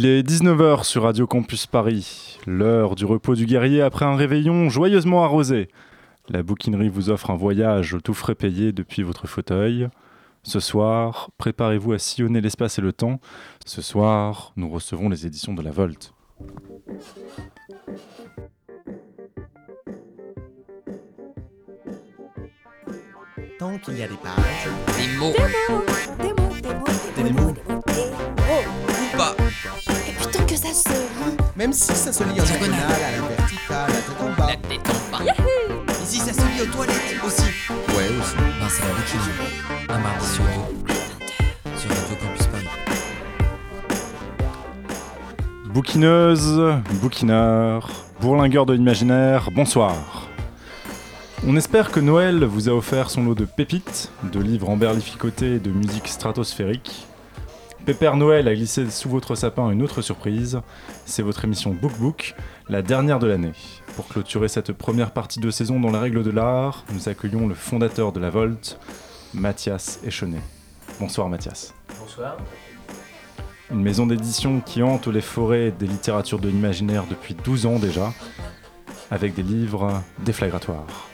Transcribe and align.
Il 0.00 0.06
est 0.06 0.22
19h 0.22 0.84
sur 0.84 1.02
Radio 1.02 1.26
Campus 1.26 1.66
Paris, 1.66 2.38
l'heure 2.46 2.94
du 2.94 3.04
repos 3.04 3.34
du 3.34 3.46
guerrier 3.46 3.82
après 3.82 4.04
un 4.04 4.14
réveillon 4.14 4.68
joyeusement 4.68 5.24
arrosé. 5.24 5.66
La 6.28 6.44
bouquinerie 6.44 6.88
vous 6.88 7.10
offre 7.10 7.30
un 7.30 7.36
voyage 7.36 7.96
tout 8.04 8.14
frais 8.14 8.36
payé 8.36 8.70
depuis 8.70 9.02
votre 9.02 9.26
fauteuil. 9.26 9.88
Ce 10.44 10.60
soir, 10.60 11.30
préparez-vous 11.36 11.94
à 11.94 11.98
sillonner 11.98 12.40
l'espace 12.40 12.78
et 12.78 12.82
le 12.82 12.92
temps. 12.92 13.18
Ce 13.66 13.82
soir, 13.82 14.52
nous 14.54 14.70
recevons 14.70 15.08
les 15.08 15.26
éditions 15.26 15.54
de 15.54 15.62
la 15.62 15.72
Volte. 15.72 16.14
Tant 23.58 23.76
qu'il 23.78 23.98
y 23.98 24.02
a 24.04 24.06
des 24.06 24.16
pages, 24.16 24.68
Des 24.96 25.16
mots 25.18 25.32
Des 25.32 25.42
mots, 25.68 25.82
des 26.22 26.32
mots, 26.32 26.54
des 27.16 27.22
Des 27.24 27.32
mots, 27.32 27.40
mots. 27.42 27.54
des 27.54 27.54
mots, 27.54 27.54
des 27.54 27.54
mots. 27.54 27.54
Et 30.28 30.30
putain 30.30 30.44
que 30.44 30.56
ça 30.56 30.74
se 30.74 30.88
même 31.56 31.72
si 31.72 31.94
ça 31.94 32.12
se 32.12 32.22
lit 32.22 32.40
en 32.40 32.44
diagonale, 32.44 32.80
à 32.82 33.10
la 33.12 33.28
verticale, 33.28 33.90
à 33.90 33.94
tête 33.94 34.20
en 34.20 34.30
bas. 34.36 34.46
La 34.46 34.56
tête 34.56 34.88
en 34.88 35.24
bas. 35.24 35.24
Ici, 36.02 36.18
ça 36.18 36.32
se 36.32 36.40
lit 36.40 36.62
aux 36.62 36.66
toilettes 36.66 37.16
aussi. 37.24 37.42
Ouais, 37.96 38.08
aussi. 38.20 38.36
Ben, 38.36 38.68
c'est 38.68 38.82
la 38.82 38.94
bouquinerie. 38.94 39.88
Un 39.88 39.98
mardi 39.98 40.26
sur 40.26 40.44
deux. 40.44 41.78
Sur 41.78 41.90
Radio 41.90 42.16
Campus 42.20 42.46
Paris. 42.46 42.68
Bouquineuse, 45.72 46.60
bouquineur, 47.00 47.90
bourlingueur 48.20 48.66
de 48.66 48.74
l'imaginaire, 48.74 49.50
bonsoir. 49.50 50.28
On 51.46 51.56
espère 51.56 51.90
que 51.90 52.00
Noël 52.00 52.44
vous 52.44 52.68
a 52.68 52.72
offert 52.72 53.08
son 53.08 53.24
lot 53.24 53.34
de 53.34 53.46
pépites, 53.46 54.12
de 54.30 54.40
livres 54.40 54.68
emberlificotés 54.68 55.54
et 55.54 55.58
de 55.60 55.70
musique 55.70 56.08
stratosphérique. 56.08 57.07
Pépère 57.88 58.18
Noël 58.18 58.48
a 58.48 58.54
glissé 58.54 58.90
sous 58.90 59.08
votre 59.08 59.34
sapin 59.34 59.70
une 59.70 59.82
autre 59.82 60.02
surprise, 60.02 60.60
c'est 61.06 61.22
votre 61.22 61.46
émission 61.46 61.70
Book 61.70 61.96
Book, 61.98 62.34
la 62.68 62.82
dernière 62.82 63.18
de 63.18 63.26
l'année. 63.26 63.52
Pour 63.96 64.06
clôturer 64.08 64.48
cette 64.48 64.72
première 64.72 65.10
partie 65.10 65.40
de 65.40 65.50
saison 65.50 65.80
dans 65.80 65.90
les 65.90 65.98
règles 65.98 66.22
de 66.22 66.30
l'art, 66.30 66.84
nous 66.92 67.08
accueillons 67.08 67.48
le 67.48 67.54
fondateur 67.54 68.12
de 68.12 68.20
la 68.20 68.28
Volte, 68.28 68.78
Mathias 69.32 70.00
Echenet. 70.04 70.42
Bonsoir 71.00 71.30
Mathias. 71.30 71.72
Bonsoir. 71.98 72.36
Une 73.70 73.80
maison 73.80 74.06
d'édition 74.06 74.60
qui 74.60 74.82
hante 74.82 75.06
les 75.06 75.22
forêts 75.22 75.70
des 75.70 75.86
littératures 75.86 76.40
de 76.40 76.48
l'imaginaire 76.48 77.04
depuis 77.08 77.32
12 77.42 77.64
ans 77.64 77.78
déjà, 77.78 78.12
avec 79.10 79.34
des 79.34 79.42
livres 79.42 80.02
déflagratoires. 80.26 81.08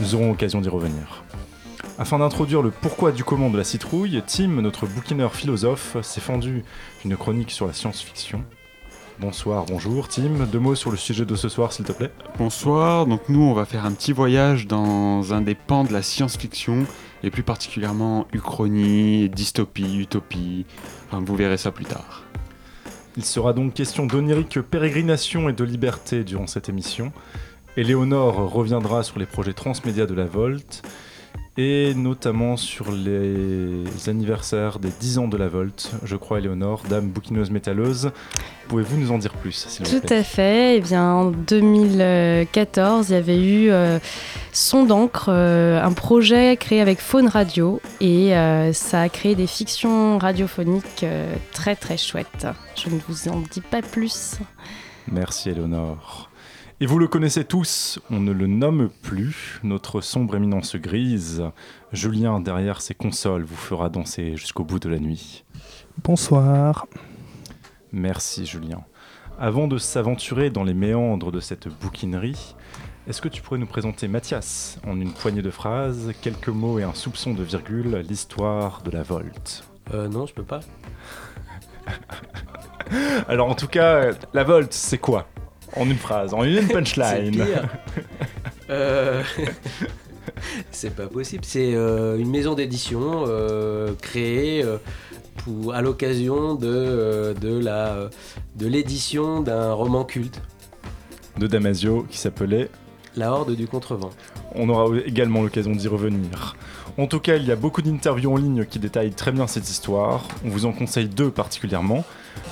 Nous 0.00 0.14
aurons 0.14 0.30
l'occasion 0.30 0.62
d'y 0.62 0.70
revenir. 0.70 1.23
Afin 1.96 2.18
d'introduire 2.18 2.60
le 2.60 2.72
pourquoi 2.72 3.12
du 3.12 3.22
comment 3.22 3.50
de 3.50 3.56
la 3.56 3.62
citrouille, 3.62 4.20
Tim, 4.26 4.48
notre 4.60 4.84
bouquineur 4.84 5.36
philosophe, 5.36 5.96
s'est 6.02 6.20
fendu 6.20 6.64
une 7.04 7.16
chronique 7.16 7.52
sur 7.52 7.68
la 7.68 7.72
science-fiction. 7.72 8.44
Bonsoir, 9.20 9.64
bonjour 9.66 10.08
Tim. 10.08 10.44
Deux 10.50 10.58
mots 10.58 10.74
sur 10.74 10.90
le 10.90 10.96
sujet 10.96 11.24
de 11.24 11.36
ce 11.36 11.48
soir, 11.48 11.72
s'il 11.72 11.84
te 11.84 11.92
plaît. 11.92 12.10
Bonsoir, 12.36 13.06
donc 13.06 13.28
nous 13.28 13.42
on 13.42 13.54
va 13.54 13.64
faire 13.64 13.84
un 13.84 13.92
petit 13.92 14.10
voyage 14.10 14.66
dans 14.66 15.32
un 15.32 15.40
des 15.40 15.54
pans 15.54 15.84
de 15.84 15.92
la 15.92 16.02
science-fiction, 16.02 16.84
et 17.22 17.30
plus 17.30 17.44
particulièrement 17.44 18.26
uchronie, 18.32 19.28
dystopie, 19.28 19.98
utopie, 19.98 20.66
enfin 21.06 21.22
vous 21.24 21.36
verrez 21.36 21.58
ça 21.58 21.70
plus 21.70 21.84
tard. 21.84 22.24
Il 23.16 23.24
sera 23.24 23.52
donc 23.52 23.72
question 23.72 24.06
d'onirique 24.06 24.60
pérégrination 24.60 25.48
et 25.48 25.52
de 25.52 25.62
liberté 25.62 26.24
durant 26.24 26.48
cette 26.48 26.68
émission. 26.68 27.12
Éléonore 27.76 28.50
reviendra 28.50 29.04
sur 29.04 29.20
les 29.20 29.26
projets 29.26 29.52
transmédia 29.52 30.06
de 30.06 30.14
la 30.14 30.24
Volte 30.24 30.82
et 31.56 31.94
notamment 31.94 32.56
sur 32.56 32.90
les 32.90 33.84
anniversaires 34.08 34.78
des 34.80 34.90
10 34.90 35.18
ans 35.18 35.28
de 35.28 35.36
la 35.36 35.46
Volte. 35.46 35.92
Je 36.04 36.16
crois, 36.16 36.38
Éléonore, 36.38 36.82
dame 36.88 37.08
bouquineuse 37.08 37.50
métalleuse. 37.50 38.10
Pouvez-vous 38.68 38.96
nous 38.96 39.12
en 39.12 39.18
dire 39.18 39.34
plus, 39.34 39.66
vous 39.80 39.84
Tout 39.84 40.06
plaît 40.06 40.18
à 40.18 40.22
fait. 40.24 40.76
Eh 40.76 40.80
bien, 40.80 41.04
en 41.04 41.30
2014, 41.30 43.10
il 43.10 43.12
y 43.12 43.16
avait 43.16 43.40
eu 43.40 43.70
euh, 43.70 43.98
Son 44.52 44.84
d'encre, 44.84 45.26
euh, 45.28 45.80
un 45.80 45.92
projet 45.92 46.56
créé 46.56 46.80
avec 46.80 46.98
Faune 47.00 47.28
Radio, 47.28 47.80
et 48.00 48.36
euh, 48.36 48.72
ça 48.72 49.02
a 49.02 49.08
créé 49.08 49.34
des 49.36 49.46
fictions 49.46 50.18
radiophoniques 50.18 51.04
euh, 51.04 51.36
très 51.52 51.76
très 51.76 51.96
chouettes. 51.96 52.48
Je 52.74 52.88
ne 52.88 52.98
vous 53.08 53.28
en 53.28 53.42
dis 53.52 53.60
pas 53.60 53.82
plus. 53.82 54.38
Merci, 55.10 55.50
Éléonore. 55.50 56.30
Et 56.80 56.86
vous 56.86 56.98
le 56.98 57.06
connaissez 57.06 57.44
tous, 57.44 58.00
on 58.10 58.18
ne 58.18 58.32
le 58.32 58.48
nomme 58.48 58.90
plus, 59.02 59.60
notre 59.62 60.00
sombre 60.00 60.34
éminence 60.34 60.74
grise. 60.74 61.44
Julien, 61.92 62.40
derrière 62.40 62.80
ses 62.80 62.94
consoles, 62.94 63.44
vous 63.44 63.54
fera 63.54 63.88
danser 63.88 64.36
jusqu'au 64.36 64.64
bout 64.64 64.80
de 64.80 64.88
la 64.88 64.98
nuit. 64.98 65.44
Bonsoir. 66.02 66.86
Merci 67.92 68.44
Julien. 68.44 68.82
Avant 69.38 69.68
de 69.68 69.78
s'aventurer 69.78 70.50
dans 70.50 70.64
les 70.64 70.74
méandres 70.74 71.30
de 71.30 71.38
cette 71.38 71.68
bouquinerie, 71.68 72.56
est-ce 73.06 73.22
que 73.22 73.28
tu 73.28 73.40
pourrais 73.40 73.60
nous 73.60 73.66
présenter 73.66 74.08
Mathias 74.08 74.80
en 74.84 75.00
une 75.00 75.12
poignée 75.12 75.42
de 75.42 75.50
phrases, 75.50 76.12
quelques 76.22 76.48
mots 76.48 76.80
et 76.80 76.82
un 76.82 76.94
soupçon 76.94 77.34
de 77.34 77.44
virgule, 77.44 78.04
l'histoire 78.08 78.82
de 78.82 78.90
la 78.90 79.04
Volte? 79.04 79.64
Euh, 79.92 80.08
non, 80.08 80.26
je 80.26 80.34
peux 80.34 80.42
pas. 80.42 80.60
Alors 83.28 83.48
en 83.48 83.54
tout 83.54 83.68
cas, 83.68 84.10
la 84.32 84.42
Volte, 84.42 84.72
c'est 84.72 84.98
quoi? 84.98 85.28
En 85.76 85.88
une 85.88 85.96
phrase, 85.96 86.34
en 86.34 86.44
une 86.44 86.66
C'est 86.66 86.72
punchline. 86.72 87.32
pire. 87.32 87.68
Euh, 88.70 89.22
C'est 90.70 90.96
pas 90.96 91.06
possible. 91.06 91.44
C'est 91.44 91.74
euh, 91.74 92.16
une 92.18 92.30
maison 92.30 92.54
d'édition 92.54 93.24
euh, 93.26 93.92
créée 94.00 94.64
pour, 95.36 95.74
à 95.74 95.82
l'occasion 95.82 96.54
de, 96.54 97.34
de 97.38 97.58
la 97.58 98.08
de 98.56 98.66
l'édition 98.66 99.42
d'un 99.42 99.74
roman 99.74 100.04
culte, 100.04 100.40
De 101.36 101.46
Damasio 101.46 102.06
qui 102.08 102.16
s'appelait 102.16 102.70
La 103.16 103.32
Horde 103.32 103.54
du 103.54 103.66
Contrevent. 103.66 104.10
On 104.54 104.68
aura 104.70 104.96
également 105.04 105.42
l'occasion 105.42 105.72
d'y 105.72 105.88
revenir. 105.88 106.56
En 106.96 107.06
tout 107.06 107.20
cas, 107.20 107.36
il 107.36 107.44
y 107.44 107.52
a 107.52 107.56
beaucoup 107.56 107.82
d'interviews 107.82 108.32
en 108.32 108.36
ligne 108.36 108.64
qui 108.64 108.78
détaillent 108.78 109.10
très 109.12 109.32
bien 109.32 109.46
cette 109.46 109.68
histoire. 109.68 110.26
On 110.44 110.48
vous 110.48 110.64
en 110.64 110.72
conseille 110.72 111.08
deux 111.08 111.30
particulièrement. 111.30 112.04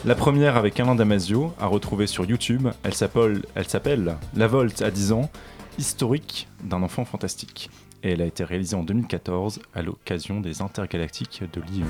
La 0.04 0.14
première 0.14 0.56
avec 0.56 0.80
Alain 0.80 0.94
Damasio, 0.94 1.54
à 1.60 1.66
retrouver 1.66 2.06
sur 2.06 2.24
YouTube. 2.24 2.68
Elle 2.82 2.94
s'appelle, 2.94 3.42
elle 3.54 3.68
s'appelle 3.68 4.16
La 4.34 4.48
Volte 4.48 4.82
à 4.82 4.90
10 4.90 5.12
ans, 5.12 5.30
historique 5.78 6.48
d'un 6.64 6.82
enfant 6.82 7.04
fantastique. 7.04 7.70
Et 8.02 8.12
elle 8.12 8.22
a 8.22 8.26
été 8.26 8.42
réalisée 8.42 8.74
en 8.74 8.82
2014 8.82 9.60
à 9.74 9.82
l'occasion 9.82 10.40
des 10.40 10.60
intergalactiques 10.60 11.44
de 11.52 11.60
l'IU. 11.60 11.84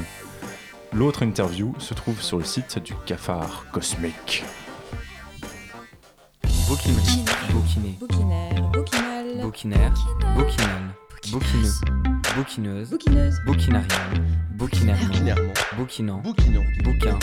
L'autre 0.92 1.22
interview 1.22 1.74
se 1.78 1.94
trouve 1.94 2.20
sur 2.20 2.36
le 2.36 2.44
site 2.44 2.78
du 2.78 2.92
Cafard 3.06 3.64
Cosmique. 3.72 4.44
Bouquinerie. 6.68 7.24
Bouquiné. 7.50 7.96
Bouquinaire, 7.98 9.42
Bouquinaire. 9.42 9.92
Bouquineuse. 11.30 12.90
bouquineuse. 14.56 15.08
Binairement. 15.08 15.52
Bouquinant. 15.76 16.18
Bouquinant. 16.18 16.64
Bouquin. 16.84 17.18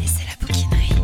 Et 0.00 0.06
c'est 0.06 0.26
la 0.26 0.36
bouquinerie. 0.40 0.94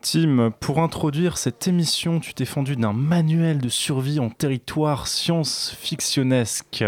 Tim, 0.00 0.52
pour 0.58 0.80
introduire 0.80 1.38
cette 1.38 1.68
émission, 1.68 2.18
tu 2.18 2.34
t'es 2.34 2.44
fendu 2.44 2.74
d'un 2.74 2.92
manuel 2.92 3.58
de 3.58 3.68
survie 3.68 4.18
en 4.18 4.30
territoire 4.30 5.06
science-fictionnesque. 5.06 6.84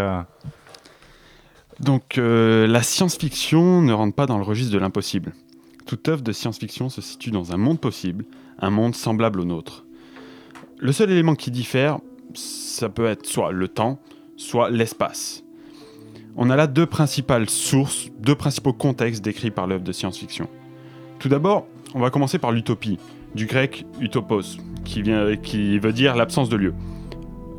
Donc 1.78 2.18
euh, 2.18 2.66
la 2.66 2.82
science-fiction 2.82 3.82
ne 3.82 3.92
rentre 3.92 4.16
pas 4.16 4.26
dans 4.26 4.38
le 4.38 4.44
registre 4.44 4.72
de 4.72 4.78
l'impossible. 4.78 5.34
Toute 5.86 6.08
œuvre 6.08 6.22
de 6.22 6.32
science-fiction 6.32 6.88
se 6.88 7.00
situe 7.00 7.30
dans 7.30 7.52
un 7.52 7.56
monde 7.56 7.80
possible, 7.80 8.24
un 8.58 8.70
monde 8.70 8.94
semblable 8.94 9.40
au 9.40 9.44
nôtre. 9.44 9.84
Le 10.78 10.92
seul 10.92 11.10
élément 11.10 11.34
qui 11.34 11.50
diffère, 11.50 12.00
ça 12.34 12.88
peut 12.88 13.06
être 13.06 13.26
soit 13.26 13.52
le 13.52 13.68
temps, 13.68 14.00
soit 14.36 14.70
l'espace. 14.70 15.44
On 16.36 16.48
a 16.48 16.56
là 16.56 16.66
deux 16.66 16.86
principales 16.86 17.50
sources, 17.50 18.08
deux 18.20 18.34
principaux 18.34 18.72
contextes 18.72 19.24
décrits 19.24 19.50
par 19.50 19.66
l'œuvre 19.66 19.84
de 19.84 19.92
science-fiction. 19.92 20.48
Tout 21.18 21.28
d'abord, 21.28 21.66
on 21.94 22.00
va 22.00 22.10
commencer 22.10 22.38
par 22.38 22.52
l'utopie, 22.52 22.98
du 23.34 23.46
grec 23.46 23.84
utopos, 24.00 24.58
qui, 24.84 25.02
vient, 25.02 25.36
qui 25.36 25.78
veut 25.78 25.92
dire 25.92 26.16
l'absence 26.16 26.48
de 26.48 26.56
lieu. 26.56 26.74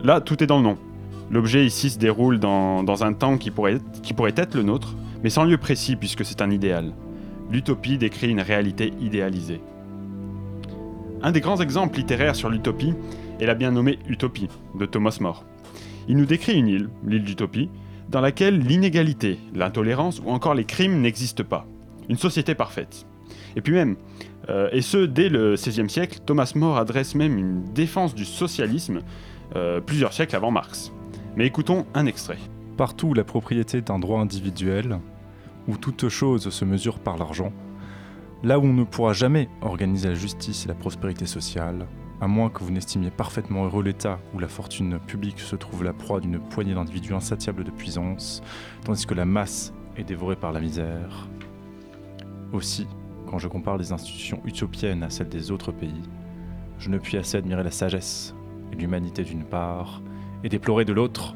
Là, 0.04 0.22
tout 0.22 0.42
est 0.44 0.48
dans 0.48 0.58
le 0.58 0.64
nom. 0.64 0.78
L'objet 1.30 1.66
ici 1.66 1.90
se 1.90 2.00
déroule 2.00 2.40
dans, 2.40 3.04
un 3.04 3.14
temps 3.14 3.38
qui 3.38 3.52
pourrait 3.52 3.80
être 4.36 4.56
le 4.56 4.64
nôtre, 4.64 4.96
mais 5.24 5.30
sans 5.30 5.44
lieu 5.44 5.58
précis 5.58 5.96
puisque 5.96 6.26
c'est 6.26 6.42
un 6.42 6.50
idéal. 6.50 6.94
L'utopie 7.52 7.98
décrit 7.98 8.30
une 8.30 8.42
réalité 8.42 8.94
idéalisée. 9.00 9.62
Un 11.22 11.32
des 11.32 11.42
grands 11.42 11.62
exemples 11.62 11.98
littéraires 11.98 12.36
sur 12.36 12.50
l'utopie 12.50 12.94
est 13.40 13.46
la 13.46 13.54
bien 13.54 13.72
nommée 13.72 14.00
Utopie 14.08 14.48
de 14.80 14.86
Thomas 14.86 15.18
More. 15.20 15.44
Il 16.08 16.18
nous 16.18 16.26
décrit 16.26 16.58
une 16.58 16.68
île, 16.68 16.90
l'île 17.06 17.24
d'Utopie, 17.24 17.70
dans 18.12 18.22
laquelle 18.22 18.60
l'inégalité, 18.60 19.40
l'intolérance 19.56 20.22
ou 20.24 20.30
encore 20.32 20.54
les 20.54 20.66
crimes 20.66 21.00
n'existent 21.00 21.46
pas. 21.46 21.66
Une 22.10 22.18
société 22.18 22.56
parfaite. 22.56 23.06
Et 23.56 23.62
puis 23.62 23.74
même, 23.74 23.96
euh, 24.50 24.70
et 24.74 24.82
ce 24.82 24.98
dès 24.98 25.30
le 25.30 25.56
XVIe 25.56 25.90
siècle, 25.90 26.20
Thomas 26.26 26.52
More 26.56 26.78
adresse 26.78 27.16
même 27.16 27.38
une 27.38 27.64
défense 27.74 28.14
du 28.14 28.26
socialisme 28.26 29.00
euh, 29.56 29.80
plusieurs 29.80 30.12
siècles 30.12 30.36
avant 30.36 30.52
Marx. 30.52 30.92
Mais 31.38 31.46
écoutons 31.46 31.86
un 31.94 32.06
extrait. 32.06 32.38
Partout 32.76 33.08
où 33.08 33.14
la 33.14 33.24
propriété 33.24 33.78
est 33.78 33.90
un 33.90 34.00
droit 34.00 34.20
individuel, 34.20 35.00
où 35.70 35.78
toute 35.78 36.10
chose 36.10 36.50
se 36.50 36.66
mesure 36.66 37.00
par 37.00 37.18
l'argent, 37.18 37.54
là 38.44 38.60
où 38.60 38.64
on 38.64 38.74
ne 38.74 38.84
pourra 38.84 39.14
jamais 39.14 39.48
organiser 39.62 40.10
la 40.10 40.16
justice 40.16 40.66
et 40.66 40.68
la 40.68 40.74
prospérité 40.74 41.26
sociale, 41.26 41.88
à 42.22 42.28
moins 42.28 42.50
que 42.50 42.64
vous 42.64 42.72
n'estimiez 42.72 43.10
parfaitement 43.10 43.66
heureux 43.66 43.84
l'État 43.84 44.20
où 44.36 44.40
la 44.40 44.48
fortune 44.48 45.00
publique 45.00 45.40
se 45.40 45.56
trouve 45.56 45.84
la 45.84 45.92
proie 45.92 46.20
d'une 46.20 46.40
poignée 46.40 46.76
d'individus 46.76 47.16
insatiables 47.16 47.64
de 47.64 47.72
puissance, 47.72 48.44
tandis 48.86 49.08
que 49.08 49.16
la 49.16 49.26
masse 49.26 49.74
est 49.98 50.04
dévorée 50.04 50.36
par 50.36 50.52
la 50.52 50.62
misère. 50.62 51.28
Aussi, 52.54 52.88
quand 53.28 53.40
je 53.40 53.48
compare 53.48 53.78
les 53.78 53.92
institutions 53.92 54.40
utopiennes 54.46 55.02
à 55.02 55.10
celles 55.10 55.30
des 55.30 55.50
autres 55.50 55.72
pays, 55.72 56.04
je 56.78 56.90
ne 56.90 57.00
puis 57.00 57.18
assez 57.18 57.38
admirer 57.38 57.64
la 57.64 57.72
sagesse 57.72 58.36
et 58.72 58.76
l'humanité 58.76 59.24
d'une 59.24 59.44
part, 59.44 60.02
et 60.44 60.50
déplorer 60.50 60.86
de 60.86 60.94
l'autre 60.94 61.36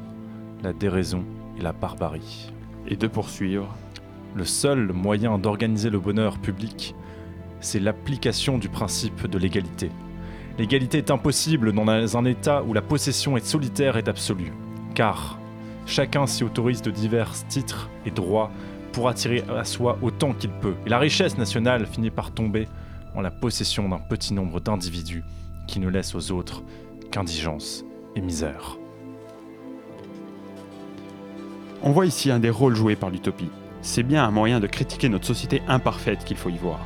la 0.62 0.72
déraison 0.72 1.24
et 1.58 1.62
la 1.62 1.72
barbarie. 1.72 2.52
Et 2.86 2.96
de 2.96 3.08
poursuivre. 3.08 3.74
Le 4.36 4.44
seul 4.44 4.92
moyen 4.92 5.38
d'organiser 5.38 5.90
le 5.90 5.98
bonheur 5.98 6.38
public, 6.38 6.94
c'est 7.60 7.80
l'application 7.80 8.58
du 8.58 8.68
principe 8.68 9.26
de 9.26 9.38
l'égalité. 9.38 9.90
L'égalité 10.58 10.98
est 10.98 11.10
impossible 11.10 11.72
dans 11.72 12.16
un 12.16 12.24
État 12.24 12.62
où 12.62 12.72
la 12.72 12.80
possession 12.80 13.36
est 13.36 13.44
solitaire 13.44 13.98
et 13.98 14.08
absolue, 14.08 14.52
car 14.94 15.38
chacun 15.84 16.26
s'y 16.26 16.44
autorise 16.44 16.80
de 16.80 16.90
divers 16.90 17.32
titres 17.48 17.90
et 18.06 18.10
droits 18.10 18.50
pour 18.92 19.10
attirer 19.10 19.44
à 19.54 19.64
soi 19.64 19.98
autant 20.00 20.32
qu'il 20.32 20.50
peut. 20.50 20.74
Et 20.86 20.88
la 20.88 20.98
richesse 20.98 21.36
nationale 21.36 21.86
finit 21.86 22.10
par 22.10 22.30
tomber 22.30 22.68
en 23.14 23.20
la 23.20 23.30
possession 23.30 23.88
d'un 23.88 23.98
petit 23.98 24.32
nombre 24.32 24.60
d'individus 24.60 25.24
qui 25.66 25.78
ne 25.78 25.90
laissent 25.90 26.14
aux 26.14 26.32
autres 26.32 26.62
qu'indigence 27.10 27.84
et 28.14 28.22
misère. 28.22 28.78
On 31.82 31.92
voit 31.92 32.06
ici 32.06 32.30
un 32.30 32.38
des 32.38 32.50
rôles 32.50 32.74
joués 32.74 32.96
par 32.96 33.10
l'utopie. 33.10 33.50
C'est 33.82 34.02
bien 34.02 34.24
un 34.24 34.30
moyen 34.30 34.58
de 34.58 34.66
critiquer 34.66 35.10
notre 35.10 35.26
société 35.26 35.60
imparfaite 35.68 36.24
qu'il 36.24 36.38
faut 36.38 36.48
y 36.48 36.56
voir. 36.56 36.80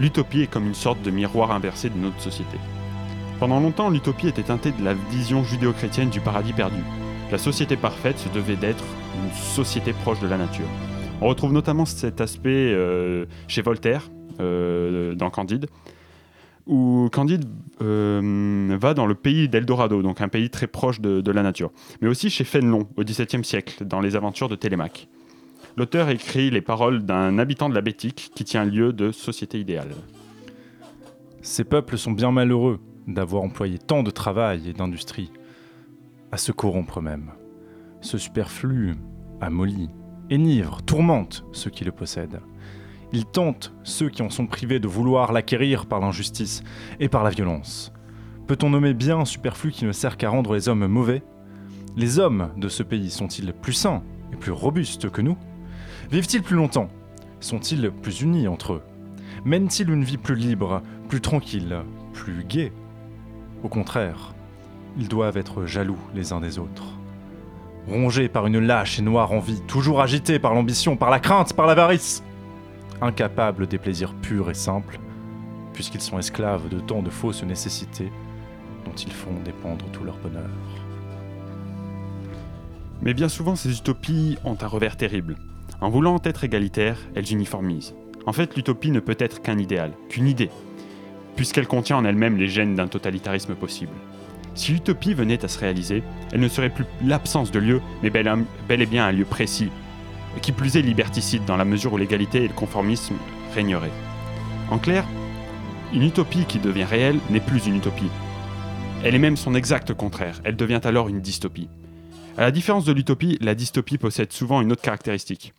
L'utopie 0.00 0.42
est 0.42 0.46
comme 0.48 0.66
une 0.66 0.74
sorte 0.74 1.00
de 1.02 1.12
miroir 1.12 1.52
inversé 1.52 1.90
de 1.90 1.96
notre 1.96 2.20
société. 2.20 2.58
Pendant 3.38 3.60
longtemps, 3.60 3.88
l'utopie 3.88 4.26
était 4.26 4.42
teintée 4.42 4.72
de 4.72 4.84
la 4.84 4.94
vision 4.94 5.44
judéo-chrétienne 5.44 6.10
du 6.10 6.20
paradis 6.20 6.52
perdu. 6.52 6.82
La 7.30 7.38
société 7.38 7.76
parfaite 7.76 8.18
se 8.18 8.28
devait 8.30 8.56
d'être 8.56 8.82
une 9.14 9.32
société 9.32 9.92
proche 9.92 10.18
de 10.18 10.26
la 10.26 10.36
nature. 10.36 10.66
On 11.20 11.28
retrouve 11.28 11.52
notamment 11.52 11.84
cet 11.84 12.20
aspect 12.20 12.72
euh, 12.72 13.26
chez 13.46 13.62
Voltaire, 13.62 14.10
euh, 14.40 15.14
dans 15.14 15.30
Candide, 15.30 15.66
où 16.66 17.08
Candide 17.12 17.44
euh, 17.80 18.76
va 18.80 18.94
dans 18.94 19.06
le 19.06 19.14
pays 19.14 19.48
d'Eldorado, 19.48 20.02
donc 20.02 20.20
un 20.20 20.28
pays 20.28 20.50
très 20.50 20.66
proche 20.66 21.00
de, 21.00 21.20
de 21.20 21.30
la 21.30 21.44
nature, 21.44 21.70
mais 22.00 22.08
aussi 22.08 22.30
chez 22.30 22.42
Fénelon, 22.42 22.88
au 22.96 23.04
XVIIe 23.04 23.44
siècle, 23.44 23.84
dans 23.84 24.00
les 24.00 24.16
aventures 24.16 24.48
de 24.48 24.56
Télémaque. 24.56 25.06
L'auteur 25.76 26.08
écrit 26.08 26.50
les 26.50 26.60
paroles 26.60 27.04
d'un 27.04 27.38
habitant 27.38 27.68
de 27.68 27.74
la 27.76 27.82
Bétique 27.82 28.32
qui 28.34 28.42
tient 28.42 28.64
lieu 28.64 28.92
de 28.92 29.12
société 29.12 29.60
idéale. 29.60 29.94
Ces 31.40 31.62
peuples 31.62 31.96
sont 31.96 32.10
bien 32.10 32.32
malheureux 32.32 32.80
d'avoir 33.08 33.42
employé 33.42 33.78
tant 33.78 34.02
de 34.02 34.10
travail 34.10 34.68
et 34.68 34.72
d'industrie 34.72 35.32
à 36.30 36.36
se 36.36 36.52
corrompre 36.52 37.00
eux-mêmes. 37.00 37.32
Ce 38.00 38.18
superflu 38.18 38.94
amollit, 39.40 39.90
énivre, 40.30 40.82
tourmente 40.82 41.44
ceux 41.52 41.70
qui 41.70 41.84
le 41.84 41.92
possèdent. 41.92 42.40
Il 43.12 43.24
tente 43.24 43.72
ceux 43.82 44.10
qui 44.10 44.22
en 44.22 44.28
sont 44.28 44.46
privés 44.46 44.78
de 44.78 44.86
vouloir 44.86 45.32
l'acquérir 45.32 45.86
par 45.86 46.00
l'injustice 46.00 46.62
et 47.00 47.08
par 47.08 47.24
la 47.24 47.30
violence. 47.30 47.92
Peut-on 48.46 48.70
nommer 48.70 48.94
bien 48.94 49.18
un 49.20 49.24
superflu 49.24 49.72
qui 49.72 49.86
ne 49.86 49.92
sert 49.92 50.16
qu'à 50.16 50.28
rendre 50.28 50.54
les 50.54 50.68
hommes 50.68 50.86
mauvais? 50.86 51.22
Les 51.96 52.18
hommes 52.18 52.50
de 52.56 52.68
ce 52.68 52.82
pays 52.82 53.10
sont-ils 53.10 53.52
plus 53.52 53.72
sains 53.72 54.02
et 54.32 54.36
plus 54.36 54.52
robustes 54.52 55.10
que 55.10 55.22
nous? 55.22 55.38
Vivent-ils 56.10 56.42
plus 56.42 56.56
longtemps? 56.56 56.90
Sont-ils 57.40 57.90
plus 57.90 58.20
unis 58.20 58.48
entre 58.48 58.74
eux? 58.74 58.82
Mènent-ils 59.44 59.90
une 59.90 60.04
vie 60.04 60.18
plus 60.18 60.34
libre, 60.34 60.82
plus 61.08 61.20
tranquille, 61.20 61.78
plus 62.12 62.44
gaie? 62.44 62.72
Au 63.62 63.68
contraire, 63.68 64.34
ils 64.96 65.08
doivent 65.08 65.36
être 65.36 65.66
jaloux 65.66 65.98
les 66.14 66.32
uns 66.32 66.40
des 66.40 66.58
autres. 66.58 66.84
Rongés 67.88 68.28
par 68.28 68.46
une 68.46 68.58
lâche 68.58 68.98
et 68.98 69.02
noire 69.02 69.32
envie, 69.32 69.60
toujours 69.62 70.00
agités 70.00 70.38
par 70.38 70.54
l'ambition, 70.54 70.96
par 70.96 71.10
la 71.10 71.20
crainte, 71.20 71.54
par 71.54 71.66
l'avarice 71.66 72.22
incapables 73.00 73.66
des 73.66 73.78
plaisirs 73.78 74.14
purs 74.14 74.50
et 74.50 74.54
simples, 74.54 74.98
puisqu'ils 75.72 76.00
sont 76.00 76.18
esclaves 76.18 76.68
de 76.68 76.80
tant 76.80 77.02
de 77.02 77.10
fausses 77.10 77.44
nécessités 77.44 78.10
dont 78.84 78.94
ils 78.94 79.12
font 79.12 79.34
dépendre 79.44 79.84
tout 79.92 80.04
leur 80.04 80.16
bonheur. 80.16 80.50
Mais 83.02 83.14
bien 83.14 83.28
souvent, 83.28 83.54
ces 83.54 83.78
utopies 83.78 84.38
ont 84.44 84.56
un 84.60 84.66
revers 84.66 84.96
terrible. 84.96 85.36
En 85.80 85.90
voulant 85.90 86.20
être 86.24 86.42
égalitaires, 86.42 86.98
elles 87.14 87.32
uniformisent. 87.32 87.94
En 88.26 88.32
fait, 88.32 88.56
l'utopie 88.56 88.90
ne 88.90 89.00
peut 89.00 89.16
être 89.18 89.40
qu'un 89.40 89.58
idéal, 89.58 89.92
qu'une 90.08 90.26
idée, 90.26 90.50
puisqu'elle 91.38 91.68
contient 91.68 91.98
en 91.98 92.04
elle-même 92.04 92.36
les 92.36 92.48
gènes 92.48 92.74
d'un 92.74 92.88
totalitarisme 92.88 93.54
possible. 93.54 93.92
Si 94.56 94.72
l'utopie 94.72 95.14
venait 95.14 95.44
à 95.44 95.48
se 95.48 95.60
réaliser, 95.60 96.02
elle 96.32 96.40
ne 96.40 96.48
serait 96.48 96.68
plus 96.68 96.84
l'absence 97.04 97.52
de 97.52 97.60
lieu, 97.60 97.80
mais 98.02 98.10
bel, 98.10 98.26
et 98.82 98.86
bien 98.86 99.06
un 99.06 99.12
lieu 99.12 99.24
précis, 99.24 99.70
qui 100.42 100.50
plus 100.50 100.74
est 100.74 100.82
liberticide 100.82 101.44
dans 101.44 101.56
la 101.56 101.64
mesure 101.64 101.92
où 101.92 101.96
l'égalité 101.96 102.42
et 102.42 102.48
le 102.48 102.54
conformisme 102.54 103.14
régneraient. 103.54 103.92
En 104.68 104.78
clair, 104.78 105.04
une 105.94 106.02
utopie 106.02 106.44
qui 106.44 106.58
devient 106.58 106.82
réelle 106.82 107.20
n'est 107.30 107.38
plus 107.38 107.68
une 107.68 107.76
utopie. 107.76 108.10
Elle 109.04 109.14
est 109.14 109.20
même 109.20 109.36
son 109.36 109.54
exact 109.54 109.94
contraire, 109.94 110.40
elle 110.42 110.56
devient 110.56 110.80
alors 110.82 111.08
une 111.08 111.20
dystopie. 111.20 111.68
À 112.36 112.40
la 112.40 112.50
différence 112.50 112.84
de 112.84 112.92
l'utopie, 112.92 113.38
la 113.40 113.54
dystopie 113.54 113.96
possède 113.96 114.32
souvent 114.32 114.60
une 114.60 114.72
autre 114.72 114.82
caractéristique. 114.82 115.54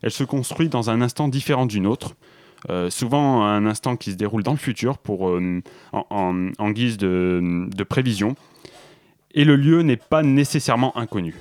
Elle 0.00 0.12
se 0.12 0.22
construit 0.22 0.68
dans 0.68 0.90
un 0.90 1.02
instant 1.02 1.26
différent 1.26 1.66
d'une 1.66 1.88
autre, 1.88 2.14
euh, 2.70 2.90
souvent 2.90 3.44
un 3.44 3.66
instant 3.66 3.96
qui 3.96 4.12
se 4.12 4.16
déroule 4.16 4.42
dans 4.42 4.52
le 4.52 4.58
futur 4.58 4.98
pour, 4.98 5.28
euh, 5.30 5.62
en, 5.92 6.06
en- 6.10 6.48
en 6.58 6.70
guise 6.70 6.96
de, 6.96 7.66
de 7.68 7.84
prévision, 7.84 8.34
et 9.32 9.44
le 9.44 9.56
lieu 9.56 9.82
n'est 9.82 9.96
pas 9.96 10.22
nécessairement 10.22 10.96
inconnu. 10.96 11.34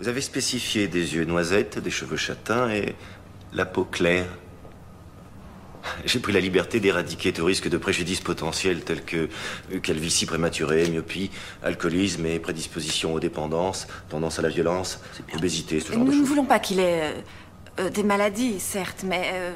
Vous 0.00 0.08
avez 0.08 0.20
spécifié 0.20 0.88
des 0.88 1.14
yeux 1.14 1.24
noisettes, 1.24 1.78
des 1.78 1.90
cheveux 1.90 2.16
châtains 2.16 2.68
et 2.70 2.96
la 3.52 3.64
peau 3.64 3.84
claire. 3.84 4.26
J'ai 6.04 6.18
pris 6.18 6.32
la 6.32 6.40
liberté 6.40 6.80
d'éradiquer 6.80 7.32
tout 7.32 7.44
risque 7.44 7.68
de 7.68 7.76
préjudice 7.76 8.20
potentiel 8.20 8.82
tels 8.82 9.04
que 9.04 9.28
euh, 9.72 9.78
calvitie 9.80 10.26
prématurée, 10.26 10.88
myopie, 10.88 11.30
alcoolisme 11.62 12.24
et 12.26 12.38
prédisposition 12.40 13.14
aux 13.14 13.20
dépendances, 13.20 13.86
tendance 14.08 14.38
à 14.38 14.42
la 14.42 14.48
violence, 14.48 15.00
obésité, 15.36 15.78
ce 15.80 15.92
genre 15.92 15.98
Nous 16.00 16.06
de 16.06 16.10
ne 16.12 16.16
choses. 16.18 16.28
voulons 16.28 16.44
pas 16.46 16.58
qu'il 16.60 16.78
ait 16.80 17.14
euh, 17.78 17.90
des 17.90 18.02
maladies, 18.02 18.60
certes, 18.60 19.04
mais 19.04 19.30
euh, 19.32 19.52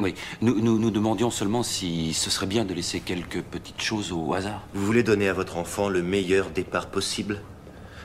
Oui, 0.00 0.14
nous, 0.40 0.60
nous 0.60 0.78
nous 0.78 0.90
demandions 0.90 1.30
seulement 1.30 1.62
si 1.62 2.14
ce 2.14 2.30
serait 2.30 2.46
bien 2.46 2.64
de 2.64 2.74
laisser 2.74 3.00
quelques 3.00 3.42
petites 3.42 3.82
choses 3.82 4.12
au 4.12 4.34
hasard. 4.34 4.62
Vous 4.74 4.86
voulez 4.86 5.02
donner 5.02 5.28
à 5.28 5.32
votre 5.32 5.56
enfant 5.56 5.88
le 5.88 6.02
meilleur 6.02 6.50
départ 6.50 6.86
possible? 6.86 7.40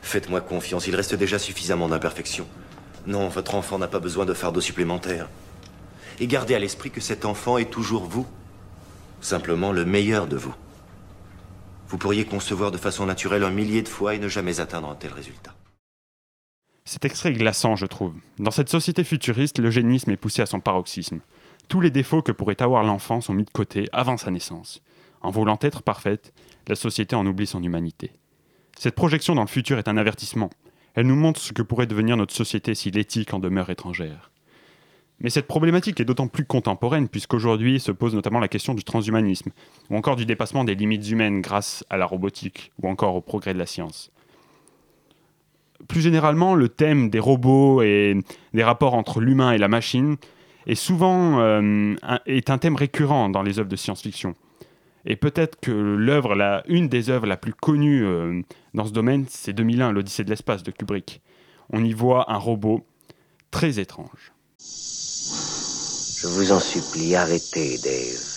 Faites-moi 0.02 0.42
confiance, 0.42 0.88
il 0.88 0.96
reste 0.96 1.16
déjà 1.16 1.40
suffisamment 1.40 1.88
d'imperfections. 1.88 2.48
Non, 3.08 3.28
votre 3.28 3.56
enfant 3.56 3.80
n'a 3.80 3.88
pas 3.88 4.00
besoin 4.00 4.26
de 4.26 4.34
fardeau 4.34 4.62
supplémentaire. 4.62 5.30
Et 6.20 6.28
gardez 6.28 6.54
à 6.54 6.60
l'esprit 6.60 6.92
que 6.92 7.02
cet 7.02 7.26
enfant 7.26 7.58
est 7.58 7.72
toujours 7.72 8.04
vous. 8.04 8.28
Simplement 9.22 9.72
le 9.72 9.86
meilleur 9.86 10.28
de 10.28 10.38
vous. 10.38 10.54
Vous 11.88 11.98
pourriez 11.98 12.26
concevoir 12.26 12.72
de 12.72 12.78
façon 12.78 13.06
naturelle 13.06 13.44
un 13.44 13.52
millier 13.52 13.82
de 13.82 13.90
fois 13.90 14.16
et 14.16 14.20
ne 14.20 14.28
jamais 14.28 14.60
atteindre 14.60 14.90
un 14.90 14.96
tel 14.96 15.12
résultat. 15.12 15.55
Cet 16.88 17.04
extrait 17.04 17.30
est 17.30 17.34
glaçant, 17.34 17.76
je 17.76 17.88
trouve. 17.88 18.14
Dans 18.38 18.52
cette 18.52 18.70
société 18.70 19.04
futuriste, 19.04 19.58
l'eugénisme 19.58 20.12
est 20.12 20.18
poussé 20.18 20.44
à 20.44 20.46
son 20.46 20.60
paroxysme. 20.60 21.20
Tous 21.68 21.82
les 21.82 21.90
défauts 21.90 22.22
que 22.22 22.32
pourrait 22.32 22.62
avoir 22.62 22.84
l'enfant 22.84 23.22
sont 23.22 23.34
mis 23.34 23.44
de 23.44 23.50
côté 23.50 23.90
avant 23.92 24.18
sa 24.18 24.30
naissance. 24.30 24.84
En 25.22 25.32
voulant 25.32 25.58
être 25.62 25.82
parfaite, 25.82 26.32
la 26.68 26.76
société 26.76 27.16
en 27.16 27.26
oublie 27.26 27.48
son 27.48 27.64
humanité. 27.64 28.12
Cette 28.78 28.94
projection 28.94 29.34
dans 29.34 29.42
le 29.42 29.48
futur 29.48 29.80
est 29.80 29.88
un 29.88 29.98
avertissement. 29.98 30.52
Elle 30.94 31.08
nous 31.08 31.16
montre 31.16 31.42
ce 31.42 31.54
que 31.54 31.64
pourrait 31.64 31.88
devenir 31.88 32.18
notre 32.18 32.36
société 32.36 32.76
si 32.76 32.92
l'éthique 32.92 33.34
en 33.34 33.40
demeure 33.40 33.72
étrangère. 33.72 34.30
Mais 35.20 35.32
cette 35.32 35.48
problématique 35.48 36.00
est 36.00 36.06
d'autant 36.06 36.28
plus 36.28 36.46
contemporaine 36.46 37.10
puisqu'aujourd'hui 37.10 37.80
se 37.80 37.92
pose 37.92 38.14
notamment 38.14 38.40
la 38.40 38.48
question 38.48 38.76
du 38.76 38.84
transhumanisme, 38.84 39.50
ou 39.90 39.98
encore 39.98 40.18
du 40.18 40.28
dépassement 40.28 40.64
des 40.64 40.76
limites 40.76 41.10
humaines 41.10 41.42
grâce 41.42 41.84
à 41.90 41.98
la 41.98 42.06
robotique, 42.06 42.72
ou 42.84 42.90
encore 42.90 43.16
au 43.16 43.22
progrès 43.22 43.56
de 43.56 43.60
la 43.60 43.66
science. 43.66 44.12
Plus 45.88 46.02
généralement, 46.02 46.56
le 46.56 46.70
thème 46.70 47.10
des 47.10 47.20
robots 47.20 47.82
et 47.82 48.18
des 48.54 48.64
rapports 48.64 48.94
entre 48.94 49.20
l'humain 49.20 49.52
et 49.52 49.58
la 49.58 49.68
machine 49.68 50.18
est 50.68 50.76
souvent 50.76 51.40
euh, 51.40 51.96
un, 52.02 52.20
est 52.26 52.50
un 52.50 52.58
thème 52.58 52.76
récurrent 52.76 53.30
dans 53.30 53.44
les 53.44 53.60
œuvres 53.60 53.70
de 53.70 53.76
science-fiction. 53.76 54.36
Et 55.06 55.16
peut-être 55.16 55.60
que 55.60 55.72
l'œuvre, 55.72 56.64
une 56.68 56.90
des 56.90 57.10
œuvres 57.10 57.28
la 57.28 57.38
plus 57.38 57.54
connues 57.54 58.04
euh, 58.04 58.42
dans 58.74 58.86
ce 58.86 58.92
domaine, 58.92 59.26
c'est 59.30 59.54
2001, 59.54 59.92
l'Odyssée 59.92 60.24
de 60.24 60.30
l'espace 60.30 60.64
de 60.64 60.72
Kubrick. 60.72 61.22
On 61.72 61.84
y 61.84 61.94
voit 61.94 62.32
un 62.32 62.38
robot 62.38 62.86
très 63.52 63.80
étrange. 63.80 64.34
Je 64.60 66.28
vous 66.28 66.52
en 66.52 66.60
supplie, 66.60 67.16
arrêtez, 67.16 67.78
Dave. 67.78 68.36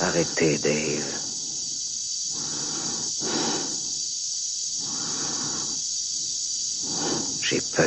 Arrêtez, 0.00 0.58
Dave. 0.58 1.25
J'ai 7.48 7.60
peur. 7.76 7.86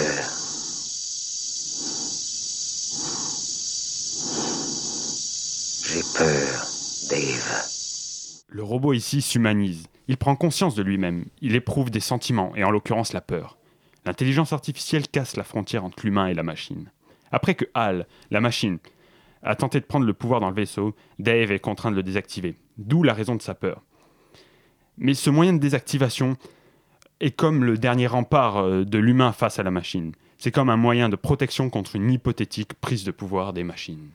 J'ai 5.83 6.01
peur, 6.17 6.65
Dave. 7.09 7.65
Le 8.47 8.63
robot 8.63 8.93
ici 8.93 9.21
s'humanise. 9.21 9.87
Il 10.07 10.15
prend 10.15 10.37
conscience 10.37 10.75
de 10.75 10.81
lui-même. 10.81 11.25
Il 11.41 11.55
éprouve 11.55 11.91
des 11.91 11.99
sentiments, 11.99 12.55
et 12.55 12.63
en 12.63 12.71
l'occurrence 12.71 13.11
la 13.11 13.19
peur. 13.19 13.57
L'intelligence 14.05 14.53
artificielle 14.53 15.09
casse 15.09 15.35
la 15.35 15.43
frontière 15.43 15.83
entre 15.83 16.05
l'humain 16.05 16.27
et 16.27 16.33
la 16.33 16.43
machine. 16.43 16.89
Après 17.33 17.55
que 17.55 17.65
Hal, 17.73 18.07
la 18.31 18.39
machine, 18.39 18.77
a 19.43 19.57
tenté 19.57 19.81
de 19.81 19.85
prendre 19.85 20.05
le 20.05 20.13
pouvoir 20.13 20.39
dans 20.39 20.49
le 20.49 20.55
vaisseau, 20.55 20.95
Dave 21.17 21.51
est 21.51 21.59
contraint 21.59 21.91
de 21.91 21.97
le 21.97 22.03
désactiver. 22.03 22.55
D'où 22.77 23.03
la 23.03 23.13
raison 23.13 23.35
de 23.35 23.41
sa 23.41 23.55
peur. 23.55 23.83
Mais 24.97 25.15
ce 25.15 25.29
moyen 25.29 25.51
de 25.51 25.59
désactivation 25.59 26.37
est 27.19 27.31
comme 27.31 27.63
le 27.63 27.77
dernier 27.77 28.07
rempart 28.07 28.57
euh, 28.57 28.85
de 28.85 28.97
l'humain 28.97 29.31
face 29.31 29.59
à 29.59 29.63
la 29.63 29.71
machine. 29.71 30.13
C'est 30.37 30.51
comme 30.51 30.69
un 30.69 30.77
moyen 30.77 31.09
de 31.09 31.15
protection 31.15 31.69
contre 31.69 31.95
une 31.95 32.09
hypothétique 32.11 32.73
prise 32.75 33.03
de 33.03 33.11
pouvoir 33.11 33.53
des 33.53 33.63
machines. 33.63 34.09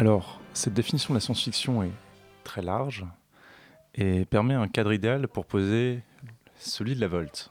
Alors, 0.00 0.40
cette 0.54 0.74
définition 0.74 1.12
de 1.12 1.16
la 1.16 1.20
science-fiction 1.20 1.82
est 1.82 1.90
très 2.44 2.62
large 2.62 3.04
et 3.96 4.24
permet 4.26 4.54
un 4.54 4.68
cadre 4.68 4.92
idéal 4.92 5.26
pour 5.26 5.44
poser 5.44 6.04
celui 6.56 6.94
de 6.94 7.00
la 7.00 7.08
Volte. 7.08 7.50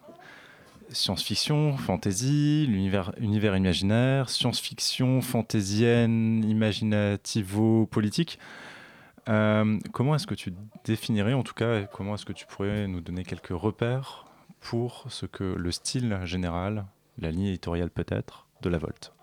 Science-fiction, 0.90 1.76
fantasy, 1.76 2.64
univers 2.64 3.12
imaginaire, 3.20 4.30
science-fiction, 4.30 5.20
fantaisienne, 5.22 6.42
imaginativo-politique. 6.46 8.40
Euh, 9.28 9.78
comment 9.92 10.16
est-ce 10.16 10.28
que 10.28 10.36
tu 10.36 10.54
définirais, 10.86 11.34
en 11.34 11.44
tout 11.44 11.54
cas, 11.54 11.84
comment 11.84 12.16
est-ce 12.16 12.26
que 12.26 12.32
tu 12.32 12.46
pourrais 12.46 12.88
nous 12.88 13.02
donner 13.02 13.26
quelques 13.26 13.50
repères 13.50 14.26
pour 14.62 15.04
ce 15.10 15.26
que 15.26 15.44
le 15.44 15.72
style 15.72 16.18
général, 16.24 16.86
la 17.20 17.30
ligne 17.30 17.48
éditoriale 17.48 17.90
peut-être, 17.90 18.48
de 18.62 18.70
la 18.70 18.78
Volte 18.78 19.17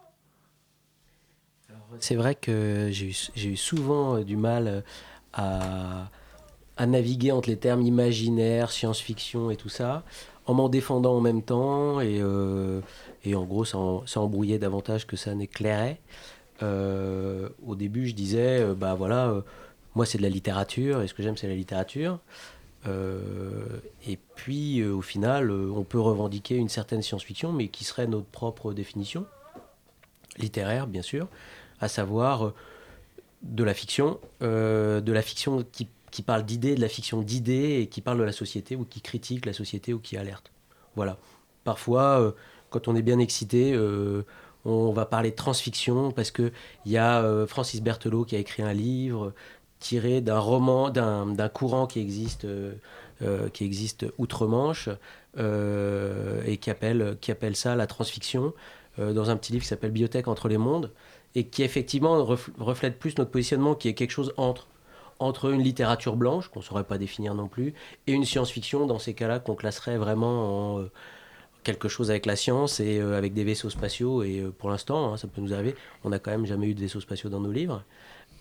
C'est 2.00 2.14
vrai 2.14 2.34
que 2.34 2.88
j'ai 2.90 3.48
eu, 3.48 3.56
souvent 3.56 4.16
euh, 4.16 4.24
du 4.24 4.36
mal 4.36 4.84
euh, 5.38 6.04
à, 6.76 6.86
naviguer 6.86 7.32
entre 7.32 7.48
les 7.48 7.56
termes 7.56 7.82
imaginaire, 7.82 8.70
science-fiction 8.70 9.50
et 9.50 9.56
tout 9.56 9.68
ça, 9.68 10.04
en 10.46 10.54
m'en 10.54 10.68
défendant 10.68 11.16
en 11.16 11.20
même 11.20 11.42
temps, 11.42 12.00
et, 12.00 12.18
euh, 12.20 12.80
en 13.26 13.44
gros, 13.44 13.64
ça, 13.64 13.78
embrouillait 14.20 14.58
davantage 14.58 15.06
que 15.06 15.16
ça 15.16 15.34
n'éclairait. 15.34 16.00
Au 16.62 17.74
début, 17.74 18.06
je 18.08 18.14
disais, 18.14 18.64
bah 18.74 18.94
voilà, 18.94 19.42
moi 19.94 20.06
c'est 20.06 20.18
de 20.18 20.22
la 20.22 20.28
littérature, 20.28 21.02
et 21.02 21.08
ce 21.08 21.14
que 21.14 21.22
j'aime 21.22 21.36
c'est 21.36 21.48
la 21.48 21.54
littérature. 21.54 22.18
Et 22.86 24.18
puis, 24.34 24.84
au 24.84 25.02
final, 25.02 25.50
on 25.50 25.84
peut 25.84 26.00
revendiquer 26.00 26.56
une 26.56 26.68
certaine 26.68 27.02
science-fiction, 27.02 27.52
mais 27.52 27.68
qui 27.68 27.84
serait 27.84 28.06
notre 28.06 28.26
propre 28.26 28.72
définition, 28.72 29.26
littéraire 30.38 30.86
bien 30.86 31.02
sûr, 31.02 31.28
à 31.84 31.88
savoir 31.88 32.46
euh, 32.46 32.54
de 33.42 33.62
la 33.62 33.74
fiction, 33.74 34.18
euh, 34.42 35.00
de 35.02 35.12
la 35.12 35.20
fiction 35.20 35.64
qui, 35.70 35.88
qui 36.10 36.22
parle 36.22 36.44
d'idées, 36.44 36.74
de 36.74 36.80
la 36.80 36.88
fiction 36.88 37.20
d'idées, 37.20 37.80
et 37.82 37.86
qui 37.88 38.00
parle 38.00 38.18
de 38.18 38.24
la 38.24 38.32
société, 38.32 38.74
ou 38.74 38.84
qui 38.84 39.02
critique 39.02 39.44
la 39.44 39.52
société, 39.52 39.92
ou 39.92 39.98
qui 39.98 40.16
alerte. 40.16 40.50
Voilà. 40.96 41.18
Parfois, 41.62 42.20
euh, 42.20 42.32
quand 42.70 42.88
on 42.88 42.96
est 42.96 43.02
bien 43.02 43.18
excité, 43.18 43.78
on 44.64 44.92
va 44.92 45.06
parler 45.06 45.30
de 45.30 45.36
transfiction, 45.36 46.10
parce 46.10 46.32
qu'il 46.32 46.50
y 46.86 46.96
a 46.96 47.46
Francis 47.46 47.80
Berthelot 47.80 48.24
qui 48.24 48.34
a 48.34 48.40
écrit 48.40 48.64
un 48.64 48.72
livre 48.72 49.32
tiré 49.78 50.20
d'un 50.20 50.40
roman, 50.40 50.90
d'un 50.90 51.48
courant 51.50 51.86
qui 51.86 52.00
existe, 52.00 52.48
qui 53.52 53.64
existe 53.64 54.06
outre-Manche, 54.18 54.88
et 55.38 56.56
qui 56.56 56.68
appelle, 56.68 57.16
qui 57.20 57.30
appelle 57.30 57.54
ça 57.54 57.76
la 57.76 57.86
transfiction, 57.86 58.52
dans 58.98 59.30
un 59.30 59.36
petit 59.36 59.52
livre 59.52 59.62
qui 59.62 59.68
s'appelle 59.68 59.92
Bibliothèque 59.92 60.26
entre 60.26 60.48
les 60.48 60.58
mondes, 60.58 60.90
et 61.34 61.46
qui 61.46 61.62
effectivement 61.62 62.22
ref- 62.24 62.50
reflète 62.58 62.98
plus 62.98 63.18
notre 63.18 63.30
positionnement, 63.30 63.74
qui 63.74 63.88
est 63.88 63.94
quelque 63.94 64.10
chose 64.10 64.32
entre 64.36 64.66
entre 65.20 65.52
une 65.52 65.62
littérature 65.62 66.16
blanche, 66.16 66.48
qu'on 66.48 66.60
ne 66.60 66.64
saurait 66.64 66.84
pas 66.84 66.98
définir 66.98 67.34
non 67.34 67.48
plus, 67.48 67.74
et 68.06 68.12
une 68.12 68.24
science-fiction, 68.24 68.86
dans 68.86 68.98
ces 68.98 69.14
cas-là, 69.14 69.38
qu'on 69.38 69.54
classerait 69.54 69.96
vraiment 69.96 70.74
en 70.74 70.80
euh, 70.80 70.90
quelque 71.62 71.88
chose 71.88 72.10
avec 72.10 72.26
la 72.26 72.36
science 72.36 72.80
et 72.80 72.98
euh, 72.98 73.16
avec 73.16 73.32
des 73.32 73.44
vaisseaux 73.44 73.70
spatiaux. 73.70 74.22
Et 74.22 74.40
euh, 74.40 74.50
pour 74.50 74.70
l'instant, 74.70 75.12
hein, 75.12 75.16
ça 75.16 75.28
peut 75.28 75.40
nous 75.40 75.54
arriver, 75.54 75.74
on 76.04 76.10
n'a 76.10 76.18
quand 76.18 76.30
même 76.30 76.46
jamais 76.46 76.66
eu 76.66 76.74
de 76.74 76.80
vaisseaux 76.80 77.00
spatiaux 77.00 77.30
dans 77.30 77.40
nos 77.40 77.52
livres. 77.52 77.84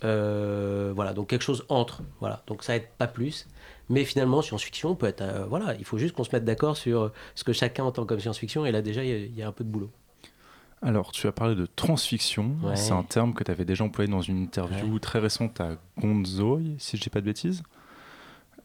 Voilà, 0.01 1.13
donc 1.13 1.29
quelque 1.29 1.43
chose 1.43 1.63
entre. 1.69 2.01
Voilà, 2.19 2.43
donc 2.47 2.63
ça 2.63 2.75
aide 2.75 2.87
pas 2.97 3.07
plus. 3.07 3.47
Mais 3.89 4.03
finalement, 4.03 4.41
science-fiction 4.41 4.95
peut 4.95 5.07
être. 5.07 5.23
voilà, 5.47 5.75
il 5.75 5.85
faut 5.85 5.97
juste 5.97 6.13
qu'on 6.15 6.23
se 6.25 6.35
mette 6.35 6.43
d'accord 6.43 6.75
sur 6.75 7.11
ce 7.35 7.43
que 7.43 7.53
chacun 7.53 7.85
entend 7.85 8.05
comme 8.05 8.19
science-fiction, 8.19 8.65
et 8.65 8.71
là 8.71 8.81
déjà, 8.81 9.03
il 9.03 9.33
y, 9.37 9.41
a 9.41 9.47
un 9.47 9.51
peu 9.53 9.63
de 9.63 9.69
boulot. 9.69 9.91
Alors, 10.83 11.11
tu 11.11 11.27
as 11.27 11.31
parlé 11.31 11.55
de 11.55 11.65
transfiction. 11.65 12.55
Ouais. 12.61 12.75
C'est 12.75 12.91
un 12.91 13.03
terme 13.03 13.33
que 13.33 13.43
tu 13.43 13.51
avais 13.51 13.65
déjà 13.65 13.83
employé 13.85 14.11
dans 14.11 14.21
une 14.21 14.37
interview 14.41 14.99
très 14.99 15.19
récente 15.19 15.59
à 15.61 15.77
Gonzo, 15.97 16.59
si 16.77 16.97
je 16.97 17.01
dis 17.01 17.09
pas 17.09 17.21
de 17.21 17.25
bêtises. 17.25 17.63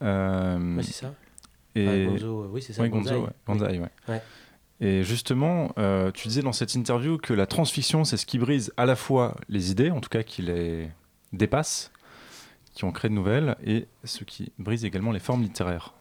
Euh, 0.03 0.77
Ouais, 0.77 0.83
c'est 0.83 0.93
ça. 0.93 1.15
Et... 1.75 2.07
Gonzo, 2.07 2.49
oui, 2.53 2.61
c'est 2.61 2.73
ça. 2.73 2.89
Gonzo. 2.89 3.29
Gonzaï. 3.47 3.81
Et 4.81 5.03
justement, 5.03 5.73
euh, 5.79 6.11
tu 6.13 6.29
disais 6.29 6.43
dans 6.43 6.53
cette 6.53 6.75
interview 6.75 7.19
que 7.19 7.33
la 7.35 7.47
transfiction, 7.47 8.05
c'est 8.05 8.17
ce 8.17 8.27
qui 8.27 8.39
brise 8.39 8.73
à 8.77 8.87
la 8.87 8.95
fois 8.95 9.37
les 9.49 9.71
idées, 9.71 9.91
en 9.91 10.01
tout 10.01 10.09
cas 10.09 10.23
qui 10.23 10.43
les 10.43 10.89
dépasse, 11.33 11.91
qui 12.75 12.85
ont 12.85 12.93
créé 12.93 13.09
de 13.09 13.15
nouvelles, 13.15 13.57
et 13.65 13.87
ce 14.05 14.23
qui 14.23 14.53
brise 14.59 14.85
également 14.85 15.11
les 15.11 15.19
formes 15.19 15.43
littéraires. 15.43 15.95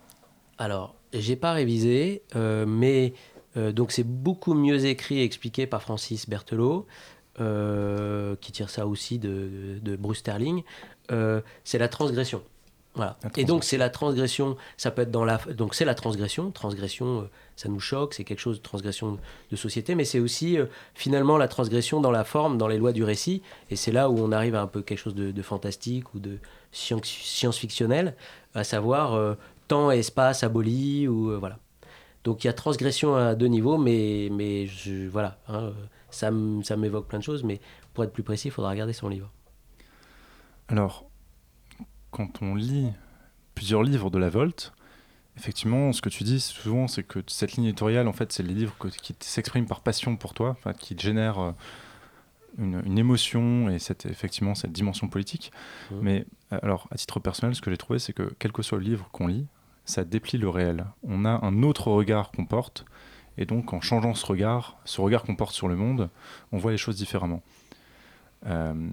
Alors, 0.59 0.95
j'ai 1.11 1.35
pas 1.35 1.53
révisé, 1.53 2.21
euh, 2.35 2.65
mais 2.67 3.13
donc 3.57 3.91
c'est 3.91 4.03
beaucoup 4.03 4.53
mieux 4.53 4.85
écrit 4.85 5.19
et 5.19 5.23
expliqué 5.23 5.67
par 5.67 5.81
Francis 5.81 6.29
Berthelot, 6.29 6.85
euh, 7.39 8.35
qui 8.41 8.51
tire 8.51 8.69
ça 8.69 8.87
aussi 8.87 9.19
de, 9.19 9.79
de 9.81 9.95
Bruce 9.95 10.19
Sterling. 10.19 10.63
Euh, 11.11 11.41
c'est 11.63 11.77
la 11.77 11.87
transgression. 11.87 12.41
Voilà. 12.95 13.15
Et 13.35 13.45
donc 13.45 13.63
c'est 13.63 13.77
la 13.77 13.91
transgression. 13.91 14.57
Ça 14.75 14.89
peut 14.89 15.03
être 15.03 15.11
dans 15.11 15.23
la. 15.23 15.37
Donc 15.55 15.75
c'est 15.75 15.85
la 15.85 15.93
transgression. 15.93 16.49
Transgression, 16.49 17.21
euh, 17.21 17.29
ça 17.55 17.69
nous 17.69 17.79
choque. 17.79 18.15
C'est 18.15 18.23
quelque 18.23 18.39
chose 18.39 18.57
de 18.57 18.63
transgression 18.63 19.19
de 19.51 19.55
société, 19.55 19.93
mais 19.93 20.03
c'est 20.03 20.19
aussi 20.19 20.57
euh, 20.57 20.65
finalement 20.95 21.37
la 21.37 21.47
transgression 21.47 22.01
dans 22.01 22.09
la 22.09 22.23
forme, 22.23 22.57
dans 22.57 22.67
les 22.67 22.79
lois 22.79 22.93
du 22.93 23.03
récit. 23.03 23.43
Et 23.69 23.75
c'est 23.75 23.91
là 23.91 24.09
où 24.09 24.17
on 24.17 24.31
arrive 24.31 24.55
à 24.55 24.63
un 24.63 24.67
peu 24.67 24.81
quelque 24.81 24.97
chose 24.97 25.13
de, 25.13 25.29
de 25.31 25.41
fantastique 25.43 26.15
ou 26.15 26.19
de 26.19 26.39
science- 26.71 27.05
science-fictionnel, 27.05 28.15
à 28.55 28.63
savoir 28.63 29.13
euh, 29.13 29.35
temps 29.67 29.91
et 29.91 29.99
espace 29.99 30.43
abolis 30.43 31.07
ou 31.07 31.29
euh, 31.29 31.37
voilà. 31.37 31.59
Donc 32.27 32.43
il 32.43 32.47
y 32.47 32.49
a 32.49 32.53
transgression 32.53 33.15
à 33.15 33.35
deux 33.35 33.47
niveaux, 33.47 33.77
mais, 33.77 34.27
mais 34.33 34.67
je, 34.67 35.07
voilà, 35.07 35.39
hein, 35.47 35.71
ça, 36.09 36.29
m'évoque 36.29 37.07
plein 37.07 37.19
de 37.19 37.23
choses, 37.23 37.41
mais 37.41 37.61
pour 37.93 38.03
être 38.03 38.11
plus 38.11 38.21
précis, 38.21 38.49
il 38.49 38.51
faudra 38.51 38.71
regarder 38.71 38.91
son 38.91 39.07
livre. 39.07 39.31
Alors, 40.67 41.09
quand 42.11 42.41
on 42.41 42.53
lit 42.55 42.91
plusieurs 43.55 43.81
livres 43.81 44.09
de 44.09 44.17
la 44.17 44.27
Volte, 44.27 44.73
effectivement, 45.37 45.93
ce 45.93 46.01
que 46.01 46.09
tu 46.09 46.25
dis 46.25 46.41
souvent, 46.41 46.89
c'est 46.89 47.03
que 47.03 47.19
cette 47.27 47.53
ligne 47.53 47.63
éditoriale, 47.63 48.09
en 48.09 48.13
fait, 48.13 48.33
c'est 48.33 48.43
les 48.43 48.53
livres 48.53 48.75
que- 48.77 48.89
qui 48.89 49.15
s'expriment 49.21 49.65
par 49.65 49.79
passion 49.79 50.17
pour 50.17 50.33
toi, 50.33 50.57
qui 50.79 50.97
te 50.97 51.01
génèrent 51.03 51.39
euh, 51.39 51.51
une, 52.57 52.81
une 52.85 52.97
émotion 52.97 53.69
et 53.69 53.79
cette, 53.79 54.05
effectivement 54.05 54.53
cette 54.53 54.73
dimension 54.73 55.07
politique. 55.07 55.53
Mhm. 55.91 55.99
Mais 56.01 56.25
euh, 56.51 56.59
alors, 56.61 56.89
à 56.91 56.97
titre 56.97 57.21
personnel, 57.21 57.55
ce 57.55 57.61
que 57.61 57.71
j'ai 57.71 57.77
trouvé, 57.77 57.99
c'est 57.99 58.11
que 58.11 58.35
quel 58.37 58.51
que 58.51 58.63
soit 58.63 58.79
le 58.79 58.83
livre 58.83 59.07
qu'on 59.13 59.27
lit, 59.27 59.47
ça 59.87 60.03
déplie 60.03 60.37
le 60.37 60.49
réel. 60.49 60.85
On 61.01 61.25
a 61.25 61.43
un 61.43 61.63
autre 61.63 61.89
regard 61.89 62.31
qu'on 62.31 62.45
porte, 62.45 62.85
et 63.37 63.45
donc 63.45 63.73
en 63.73 63.81
changeant 63.81 64.13
ce 64.13 64.25
regard, 64.25 64.77
ce 64.85 65.01
regard 65.01 65.23
qu'on 65.23 65.35
porte 65.35 65.55
sur 65.55 65.67
le 65.67 65.75
monde, 65.75 66.09
on 66.51 66.57
voit 66.57 66.71
les 66.71 66.77
choses 66.77 66.97
différemment. 66.97 67.41
Euh, 68.45 68.89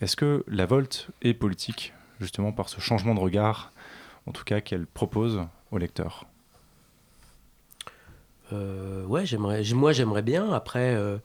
est-ce 0.00 0.16
que 0.16 0.44
la 0.48 0.66
Volte 0.66 1.10
est 1.22 1.34
politique, 1.34 1.92
justement 2.20 2.52
par 2.52 2.68
ce 2.68 2.80
changement 2.80 3.14
de 3.14 3.20
regard, 3.20 3.72
en 4.26 4.32
tout 4.32 4.44
cas 4.44 4.60
qu'elle 4.60 4.86
propose 4.86 5.46
au 5.70 5.78
lecteur? 5.78 6.26
Euh, 8.52 9.04
ouais, 9.04 9.24
moi 9.38 9.92
j'aimerais 9.92 10.22
bien. 10.22 10.52
Après, 10.52 10.94
euh, 10.94 11.18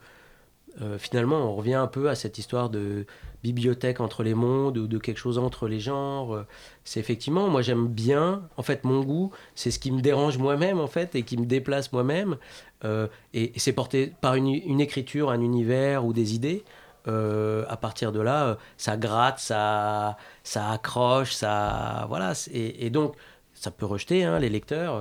Euh, 0.80 0.98
finalement, 0.98 1.36
on 1.36 1.54
revient 1.54 1.74
un 1.74 1.86
peu 1.86 2.08
à 2.08 2.14
cette 2.14 2.38
histoire 2.38 2.70
de 2.70 3.06
bibliothèque 3.42 4.00
entre 4.00 4.22
les 4.22 4.34
mondes 4.34 4.78
ou 4.78 4.86
de 4.86 4.98
quelque 4.98 5.18
chose 5.18 5.38
entre 5.38 5.66
les 5.66 5.80
genres. 5.80 6.44
C'est 6.84 7.00
effectivement, 7.00 7.48
moi 7.48 7.62
j'aime 7.62 7.88
bien, 7.88 8.42
en 8.56 8.62
fait, 8.62 8.84
mon 8.84 9.02
goût, 9.02 9.32
c'est 9.54 9.70
ce 9.70 9.78
qui 9.78 9.92
me 9.92 10.00
dérange 10.00 10.38
moi-même, 10.38 10.78
en 10.78 10.86
fait, 10.86 11.14
et 11.14 11.22
qui 11.22 11.38
me 11.38 11.46
déplace 11.46 11.92
moi-même. 11.92 12.36
Euh, 12.84 13.08
et 13.34 13.52
c'est 13.56 13.72
porté 13.72 14.12
par 14.20 14.34
une, 14.34 14.80
écriture, 14.80 15.30
un 15.30 15.40
univers 15.40 16.04
ou 16.04 16.12
des 16.12 16.34
idées. 16.34 16.64
Euh, 17.08 17.64
à 17.68 17.76
partir 17.76 18.12
de 18.12 18.20
là, 18.20 18.44
euh, 18.46 18.54
ça 18.76 18.96
gratte, 18.96 19.38
ça, 19.38 20.16
ça 20.42 20.70
accroche, 20.70 21.32
ça. 21.32 22.06
Voilà. 22.08 22.32
Et, 22.52 22.90
donc, 22.90 23.14
ça 23.54 23.70
peut 23.70 23.86
rejeter 23.86 24.24
hein, 24.24 24.38
les 24.38 24.48
lecteurs. 24.48 24.94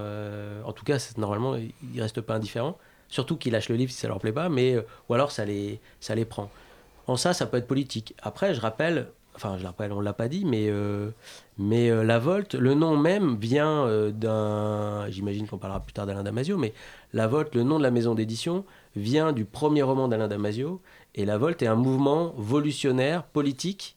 en 0.66 0.72
tout 0.74 0.86
cas, 0.86 0.98
normalement, 1.18 1.56
ils 1.56 2.02
restent 2.02 2.22
pas 2.22 2.36
indifférents. 2.36 2.78
Surtout 3.10 3.36
qu'ils 3.38 3.52
lâchent 3.54 3.70
le 3.70 3.76
livre 3.76 3.92
si 3.92 3.98
ça 3.98 4.08
leur 4.08 4.20
plaît 4.20 4.32
pas, 4.32 4.50
mais 4.50 4.76
euh, 4.76 4.82
ou 5.10 5.14
alors 5.16 5.32
ça 5.32 5.44
les, 5.46 5.80
ça 6.00 6.16
les 6.16 6.26
prend. 6.26 6.50
En 7.08 7.18
ça, 7.18 7.34
ça 7.34 7.46
peut 7.48 7.58
être 7.58 7.68
politique. 7.68 8.14
Après, 8.22 8.54
je 8.54 8.62
rappelle, 8.62 9.08
enfin, 9.36 9.56
je 9.58 9.64
le 9.64 9.68
rappelle, 9.68 9.92
on 9.92 10.00
l'a 10.00 10.14
pas 10.14 10.28
dit, 10.28 10.46
mais 10.46 10.68
euh, 10.70 11.10
mais 11.58 11.90
euh, 11.90 12.04
la 12.04 12.20
Volte, 12.20 12.54
le 12.56 12.76
nom 12.76 12.96
même 12.98 13.36
vient 13.38 13.88
d'un. 14.12 15.08
J'imagine 15.10 15.48
qu'on 15.48 15.58
parlera 15.58 15.80
plus 15.80 15.94
tard 15.94 16.06
d'Alain 16.06 16.24
Damasio, 16.24 16.58
mais 16.58 16.74
la 17.14 17.28
Volte, 17.28 17.56
le 17.56 17.64
nom 17.64 17.78
de 17.80 17.84
la 17.84 17.92
maison 17.92 18.14
d'édition, 18.16 18.64
vient 18.96 19.32
du 19.34 19.46
premier 19.46 19.82
roman 19.82 20.08
d'Alain 20.08 20.28
Damasio. 20.28 20.82
Et 21.16 21.26
la 21.26 21.38
Volte 21.40 21.64
est 21.64 21.68
un 21.68 21.76
mouvement 21.76 22.34
volutionnaire, 22.38 23.24
politique, 23.24 23.96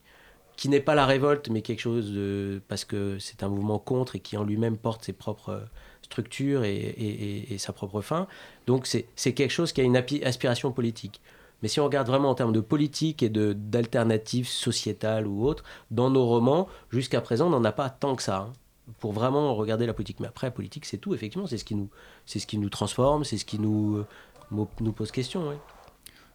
qui 0.57 0.69
n'est 0.71 0.81
pas 0.81 0.95
la 0.95 1.05
révolte, 1.07 1.51
mais 1.51 1.61
quelque 1.61 1.81
chose 1.81 2.13
de. 2.13 2.63
parce 2.69 2.85
que 2.87 3.19
c'est 3.19 3.43
un 3.43 3.49
mouvement 3.49 3.79
contre 3.79 4.17
et 4.17 4.21
qui 4.21 4.37
en 4.39 4.45
lui-même 4.45 4.79
porte 4.79 5.05
ses 5.05 5.13
propres 5.13 5.61
structures 6.03 6.65
et- 6.65 6.75
et- 6.77 7.55
et 7.55 7.59
sa 7.59 7.73
propre 7.73 8.01
fin. 8.01 8.27
Donc 8.67 8.87
c'est 8.87 9.33
quelque 9.33 9.51
chose 9.51 9.73
qui 9.73 9.81
a 9.81 9.85
une 9.85 9.97
aspiration 9.97 10.73
politique. 10.73 11.21
Mais 11.63 11.69
si 11.69 11.79
on 11.81 11.85
regarde 11.85 12.09
vraiment 12.09 12.31
en 12.31 12.35
termes 12.35 12.53
de 12.53 12.61
politique 12.61 13.23
et 13.23 13.29
d'alternatives 13.29 14.49
sociétales 14.49 15.27
ou 15.29 15.45
autres, 15.47 15.63
dans 15.91 16.11
nos 16.11 16.27
romans, 16.27 16.69
jusqu'à 16.91 17.21
présent, 17.21 17.47
on 17.47 17.51
n'en 17.51 17.65
a 17.65 17.73
pas 17.73 17.89
tant 17.91 18.17
que 18.17 18.23
ça. 18.23 18.39
hein, 18.39 18.53
pour 18.99 19.13
vraiment 19.13 19.55
regarder 19.55 19.87
la 19.87 19.95
politique. 19.95 20.19
Mais 20.19 20.27
après, 20.27 20.49
la 20.49 20.51
politique, 20.51 20.85
c'est 20.87 20.99
tout, 20.99 21.15
effectivement. 21.15 21.47
C'est 21.47 21.57
ce 21.59 21.65
qui 21.65 21.77
nous, 21.77 21.89
ce 22.27 22.39
qui 22.45 22.59
nous 22.59 22.69
transforme, 22.69 23.23
c'est 23.25 23.39
ce 23.39 23.45
qui 23.45 23.61
nous, 23.61 23.99
euh, 23.99 24.67
nous 24.81 24.93
pose 24.93 25.13
question. 25.13 25.49
ouais. 25.49 25.57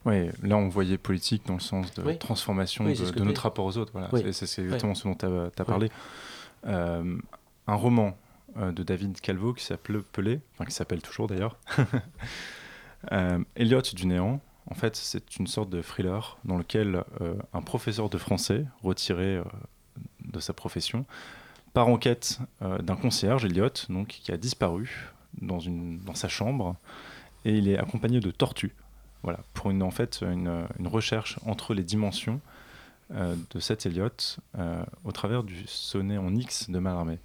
Oui, 0.05 0.29
là 0.41 0.55
on 0.55 0.69
voyait 0.69 0.98
politique 0.98 1.46
dans 1.48 1.55
le 1.55 1.60
sens 1.60 1.93
de 1.96 2.01
Oui. 2.03 2.17
transformation 2.17 2.86
Oui, 2.86 2.93
de, 2.93 3.24
notre 3.25 3.41
rapport 3.41 3.65
aux 3.65 3.77
autres. 3.77 3.91
Voilà. 3.91 4.07
Oui. 4.13 4.22
C'est- 4.31 4.62
exactement 4.62 4.96
ce 4.96 5.03
dont 5.05 5.15
tu 5.15 5.25
as, 5.25 5.65
parlé. 5.65 5.89
Euh, 6.65 7.17
un 7.67 7.75
roman 7.75 8.17
de 8.57 8.83
David 8.83 9.19
Calvo 9.21 9.53
qui 9.53 9.63
s'appelle 9.63 10.01
Pelé, 10.01 10.39
enfin 10.53 10.65
qui 10.65 10.73
s'appelle 10.73 11.01
toujours 11.01 11.27
d'ailleurs. 11.27 11.57
euh, 13.11 13.39
Elliot 13.55 13.81
du 13.81 14.05
néant, 14.05 14.41
en 14.69 14.75
fait, 14.75 14.95
c'est 14.95 15.37
une 15.37 15.47
sorte 15.47 15.69
de 15.69 15.81
thriller 15.81 16.37
dans 16.43 16.57
lequel 16.57 17.03
euh, 17.21 17.35
un 17.53 17.61
professeur 17.61 18.09
de 18.09 18.17
français 18.17 18.65
retiré 18.83 19.37
euh, 19.37 19.43
de 20.25 20.39
sa 20.39 20.53
profession 20.53 21.05
part 21.77 21.89
en 21.89 21.97
quête 21.97 22.39
euh, 22.63 22.79
d'un 22.79 22.95
concierge, 22.95 23.45
Elliot, 23.45 23.69
donc, 23.89 24.07
qui 24.07 24.31
a 24.31 24.37
disparu 24.37 25.11
dans, 25.41 25.59
une, 25.59 25.99
dans 25.99 26.15
sa 26.15 26.27
chambre 26.27 26.75
et 27.45 27.55
il 27.55 27.67
est 27.67 27.77
accompagné 27.77 28.19
de 28.19 28.31
tortues. 28.31 28.73
Voilà, 29.21 29.39
pour 29.53 29.69
une, 29.69 29.83
en 29.83 29.91
fait 29.91 30.23
une, 30.23 30.65
recherche 30.85 31.37
entre 31.45 31.73
les 31.73 31.83
dimensions 31.83 32.41
euh, 33.13 33.35
de 33.51 33.59
cet 33.59 33.85
Elliot 33.85 34.09
euh, 34.57 34.83
au 35.03 35.11
travers 35.11 35.43
du 35.43 35.67
sonnet 35.67 36.17
en 36.17 36.35
X 36.35 36.69
de 36.69 36.79
Mallarmé. 36.79 37.19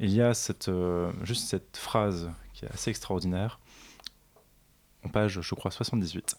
Il 0.00 0.10
y 0.10 0.22
a 0.22 0.34
cette, 0.34 0.68
euh, 0.68 1.12
juste 1.22 1.46
cette 1.46 1.76
phrase 1.76 2.30
qui 2.54 2.64
est 2.64 2.72
assez 2.72 2.90
extraordinaire, 2.90 3.60
en 5.04 5.08
page, 5.08 5.40
je 5.40 5.54
crois, 5.54 5.70
78. 5.70 6.36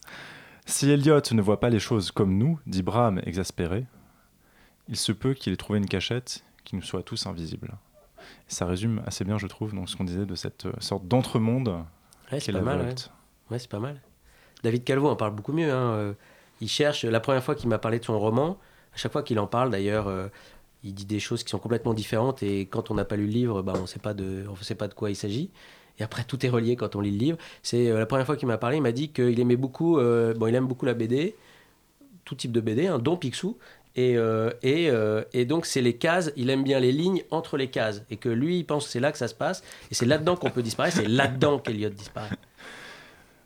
Si 0.65 0.89
Elliot 0.89 1.21
ne 1.31 1.41
voit 1.41 1.59
pas 1.59 1.69
les 1.69 1.79
choses 1.79 2.11
comme 2.11 2.37
nous, 2.37 2.59
dit 2.65 2.83
Bram 2.83 3.19
exaspéré, 3.25 3.85
il 4.87 4.97
se 4.97 5.11
peut 5.11 5.33
qu'il 5.33 5.53
ait 5.53 5.57
trouvé 5.57 5.79
une 5.79 5.87
cachette 5.87 6.43
qui 6.63 6.75
nous 6.75 6.81
soit 6.81 7.03
tous 7.03 7.25
invisible. 7.27 7.77
Et 8.19 8.53
ça 8.53 8.65
résume 8.65 9.01
assez 9.05 9.23
bien, 9.23 9.37
je 9.37 9.47
trouve, 9.47 9.73
donc, 9.73 9.89
ce 9.89 9.95
qu'on 9.95 10.03
disait 10.03 10.25
de 10.25 10.35
cette 10.35 10.65
euh, 10.65 10.73
sorte 10.79 11.07
d'entremonde 11.07 11.69
Ouais, 11.69 11.83
qu'est 12.31 12.39
c'est 12.39 12.51
la 12.51 12.59
pas 12.59 12.65
mal. 12.65 12.81
Ouais. 12.81 12.95
Ouais, 13.49 13.59
c'est 13.59 13.69
pas 13.69 13.79
mal. 13.79 14.01
David 14.63 14.83
Calvo 14.83 15.09
en 15.09 15.15
parle 15.15 15.33
beaucoup 15.35 15.53
mieux. 15.53 15.71
hein, 15.71 15.91
euh, 15.93 16.13
Il 16.61 16.67
cherche, 16.67 17.03
la 17.03 17.19
première 17.19 17.43
fois 17.43 17.55
qu'il 17.55 17.69
m'a 17.69 17.79
parlé 17.79 17.99
de 17.99 18.05
son 18.05 18.19
roman, 18.19 18.57
à 18.93 18.97
chaque 18.97 19.11
fois 19.11 19.23
qu'il 19.23 19.39
en 19.39 19.47
parle 19.47 19.71
d'ailleurs, 19.71 20.07
euh, 20.07 20.27
il 20.83 20.93
dit 20.93 21.05
des 21.05 21.19
choses 21.19 21.43
qui 21.43 21.49
sont 21.49 21.59
complètement 21.59 21.93
différentes 21.93 22.43
et 22.43 22.61
quand 22.65 22.91
on 22.91 22.95
n'a 22.95 23.05
pas 23.05 23.15
lu 23.15 23.25
le 23.25 23.31
livre, 23.31 23.61
bah, 23.61 23.73
on 23.77 23.81
ne 23.81 23.87
sait 23.87 23.99
pas 23.99 24.13
de, 24.13 24.45
quoi 24.95 25.09
il 25.09 25.15
s'agit. 25.15 25.49
Et 25.99 26.03
après, 26.03 26.23
tout 26.23 26.43
est 26.45 26.49
relié 26.49 26.75
quand 26.75 26.95
on 26.95 27.01
lit 27.01 27.11
le 27.11 27.17
livre. 27.17 27.37
C'est 27.61 27.89
euh, 27.89 27.99
la 27.99 28.05
première 28.05 28.25
fois 28.25 28.35
qu'il 28.35 28.47
m'a 28.47 28.57
parlé, 28.57 28.77
il 28.77 28.81
m'a 28.81 28.91
dit 28.91 29.09
qu'il 29.09 29.39
aimait 29.39 29.57
beaucoup, 29.57 29.99
euh, 29.99 30.33
bon, 30.33 30.47
il 30.47 30.55
aime 30.55 30.67
beaucoup 30.67 30.85
la 30.85 30.93
BD, 30.93 31.35
tout 32.25 32.33
type 32.33 32.51
de 32.51 32.61
BD, 32.61 32.87
hein, 32.87 32.97
dont 32.97 33.17
Picsou. 33.17 33.57
Et, 33.95 34.15
euh, 34.17 34.51
et, 34.63 34.89
et 35.33 35.45
donc, 35.45 35.65
c'est 35.65 35.81
les 35.81 35.97
cases, 35.97 36.31
il 36.37 36.49
aime 36.49 36.63
bien 36.63 36.79
les 36.79 36.93
lignes 36.93 37.23
entre 37.29 37.57
les 37.57 37.67
cases. 37.67 38.03
Et 38.09 38.17
que 38.17 38.29
lui, 38.29 38.59
il 38.59 38.63
pense 38.63 38.85
que 38.85 38.91
c'est 38.91 39.01
là 39.01 39.11
que 39.11 39.17
ça 39.17 39.27
se 39.27 39.35
passe. 39.35 39.63
Et 39.91 39.93
c'est 39.93 40.05
là-dedans 40.05 40.37
qu'on 40.37 40.49
peut 40.49 40.63
disparaître, 40.63 40.97
c'est 40.97 41.07
là-dedans 41.07 41.59
qu'Eliot 41.59 41.89
disparaît. 41.89 42.29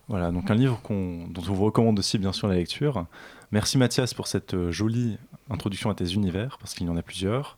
Voilà, 0.07 0.31
donc 0.31 0.51
un 0.51 0.55
livre 0.55 0.79
dont 0.87 1.41
on 1.49 1.53
vous 1.53 1.65
recommande 1.65 1.97
aussi 1.97 2.19
bien 2.19 2.31
sûr 2.31 2.47
la 2.47 2.53
lecture. 2.55 3.07
Merci 3.51 3.77
Mathias 3.77 4.13
pour 4.13 4.27
cette 4.27 4.53
euh, 4.53 4.71
jolie 4.71 5.17
introduction 5.49 5.89
à 5.89 5.95
tes 5.95 6.13
univers, 6.13 6.57
parce 6.57 6.73
qu'il 6.73 6.87
y 6.87 6.89
en 6.89 6.97
a 6.97 7.03
plusieurs. 7.03 7.57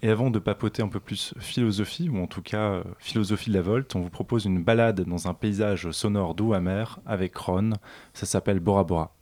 Et 0.00 0.10
avant 0.10 0.30
de 0.30 0.38
papoter 0.38 0.82
un 0.82 0.88
peu 0.88 1.00
plus 1.00 1.34
philosophie, 1.38 2.08
ou 2.08 2.22
en 2.22 2.26
tout 2.26 2.42
cas 2.42 2.70
euh, 2.70 2.84
philosophie 2.98 3.50
de 3.50 3.54
la 3.54 3.62
Volte, 3.62 3.94
on 3.96 4.00
vous 4.00 4.10
propose 4.10 4.44
une 4.44 4.62
balade 4.62 5.00
dans 5.02 5.28
un 5.28 5.34
paysage 5.34 5.90
sonore 5.90 6.34
doux 6.34 6.54
amer 6.54 7.00
avec 7.04 7.36
Ron. 7.36 7.72
Ça 8.14 8.26
s'appelle 8.26 8.60
Bora 8.60 8.84
Bora. 8.84 9.17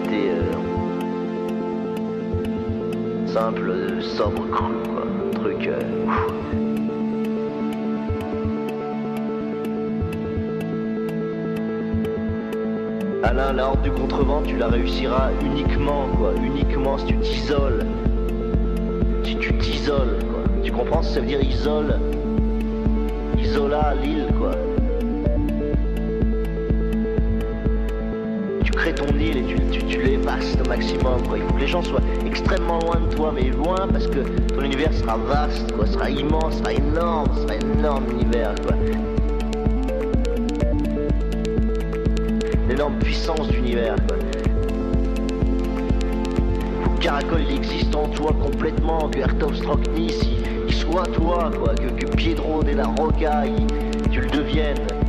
Euh, 0.00 0.52
simple, 3.26 3.72
sobre, 4.00 4.48
crue, 4.50 4.72
quoi. 4.84 5.04
Truc. 5.34 5.68
euh. 5.68 5.80
Alain, 13.22 13.52
la 13.52 13.68
horde 13.68 13.82
du 13.82 13.90
contrevent, 13.90 14.42
tu 14.42 14.56
la 14.56 14.68
réussiras 14.68 15.30
uniquement, 15.44 16.06
quoi. 16.16 16.32
Uniquement 16.42 16.96
si 16.98 17.06
tu 17.06 17.16
t'isoles. 17.18 17.84
Si 19.24 19.36
tu 19.36 19.52
t'isoles, 19.58 20.18
quoi. 20.30 20.42
Tu 20.62 20.72
comprends 20.72 21.02
ce 21.02 21.08
que 21.08 21.14
ça 21.14 21.20
veut 21.20 21.26
dire 21.26 21.42
isole? 21.42 21.98
Isola, 23.38 23.94
l'île, 24.02 24.28
quoi. 24.38 24.52
Ton 29.06 29.18
île 29.18 29.36
et 29.38 29.44
tu, 29.44 29.86
tu, 29.86 30.16
au 30.16 30.68
maximum. 30.68 31.22
Quoi. 31.28 31.38
Il 31.38 31.44
faut 31.44 31.54
que 31.54 31.60
les 31.60 31.66
gens 31.66 31.82
soient 31.82 32.00
extrêmement 32.26 32.78
loin 32.80 33.00
de 33.00 33.14
toi, 33.14 33.32
mais 33.34 33.50
loin 33.50 33.88
parce 33.90 34.06
que 34.06 34.20
ton 34.54 34.62
univers 34.62 34.92
sera 34.92 35.16
vaste, 35.16 35.72
quoi, 35.72 35.86
sera 35.86 36.10
immense, 36.10 36.58
sera 36.58 36.72
énorme, 36.72 37.28
sera 37.36 37.56
énorme 37.56 38.04
univers. 38.10 38.54
Quoi. 38.66 38.76
L'énorme 42.68 42.98
puissance 42.98 43.48
d'univers. 43.48 43.96
Quoi. 44.08 44.18
Caracol 47.00 47.40
il 47.48 47.56
existe 47.56 47.94
en 47.96 48.08
toi 48.08 48.32
complètement, 48.40 49.08
que 49.08 49.18
Ertov 49.18 49.56
Stroknis 49.56 50.20
il, 50.22 50.68
il 50.68 50.74
soit 50.74 51.06
toi, 51.06 51.50
quoi, 51.58 51.74
que, 51.74 52.06
Piedro 52.16 52.62
de 52.62 52.70
la 52.72 52.86
Roca 52.86 53.42
tu 54.10 54.20
le 54.20 54.30
deviennes. 54.30 55.01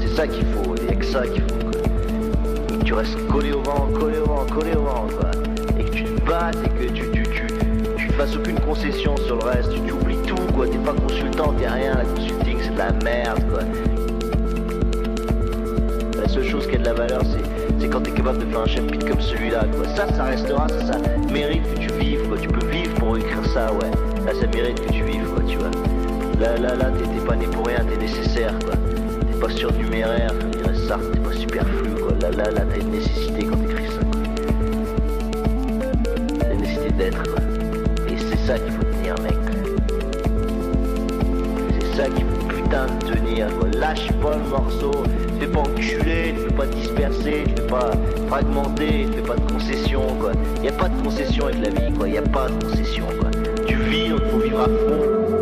C'est 0.00 0.16
ça 0.16 0.26
qu'il 0.26 0.44
faut, 0.46 0.74
il 0.76 0.84
n'y 0.84 0.90
a 0.90 0.94
que 0.96 1.04
ça 1.04 1.26
qu'il 1.26 1.42
faut. 1.42 1.58
quoi. 1.60 1.70
Que 2.78 2.84
tu 2.84 2.92
restes 2.94 3.26
collé 3.28 3.52
au 3.52 3.62
vent, 3.62 3.88
collé 3.98 4.18
au 4.18 4.24
vent, 4.24 4.44
collé 4.52 4.72
au 4.74 4.82
vent, 4.82 5.06
quoi. 5.18 5.30
Et 5.78 5.84
que 5.84 5.90
tu 5.90 6.04
te 6.04 6.20
battes 6.26 6.56
et 6.64 6.68
que 6.68 6.92
tu, 6.92 7.08
tu, 7.12 7.22
tu, 7.22 7.46
tu 7.96 8.08
fasses 8.14 8.34
aucune 8.36 8.58
concession 8.60 9.16
sur 9.16 9.36
le 9.36 9.44
reste, 9.44 9.70
tu, 9.72 9.92
oublies 9.92 10.18
tout, 10.26 10.34
quoi. 10.54 10.66
T'es 10.66 10.78
pas 10.78 10.92
consultant, 10.92 11.52
t'es 11.52 11.68
rien, 11.68 11.94
la 11.94 12.04
consulting 12.04 12.58
c'est 12.62 12.72
de 12.72 12.78
la 12.78 12.92
merde, 13.04 13.44
quoi. 13.48 13.60
La 16.20 16.28
seule 16.28 16.44
chose 16.44 16.66
qui 16.66 16.74
a 16.74 16.78
de 16.78 16.84
la 16.84 16.94
valeur, 16.94 17.22
c'est, 17.80 17.88
quand 17.88 18.00
t'es 18.00 18.10
capable 18.10 18.38
de 18.38 18.46
faire 18.46 18.60
un 18.60 18.66
chapitre 18.66 19.06
comme 19.06 19.20
celui-là, 19.20 19.64
quoi. 19.76 19.86
Ça, 19.94 20.12
ça 20.14 20.24
restera, 20.24 20.66
ça, 20.68 20.94
ça 20.94 20.98
mérite 21.32 21.62
que 21.74 21.78
tu 21.78 21.92
vives, 22.00 22.26
quoi. 22.26 22.36
Tu 22.38 22.48
peux 22.48 22.66
vivre 22.66 22.92
pour 22.96 23.16
écrire 23.16 23.44
ça, 23.54 23.72
ouais. 23.72 23.90
Là, 24.26 24.32
ça 24.38 24.46
mérite 24.48 24.80
que 24.80 24.92
tu 24.92 25.04
vives, 25.04 25.28
quoi, 25.32 25.44
tu 25.46 25.56
vois. 25.56 25.70
Là, 26.40 26.56
là, 26.56 26.76
là, 26.76 26.86
t'es 26.96 27.26
pas 27.26 27.34
né 27.34 27.46
pour 27.46 27.66
rien, 27.66 27.84
t'es 27.84 27.96
nécessaire, 27.96 28.54
quoi. 28.60 28.74
T'es 28.74 29.40
pas 29.40 29.50
surnuméraire, 29.50 30.32
dirait 30.52 30.74
Sartre, 30.86 31.10
t'es 31.10 31.18
pas 31.18 31.32
superflu, 31.32 31.90
quoi. 32.00 32.12
Là, 32.20 32.30
là, 32.30 32.50
là, 32.52 32.60
t'as 32.60 32.80
une 32.80 32.92
nécessité 32.92 33.44
quand 33.44 33.56
t'écris 33.56 33.86
ça, 33.88 34.04
quoi. 34.04 34.22
La 36.48 36.54
nécessité 36.54 36.90
d'être, 36.92 37.22
quoi. 37.24 37.42
Et 38.08 38.16
c'est 38.18 38.38
ça 38.46 38.56
qu'il 38.56 38.72
faut 38.72 38.84
tenir, 38.84 39.16
mec. 39.20 39.34
C'est 41.80 41.96
ça 41.96 42.08
qu'il 42.08 42.24
faut 42.24 42.46
putain 42.46 42.86
de 42.86 43.16
tenir, 43.16 43.46
quoi. 43.58 43.68
Lâche 43.76 44.08
pas 44.22 44.36
le 44.36 44.48
morceau. 44.48 44.92
Ne 45.34 45.40
fais 45.40 45.48
pas 45.48 45.60
enculer, 45.60 46.34
ne 46.34 46.38
fais 46.38 46.54
pas 46.54 46.66
disperser, 46.66 47.44
ne 47.48 47.56
fais 47.56 47.66
pas 47.66 47.90
fragmenter, 48.28 49.06
ne 49.06 49.12
fais 49.12 49.22
pas 49.22 49.34
de 49.34 49.52
concession, 49.52 50.02
quoi. 50.20 50.30
Y 50.62 50.68
a 50.68 50.72
pas 50.72 50.88
de 50.88 51.02
concession 51.02 51.46
avec 51.46 51.60
la 51.64 51.70
vie, 51.70 51.92
quoi. 51.94 52.08
Y 52.08 52.18
a 52.18 52.22
pas 52.22 52.46
de 52.48 52.64
concession, 52.64 53.06
quoi. 53.18 53.30
Tu 53.66 53.74
vis, 53.74 54.10
donc 54.10 54.22
faut 54.30 54.38
vivre 54.38 54.60
à 54.60 54.66
fond. 54.66 55.37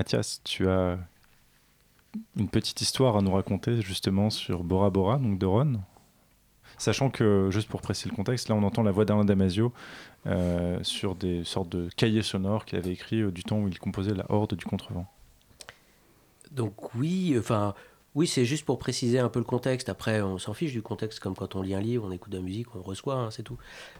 Mathias, 0.00 0.40
tu 0.44 0.66
as 0.66 0.98
une 2.34 2.48
petite 2.48 2.80
histoire 2.80 3.18
à 3.18 3.20
nous 3.20 3.32
raconter 3.32 3.82
justement 3.82 4.30
sur 4.30 4.64
Bora 4.64 4.88
Bora, 4.88 5.18
donc 5.18 5.38
de 5.38 5.44
Ron. 5.44 5.80
Sachant 6.78 7.10
que, 7.10 7.50
juste 7.50 7.68
pour 7.68 7.82
préciser 7.82 8.08
le 8.08 8.16
contexte, 8.16 8.48
là 8.48 8.54
on 8.54 8.62
entend 8.62 8.82
la 8.82 8.92
voix 8.92 9.04
d'Alain 9.04 9.26
Damasio 9.26 9.74
euh, 10.26 10.78
sur 10.84 11.16
des 11.16 11.44
sortes 11.44 11.68
de 11.68 11.90
cahiers 11.94 12.22
sonores 12.22 12.64
qu'il 12.64 12.78
avait 12.78 12.92
écrits 12.92 13.20
euh, 13.20 13.30
du 13.30 13.44
temps 13.44 13.58
où 13.58 13.68
il 13.68 13.78
composait 13.78 14.14
La 14.14 14.24
Horde 14.30 14.54
du 14.54 14.64
Contrevent. 14.64 15.04
Donc 16.50 16.94
oui, 16.94 17.36
enfin 17.38 17.74
oui, 18.14 18.26
c'est 18.26 18.46
juste 18.46 18.64
pour 18.64 18.78
préciser 18.78 19.18
un 19.18 19.28
peu 19.28 19.38
le 19.38 19.44
contexte. 19.44 19.90
Après, 19.90 20.22
on 20.22 20.38
s'en 20.38 20.54
fiche 20.54 20.72
du 20.72 20.80
contexte, 20.80 21.20
comme 21.20 21.34
quand 21.34 21.56
on 21.56 21.60
lit 21.60 21.74
un 21.74 21.80
livre, 21.80 22.06
on 22.08 22.10
écoute 22.10 22.32
de 22.32 22.38
la 22.38 22.42
musique, 22.42 22.74
on 22.74 22.80
reçoit, 22.80 23.16
hein, 23.16 23.30
c'est 23.30 23.42
tout. 23.42 23.58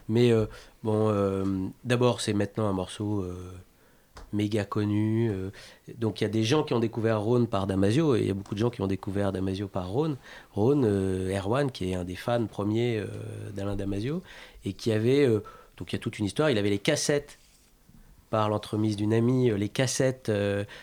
Mais 0.09 0.31
euh, 0.31 0.47
bon, 0.81 1.71
d'abord, 1.83 2.21
c'est 2.21 2.33
maintenant 2.33 2.67
un 2.67 2.73
morceau 2.73 3.23
méga 4.33 4.65
connu. 4.65 5.29
euh, 5.29 5.49
donc 5.97 6.21
il 6.21 6.23
y 6.23 6.27
a 6.27 6.29
des 6.29 6.43
gens 6.43 6.63
qui 6.63 6.73
ont 6.73 6.79
découvert 6.79 7.21
Rhône 7.21 7.47
par 7.47 7.67
Damasio, 7.67 8.15
et 8.15 8.21
il 8.21 8.27
y 8.27 8.31
a 8.31 8.33
beaucoup 8.33 8.55
de 8.55 8.59
gens 8.59 8.69
qui 8.69 8.81
ont 8.81 8.87
découvert 8.87 9.31
Damasio 9.31 9.67
par 9.67 9.89
Rhône. 9.89 10.17
Rhône, 10.53 10.85
euh, 10.85 11.37
Erwan, 11.37 11.71
qui 11.71 11.91
est 11.91 11.95
un 11.95 12.03
des 12.03 12.15
fans 12.15 12.45
premiers 12.45 12.97
euh, 12.97 13.07
d'Alain 13.53 13.75
Damasio, 13.75 14.21
et 14.65 14.73
qui 14.73 14.91
avait, 14.91 15.27
donc 15.77 15.91
il 15.91 15.93
y 15.93 15.95
a 15.95 15.99
toute 15.99 16.19
une 16.19 16.25
histoire, 16.25 16.49
il 16.49 16.57
avait 16.57 16.69
les 16.69 16.79
cassettes 16.79 17.39
par 18.29 18.47
l'entremise 18.47 18.95
d'une 18.95 19.13
amie, 19.13 19.51
les 19.57 19.69
cassettes 19.69 20.31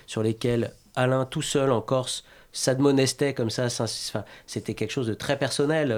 sur 0.07 0.23
lesquelles 0.23 0.73
Alain, 0.97 1.25
tout 1.25 1.43
seul 1.43 1.71
en 1.71 1.81
Corse, 1.81 2.25
s'admonestait 2.53 3.35
comme 3.35 3.51
ça. 3.51 3.69
C'était 4.47 4.75
quelque 4.75 4.91
chose 4.91 5.07
de 5.07 5.15
très 5.15 5.39
personnel. 5.39 5.91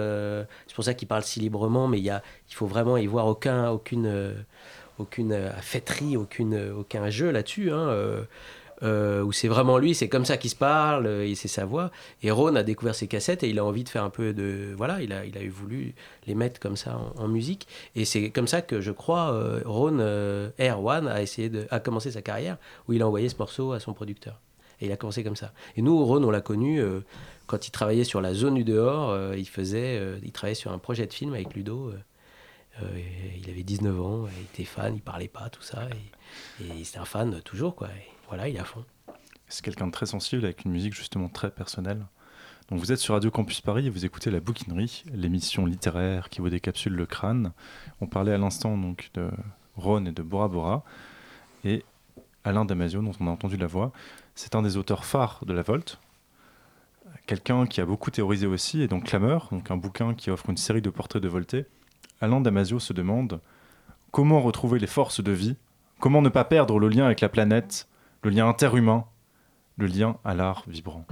c'est 0.67 0.75
pour 0.75 0.85
ça 0.85 0.93
qu'il 0.93 1.09
parle 1.09 1.23
si 1.23 1.41
librement, 1.41 1.89
mais 1.89 1.99
il, 1.99 2.05
y 2.05 2.11
a, 2.11 2.23
il 2.51 2.55
faut 2.55 2.67
vraiment 2.67 2.99
y 2.99 3.07
voir 3.07 3.27
aucun, 3.27 3.71
aucune, 3.71 4.35
aucune 5.01 5.33
euh, 5.33 5.51
fêterie, 5.61 6.17
euh, 6.17 6.75
aucun 6.75 7.11
jeu 7.11 7.31
là-dessus. 7.31 7.71
Hein, 7.71 8.25
euh, 8.83 9.23
où 9.23 9.31
c'est 9.31 9.49
vraiment 9.49 9.77
lui, 9.77 9.95
c'est 9.95 10.09
comme 10.09 10.25
ça 10.25 10.39
qu'il 10.39 10.49
se 10.49 10.57
parle, 10.57 11.07
et 11.07 11.35
c'est 11.35 11.49
sa 11.49 11.67
voix. 11.67 11.91
Et 12.23 12.31
Ron 12.31 12.55
a 12.55 12.63
découvert 12.63 12.95
ses 12.95 13.09
cassettes 13.09 13.43
et 13.43 13.51
il 13.51 13.59
a 13.59 13.65
envie 13.65 13.85
de 13.85 13.91
faire 13.91 14.05
un 14.05 14.11
peu 14.11 14.33
de. 14.33 14.73
Voilà, 14.75 15.03
il 15.03 15.13
a, 15.13 15.43
eu 15.43 15.51
voulu 15.51 15.95
les 16.27 16.35
mettre 16.35 16.61
comme 16.61 16.77
ça 16.77 16.99
en, 17.17 17.29
musique. 17.29 17.69
Et 17.95 18.07
c'est 18.07 18.31
comme 18.31 18.47
ça 18.47 18.63
que 18.63 18.81
je 18.81 18.91
crois 18.91 19.33
euh, 19.35 19.61
Ron 19.67 19.99
Erwan 20.59 21.09
a 21.09 21.21
essayé 21.21 21.51
a 21.71 21.79
commencé 21.81 22.13
sa 22.13 22.23
carrière, 22.23 22.57
où 22.89 22.95
il 22.95 23.03
a 23.03 23.07
envoyé 23.07 23.29
ce 23.29 23.37
morceau 23.39 23.73
à 23.73 23.81
son 23.81 23.93
producteur. 23.93 24.41
Et 24.81 24.87
il 24.87 24.93
a 24.93 24.97
commencé 24.97 25.23
comme 25.23 25.37
ça. 25.37 25.53
Et 25.77 25.83
nous, 25.83 26.03
Ron, 26.07 26.25
on 26.25 26.31
l'a 26.31 26.41
connu 26.41 26.83
quand 27.47 27.67
il 27.67 27.71
travaillait 27.71 28.05
sur 28.05 28.23
la 28.23 28.33
zone 28.33 28.55
du 28.55 28.65
dehors. 28.65 29.35
il 29.35 29.47
faisait, 29.47 30.01
il 30.25 30.33
travaillait 30.33 30.55
sur 30.55 30.73
un 30.73 30.79
projet 30.79 31.07
de 31.07 31.13
film 31.13 31.35
avec 31.35 31.53
Ludo. 31.55 31.93
Euh, 32.83 33.01
il 33.37 33.51
avait 33.51 33.63
19 33.63 34.01
ans, 34.01 34.27
il 34.39 34.45
était 34.45 34.65
fan, 34.65 34.95
il 34.95 35.03
parlait 35.03 35.29
pas, 35.29 35.49
tout 35.51 35.63
ça. 35.63 35.89
Et, 36.61 36.85
c'était 36.85 36.99
un 36.99 37.05
fan 37.05 37.41
toujours, 37.43 37.75
quoi. 37.75 37.89
Voilà, 38.29 38.49
il 38.49 38.57
est 38.57 38.61
à 38.61 38.65
fond. 38.65 38.85
C'est 39.49 39.65
quelqu'un 39.65 39.89
de 39.89 39.93
très 39.93 40.07
sensible 40.07 40.45
avec 40.45 40.65
une 40.65 40.71
musique 40.71 40.95
justement 40.95 41.29
très 41.29 41.51
personnelle. 41.51 42.07
Donc 42.71 42.79
vous 42.79 42.93
êtes 42.93 43.01
sur 43.01 43.15
Radio 43.15 43.33
Campus 43.33 43.61
Paris 43.61 43.87
et 43.89 43.91
vous 43.91 44.05
écoutez 44.05 44.31
La 44.31 44.39
Bouquinerie, 44.39 45.03
l'émission 45.13 45.67
littéraire 45.67 46.29
qui 46.29 46.41
vous 46.41 46.51
décapsule 46.51 46.93
le 46.93 47.05
crâne. 47.05 47.53
On 48.01 48.07
parlait 48.07 48.33
à 48.33 48.39
l'instant 48.39 48.79
donc 48.79 49.11
de 49.15 49.29
Ron 49.77 50.05
et 50.05 50.13
de 50.13 50.23
Bora 50.23 50.47
Bora. 50.47 50.85
Et 51.65 51.85
Alain 52.45 52.65
Damasio, 52.65 53.03
dont 53.03 53.13
on 53.19 53.27
a 53.27 53.31
entendu 53.31 53.57
la 53.57 53.67
voix, 53.67 53.91
c'est 54.37 54.55
un 54.55 54.63
des 54.63 54.77
auteurs 54.77 55.05
phares 55.05 55.41
de 55.45 55.53
la 55.53 55.63
Volte. 55.63 55.99
Quelqu'un 57.27 57.67
qui 57.67 57.81
a 57.81 57.87
beaucoup 57.87 58.11
théorisé 58.11 58.47
aussi, 58.47 58.83
et 58.83 58.89
donc 58.89 59.05
Clameur, 59.05 59.49
donc 59.51 59.71
un 59.71 59.77
bouquin 59.77 60.15
qui 60.15 60.31
offre 60.31 60.49
une 60.49 60.57
série 60.57 60.81
de 60.81 60.91
portraits 60.91 61.23
de 61.23 61.29
Voltaire. 61.29 61.65
Alain 62.21 62.41
Damasio 62.41 62.79
se 62.79 62.93
demande 62.93 63.41
comment 64.11 64.41
retrouver 64.41 64.79
les 64.79 64.87
forces 64.87 65.23
de 65.23 65.33
vie, 65.33 65.57
comment 66.01 66.23
ne 66.23 66.29
pas 66.29 66.45
perdre 66.45 66.79
le 66.79 66.89
lien 66.89 67.07
avec 67.07 67.21
la 67.21 67.29
planète, 67.29 67.89
le 68.23 68.31
lien 68.31 68.49
interhumain, 68.49 69.05
le 69.79 69.87
lien 69.87 70.17
à 70.25 70.35
l'art 70.35 70.65
vibrant. 70.67 71.07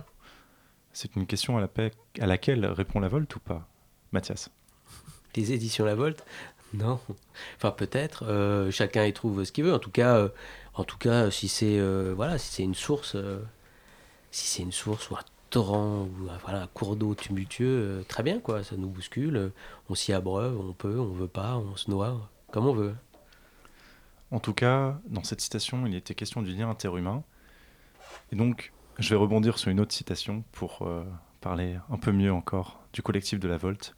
C'est 0.93 1.17
une 1.17 1.27
question 1.27 1.57
à, 1.57 1.61
la 1.61 1.69
paix- 1.69 1.93
à 2.21 2.27
laquelle 2.27 2.67
répond 2.67 3.01
la 3.01 3.09
Volte 3.09 3.35
ou 3.37 3.41
pas 3.41 3.67
Mathias? 4.13 4.51
Les 5.37 5.53
éditions 5.53 5.85
La 5.85 5.95
Volte? 5.95 6.25
Non. 6.75 7.01
Enfin, 7.57 7.71
peut-être. 7.71 8.25
euh, 8.27 8.71
chacun 8.71 9.05
y 9.05 9.13
trouve 9.13 9.45
ce 9.45 9.53
qu'il 9.53 9.65
veut. 9.65 9.73
En 9.73 9.79
tout 9.79 9.91
cas, 9.91 10.17
euh, 10.17 10.29
en 10.75 10.85
tout 10.85 10.99
cas 10.99 11.31
si 11.31 11.49
c'est 11.49 11.79
euh, 11.79 12.13
voilà, 12.15 12.37
si 12.37 12.63
une 12.63 12.75
source, 12.75 13.17
si 14.31 14.47
c'est 14.49 14.63
une 14.63 14.73
source 14.73 15.11
ou 15.11 15.17
torrent 15.51 16.09
ou 16.21 16.31
un, 16.31 16.39
voilà, 16.39 16.63
un 16.63 16.67
cours 16.69 16.97
d'eau 16.97 17.15
tumultueux, 17.15 17.67
euh, 17.67 18.03
très 18.05 18.23
bien, 18.23 18.41
quoi. 18.41 18.65
Ça 18.65 18.77
nous 18.77 18.89
bouscule. 18.89 19.37
euh, 19.37 19.53
on 19.89 19.95
s'y 19.95 20.13
abreuve, 20.13 20.59
on 20.59 20.73
peut, 20.73 20.99
on 20.99 21.13
veut 21.13 21.29
pas, 21.29 21.57
on 21.57 21.77
se 21.77 21.91
noie, 21.91 22.29
comme 22.53 22.67
on 22.67 22.75
veut. 22.75 22.95
En 24.31 24.41
tout 24.41 24.53
cas, 24.53 25.01
dans 25.07 25.25
cette 25.25 25.41
citation, 25.41 25.87
il 25.87 25.95
était 25.95 26.15
question 26.15 26.43
du 26.43 26.53
lien 26.53 26.69
interhumain. 26.69 27.23
Et 28.31 28.37
donc, 28.37 28.73
je 28.99 29.11
vais 29.11 29.17
rebondir 29.17 29.59
sur 29.59 29.71
une 29.71 29.81
autre 29.81 29.95
citation 29.95 30.45
pour 30.53 30.83
euh, 30.83 31.05
parler 31.41 31.79
un 31.91 31.97
peu 31.97 32.13
mieux 32.13 32.33
encore 32.33 32.81
du 32.93 33.01
collectif 33.03 33.41
de 33.41 33.49
la 33.49 33.57
Volte. 33.57 33.95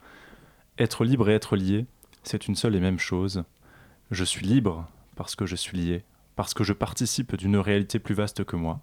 Être 0.79 1.05
libre 1.05 1.29
et 1.29 1.35
être 1.35 1.57
lié, 1.57 1.87
c'est 2.23 2.47
une 2.47 2.55
seule 2.55 2.77
et 2.77 2.81
même 2.81 2.99
chose. 2.99 3.43
Je 4.11 4.25
suis 4.25 4.47
libre 4.47 4.87
parce 5.17 5.35
que 5.35 5.47
je 5.47 5.57
suis 5.57 5.77
lié, 5.77 6.05
parce 6.37 6.55
que 6.55 6.65
je 6.65 6.73
participe 6.73 7.35
d'une 7.37 7.57
réalité 7.57 7.99
plus 7.99 8.15
vaste 8.15 8.45
que 8.45 8.57
moi. 8.57 8.81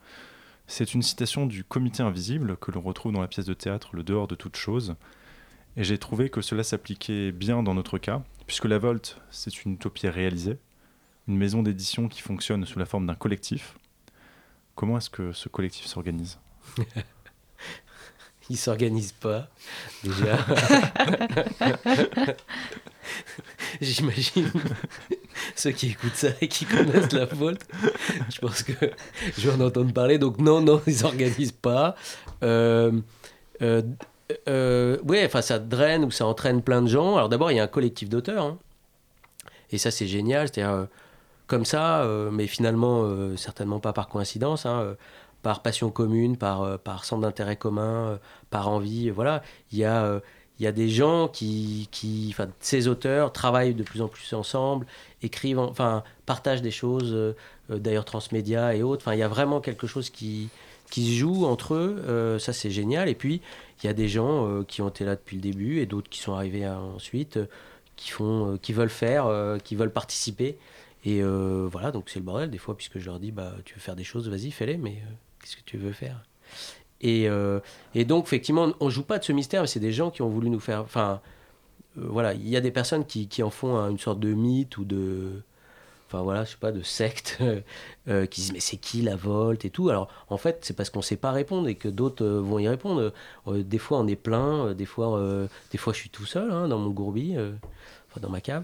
C'est 0.68 0.94
une 0.94 1.02
citation 1.02 1.46
du 1.46 1.64
Comité 1.64 2.04
invisible 2.04 2.58
que 2.58 2.72
l'on 2.72 2.82
retrouve 2.82 3.14
dans 3.14 3.22
la 3.22 3.30
pièce 3.30 3.46
de 3.46 3.54
théâtre 3.54 3.90
Le 3.94 4.04
dehors 4.04 4.28
de 4.28 4.36
toute 4.36 4.58
chose. 4.58 4.96
Et 5.78 5.86
j'ai 5.86 5.98
trouvé 5.98 6.30
que 6.30 6.42
cela 6.42 6.64
s'appliquait 6.64 7.32
bien 7.32 7.64
dans 7.64 7.74
notre 7.74 7.98
cas, 7.98 8.22
puisque 8.48 8.66
la 8.66 8.78
Volte, 8.78 9.22
c'est 9.32 9.64
une 9.64 9.74
utopie 9.74 10.10
réalisée, 10.10 10.58
une 11.28 11.38
maison 11.38 11.64
d'édition 11.64 12.10
qui 12.10 12.22
fonctionne 12.22 12.66
sous 12.66 12.80
la 12.80 12.86
forme 12.86 13.08
d'un 13.08 13.16
collectif. 13.16 13.78
Comment 14.76 14.98
est-ce 14.98 15.10
que 15.10 15.32
ce 15.32 15.48
collectif 15.48 15.86
s'organise? 15.86 16.38
Il 18.50 18.58
s'organise 18.58 19.14
pas, 19.14 19.50
déjà. 20.04 20.38
J'imagine 23.82 24.52
ceux 25.56 25.72
qui 25.72 25.88
écoutent 25.92 26.16
ça 26.16 26.30
et 26.42 26.48
qui 26.48 26.66
connaissent 26.66 27.14
la 27.14 27.28
faute. 27.28 27.62
Je 28.34 28.40
pense 28.40 28.64
que 28.64 28.74
je 29.38 29.50
vais 29.50 29.56
en 29.56 29.66
entendre 29.66 29.94
parler. 29.94 30.18
Donc, 30.18 30.40
non, 30.40 30.62
non, 30.62 30.82
ils 30.88 30.96
s'organisent 30.96 31.52
pas. 31.52 31.96
Euh, 32.44 32.92
euh, 33.62 33.82
euh, 34.48 34.98
ouais, 35.04 35.26
enfin, 35.26 35.42
ça 35.42 35.60
draine 35.60 36.06
ou 36.06 36.12
ça 36.12 36.26
entraîne 36.26 36.62
plein 36.62 36.82
de 36.82 36.88
gens. 36.88 37.16
Alors, 37.16 37.30
d'abord, 37.30 37.52
il 37.52 37.58
y 37.58 37.60
a 37.60 37.64
un 37.64 37.68
collectif 37.68 38.10
d'auteurs. 38.10 38.44
hein. 38.44 38.58
et 39.72 39.78
ça 39.78 39.92
c'est 39.92 40.08
génial, 40.08 40.48
c'est-à-dire 40.48 40.88
comme 41.48 41.66
ça, 41.66 42.06
mais 42.32 42.48
finalement 42.48 43.10
certainement 43.38 43.80
pas 43.80 43.94
par 43.94 44.10
coïncidence, 44.10 44.66
hein, 44.66 44.96
par 45.44 45.62
passion 45.62 45.92
commune, 45.92 46.38
par, 46.38 46.80
par 46.80 47.06
centre 47.06 47.22
d'intérêt 47.22 47.56
commun, 47.56 48.20
par 48.50 48.68
envie, 48.68 49.10
voilà, 49.10 49.42
il 49.72 49.80
y 49.80 49.86
a... 49.86 50.22
il 50.60 50.64
y 50.64 50.68
a 50.68 50.72
des 50.72 50.90
gens 50.90 51.28
qui, 51.28 51.88
qui 51.92 52.28
enfin, 52.32 52.48
ces 52.60 52.88
auteurs 52.88 53.32
travaillent 53.32 53.76
de 53.76 53.84
plus 53.84 54.02
en 54.02 54.08
plus 54.08 54.34
ensemble, 54.34 54.86
écrivent, 55.22 55.60
en- 55.60 55.70
enfin, 55.70 56.04
partagent 56.26 56.62
des 56.62 56.72
choses, 56.72 57.14
euh, 57.14 57.36
euh, 57.72 57.78
d'ailleurs 57.80 58.06
transmédia 58.06 58.76
et 58.76 58.84
autres. 58.84 59.04
Enfin, 59.04 59.14
il 59.16 59.20
y 59.20 59.24
a 59.24 59.28
vraiment 59.28 59.62
quelque 59.62 59.88
chose 59.88 60.10
qui, 60.10 60.50
qui 60.90 61.06
se 61.08 61.12
joue 61.20 61.46
entre 61.46 61.76
eux. 61.76 62.04
euh, 62.08 62.40
ça, 62.40 62.54
c'est 62.54 62.72
génial. 62.72 63.10
Et 63.10 63.16
puis, 63.16 63.42
il 63.84 63.88
y 63.88 63.90
a 63.90 63.94
des 63.94 64.08
gens 64.10 64.64
qui 64.64 64.82
ont 64.82 64.90
été 64.90 65.06
là 65.06 65.16
depuis 65.16 65.36
le 65.36 65.42
début 65.44 65.80
et 65.80 65.86
d'autres 65.86 66.10
qui 66.10 66.20
sont 66.20 66.34
arrivés 66.34 66.68
ensuite, 66.68 67.40
qui 67.96 68.10
font, 68.10 68.58
qui 68.62 68.74
veulent 68.74 68.90
faire, 68.90 69.30
qui 69.64 69.76
veulent 69.76 69.94
participer. 69.94 70.58
Et 71.06 71.22
voilà, 71.22 71.92
donc 71.92 72.10
c'est 72.10 72.18
le 72.20 72.26
bordel 72.26 72.50
des 72.50 72.58
fois, 72.58 72.76
puisque 72.76 72.98
je 73.00 73.06
leur 73.06 73.20
dis, 73.20 73.32
bah, 73.32 73.54
tu 73.66 73.76
veux 73.76 73.80
faire 73.80 73.96
des 73.96 74.04
choses, 74.04 74.28
vas-y, 74.30 74.50
fais-les, 74.52 74.78
mais 74.78 75.04
qu'est-ce 75.40 75.58
que 75.58 75.62
tu 75.64 75.78
veux 75.78 75.92
faire? 75.92 76.27
Et, 77.02 77.30
euh, 77.30 77.60
et 77.96 78.06
donc, 78.06 78.26
effectivement, 78.26 78.74
on 78.80 78.90
joue 78.90 79.04
pas 79.04 79.20
de 79.20 79.24
ce 79.24 79.32
mystère, 79.32 79.62
mais 79.62 79.68
c'est 79.68 79.80
des 79.80 79.92
gens 79.94 80.10
qui 80.12 80.22
ont 80.22 80.30
voulu 80.30 80.50
nous 80.50 80.60
faire. 80.60 80.82
Enfin, 80.82 81.22
euh, 81.98 82.06
voilà, 82.10 82.34
il 82.34 82.48
y 82.48 82.58
a 82.58 82.62
des 82.62 82.72
personnes 82.72 83.06
qui, 83.06 83.28
qui 83.28 83.44
en 83.44 83.50
font 83.50 83.78
un- 83.78 83.90
une 83.90 84.00
sorte 84.00 84.20
de 84.20 84.34
mythe 84.34 84.78
ou 84.78 84.86
de. 84.86 85.42
Enfin, 86.08 86.22
voilà, 86.24 86.46
je 86.46 86.52
sais 86.52 86.58
pas, 86.58 86.72
de 86.72 86.82
secte, 86.84 87.38
euh, 88.08 88.26
qui 88.28 88.42
disent, 88.42 88.54
mais 88.54 88.60
c'est 88.62 88.78
qui 88.78 89.02
la 89.02 89.16
Volte 89.18 89.66
et 89.66 89.70
tout. 89.70 89.90
Alors, 89.90 90.08
en 90.30 90.38
fait, 90.38 90.60
c'est 90.62 90.74
parce 90.76 90.90
qu'on 90.90 91.02
sait 91.02 91.18
pas 91.18 91.32
répondre 91.32 91.68
et 91.68 91.76
que 91.76 91.90
d'autres 91.90 92.26
vont 92.26 92.60
y 92.60 92.68
répondre. 92.70 93.12
Des 93.48 93.78
fois, 93.78 94.00
on 94.00 94.08
est 94.08 94.16
plein, 94.16 94.74
des 94.74 94.86
fois, 94.86 95.22
des 95.72 95.78
fois, 95.78 95.92
je 95.94 96.00
suis 96.00 96.10
tout 96.10 96.26
seul 96.26 96.50
hein, 96.52 96.68
dans 96.70 96.78
mon 96.80 96.92
gourbi, 96.92 97.36
dans 98.22 98.30
ma 98.30 98.40
cave. 98.42 98.64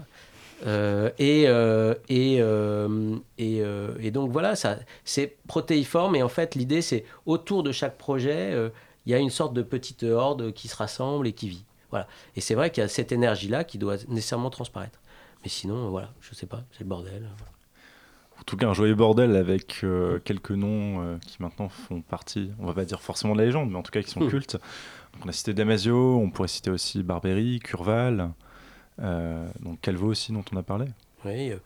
Euh, 0.66 1.10
et, 1.18 1.44
euh, 1.46 1.94
et, 2.08 2.38
euh, 2.40 3.16
et, 3.38 3.62
et 4.00 4.10
donc 4.10 4.30
voilà, 4.30 4.56
ça, 4.56 4.78
c'est 5.04 5.36
protéiforme 5.46 6.16
et 6.16 6.22
en 6.22 6.28
fait 6.28 6.54
l'idée 6.54 6.80
c'est 6.80 7.04
autour 7.26 7.62
de 7.62 7.70
chaque 7.72 7.98
projet, 7.98 8.54
il 9.06 9.12
y 9.12 9.14
a 9.14 9.18
une 9.18 9.30
sorte 9.30 9.52
de 9.54 9.62
petite 9.62 10.02
horde 10.04 10.52
qui 10.52 10.68
se 10.68 10.76
rassemble 10.76 11.26
et 11.26 11.32
qui 11.32 11.48
vit. 11.48 11.64
Voilà. 11.90 12.06
Et 12.34 12.40
c'est 12.40 12.54
vrai 12.54 12.70
qu'il 12.70 12.80
y 12.80 12.84
a 12.84 12.88
cette 12.88 13.12
énergie-là 13.12 13.64
qui 13.64 13.78
doit 13.78 13.96
nécessairement 14.08 14.50
transparaître. 14.50 14.98
Mais 15.42 15.48
sinon, 15.48 15.90
voilà, 15.90 16.10
je 16.20 16.34
sais 16.34 16.46
pas, 16.46 16.62
c'est 16.72 16.80
le 16.80 16.86
bordel. 16.86 17.28
En 18.40 18.42
tout 18.44 18.56
cas, 18.56 18.66
un 18.66 18.74
joyeux 18.74 18.94
bordel 18.94 19.36
avec 19.36 19.84
quelques 20.24 20.50
noms 20.50 21.18
qui 21.26 21.36
maintenant 21.40 21.68
font 21.68 22.00
partie, 22.00 22.50
on 22.58 22.66
va 22.66 22.72
pas 22.72 22.84
dire 22.84 23.00
forcément 23.02 23.34
de 23.34 23.38
la 23.40 23.44
légende, 23.44 23.70
mais 23.70 23.76
en 23.76 23.82
tout 23.82 23.92
cas 23.92 24.02
qui 24.02 24.10
sont 24.10 24.20
Hmm. 24.20 24.28
cultes. 24.30 24.54
Donc, 25.12 25.26
on 25.26 25.28
a 25.28 25.32
cité 25.32 25.54
Damasio, 25.54 26.18
on 26.18 26.30
pourrait 26.30 26.48
citer 26.48 26.70
aussi 26.70 27.02
Barbery, 27.02 27.60
Curval, 27.60 28.30
donc 28.98 29.80
Calvo 29.80 30.08
aussi 30.08 30.32
dont 30.32 30.44
on 30.52 30.56
a 30.56 30.62
parlé. 30.62 30.86
Oui, 31.24 31.50
euh, 31.52 31.56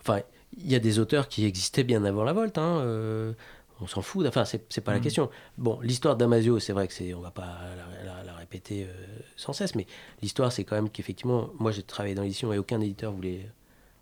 enfin, 0.00 0.20
il 0.56 0.70
y 0.70 0.74
a 0.74 0.78
des 0.78 0.98
auteurs 0.98 1.28
qui 1.28 1.44
existaient 1.44 1.84
bien 1.84 2.04
avant 2.04 2.24
la 2.24 2.32
Volte. 2.32 2.58
Hein, 2.58 2.78
euh, 2.80 3.32
on 3.80 3.86
s'en 3.86 4.02
fout. 4.02 4.24
Enfin, 4.26 4.44
c'est 4.44 4.64
c'est 4.70 4.80
pas 4.80 4.92
la 4.92 4.98
Mhm. 4.98 5.04
question. 5.04 5.30
Bon, 5.58 5.80
l'histoire 5.82 6.16
d'Amasio, 6.16 6.58
c'est 6.58 6.72
vrai 6.72 6.86
que 6.88 6.94
c'est, 6.94 7.12
on 7.14 7.20
va 7.20 7.30
pas 7.30 7.58
la, 8.04 8.14
la- 8.14 8.22
la 8.24 8.34
répéter 8.34 8.84
euh, 8.84 8.92
sans 9.36 9.52
cesse, 9.52 9.74
mais 9.74 9.86
l'histoire, 10.22 10.52
c'est 10.52 10.64
quand 10.64 10.76
même 10.76 10.88
qu'effectivement, 10.90 11.50
moi, 11.58 11.72
j'ai 11.72 11.82
travaillé 11.82 12.14
dans 12.14 12.22
l'édition 12.22 12.52
et 12.52 12.58
aucun 12.58 12.80
éditeur 12.80 13.12
voulait 13.12 13.50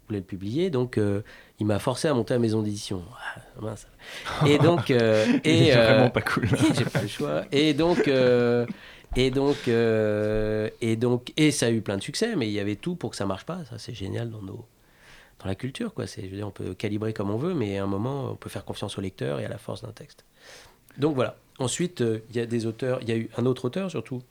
voulait 0.07 0.19
le 0.21 0.25
publier, 0.27 0.69
donc 0.69 0.99
euh, 0.99 1.23
il 1.61 1.65
m'a 1.67 1.79
forcé 1.79 2.09
à 2.09 2.13
monter 2.13 2.35
à 2.35 2.39
maison 2.39 2.61
d'édition. 2.61 3.03
Ah, 3.37 3.41
mince. 3.63 3.87
Et 4.47 4.59
donc, 4.59 4.91
euh, 4.91 5.25
et 5.45 5.75
euh, 5.75 5.83
vraiment 5.95 6.11
pas 6.11 6.21
cool. 6.21 6.47
j'ai 6.75 6.85
pas 6.85 7.01
le 7.01 7.09
choix. 7.09 7.45
Et 7.53 7.73
donc, 7.73 8.07
euh, 8.07 8.67
et 9.17 9.31
donc, 9.31 9.69
euh, 9.69 10.69
et 10.81 10.97
donc, 10.97 11.33
et 11.37 11.51
ça 11.51 11.67
a 11.67 11.71
eu 11.71 11.81
plein 11.81 11.97
de 11.97 12.03
succès, 12.03 12.35
mais 12.37 12.49
il 12.49 12.53
y 12.53 12.61
avait 12.61 12.77
tout 12.77 12.97
pour 12.97 13.11
que 13.11 13.17
ça 13.17 13.27
marche 13.27 13.45
pas. 13.45 13.65
Ça, 13.67 13.79
c'est 13.79 13.95
génial 13.95 14.31
dans 14.31 14.43
nos, 14.43 14.67
dans 15.39 15.47
la 15.47 15.55
culture, 15.55 15.95
quoi. 15.95 16.07
C'est, 16.07 16.29
je 16.29 16.35
veux 16.35 16.45
on 16.45 16.51
peut 16.51 16.75
calibrer 16.75 17.13
comme 17.13 17.31
on 17.31 17.37
veut, 17.37 17.55
mais 17.55 17.79
à 17.79 17.85
un 17.85 17.87
moment, 17.87 18.33
on 18.33 18.37
peut 18.37 18.51
faire 18.51 18.65
confiance 18.65 18.99
au 18.99 19.01
lecteur 19.01 19.41
et 19.41 19.45
à 19.45 19.49
la 19.49 19.59
force 19.59 19.83
d'un 19.83 19.93
texte. 19.93 20.25
Donc 20.99 21.15
voilà. 21.15 21.37
Ensuite, 21.59 22.01
euh, 22.01 22.21
il 22.31 22.37
y 22.37 22.41
a 22.41 22.47
des 22.47 22.67
auteurs. 22.67 22.99
Il 23.03 23.09
y 23.09 23.13
a 23.13 23.17
eu 23.17 23.31
un 23.37 23.47
autre 23.47 23.67
auteur 23.67 23.91
surtout 23.91 24.23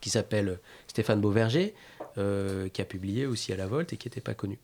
qui 0.00 0.10
s'appelle 0.10 0.58
Stéphane 0.86 1.20
Beauverger, 1.20 1.74
euh, 2.18 2.68
qui 2.68 2.82
a 2.82 2.84
publié 2.84 3.26
aussi 3.26 3.52
à 3.52 3.56
la 3.56 3.66
Volte 3.66 3.92
et 3.92 3.96
qui 3.96 4.08
n'était 4.08 4.20
pas 4.20 4.34
connu. 4.34 4.58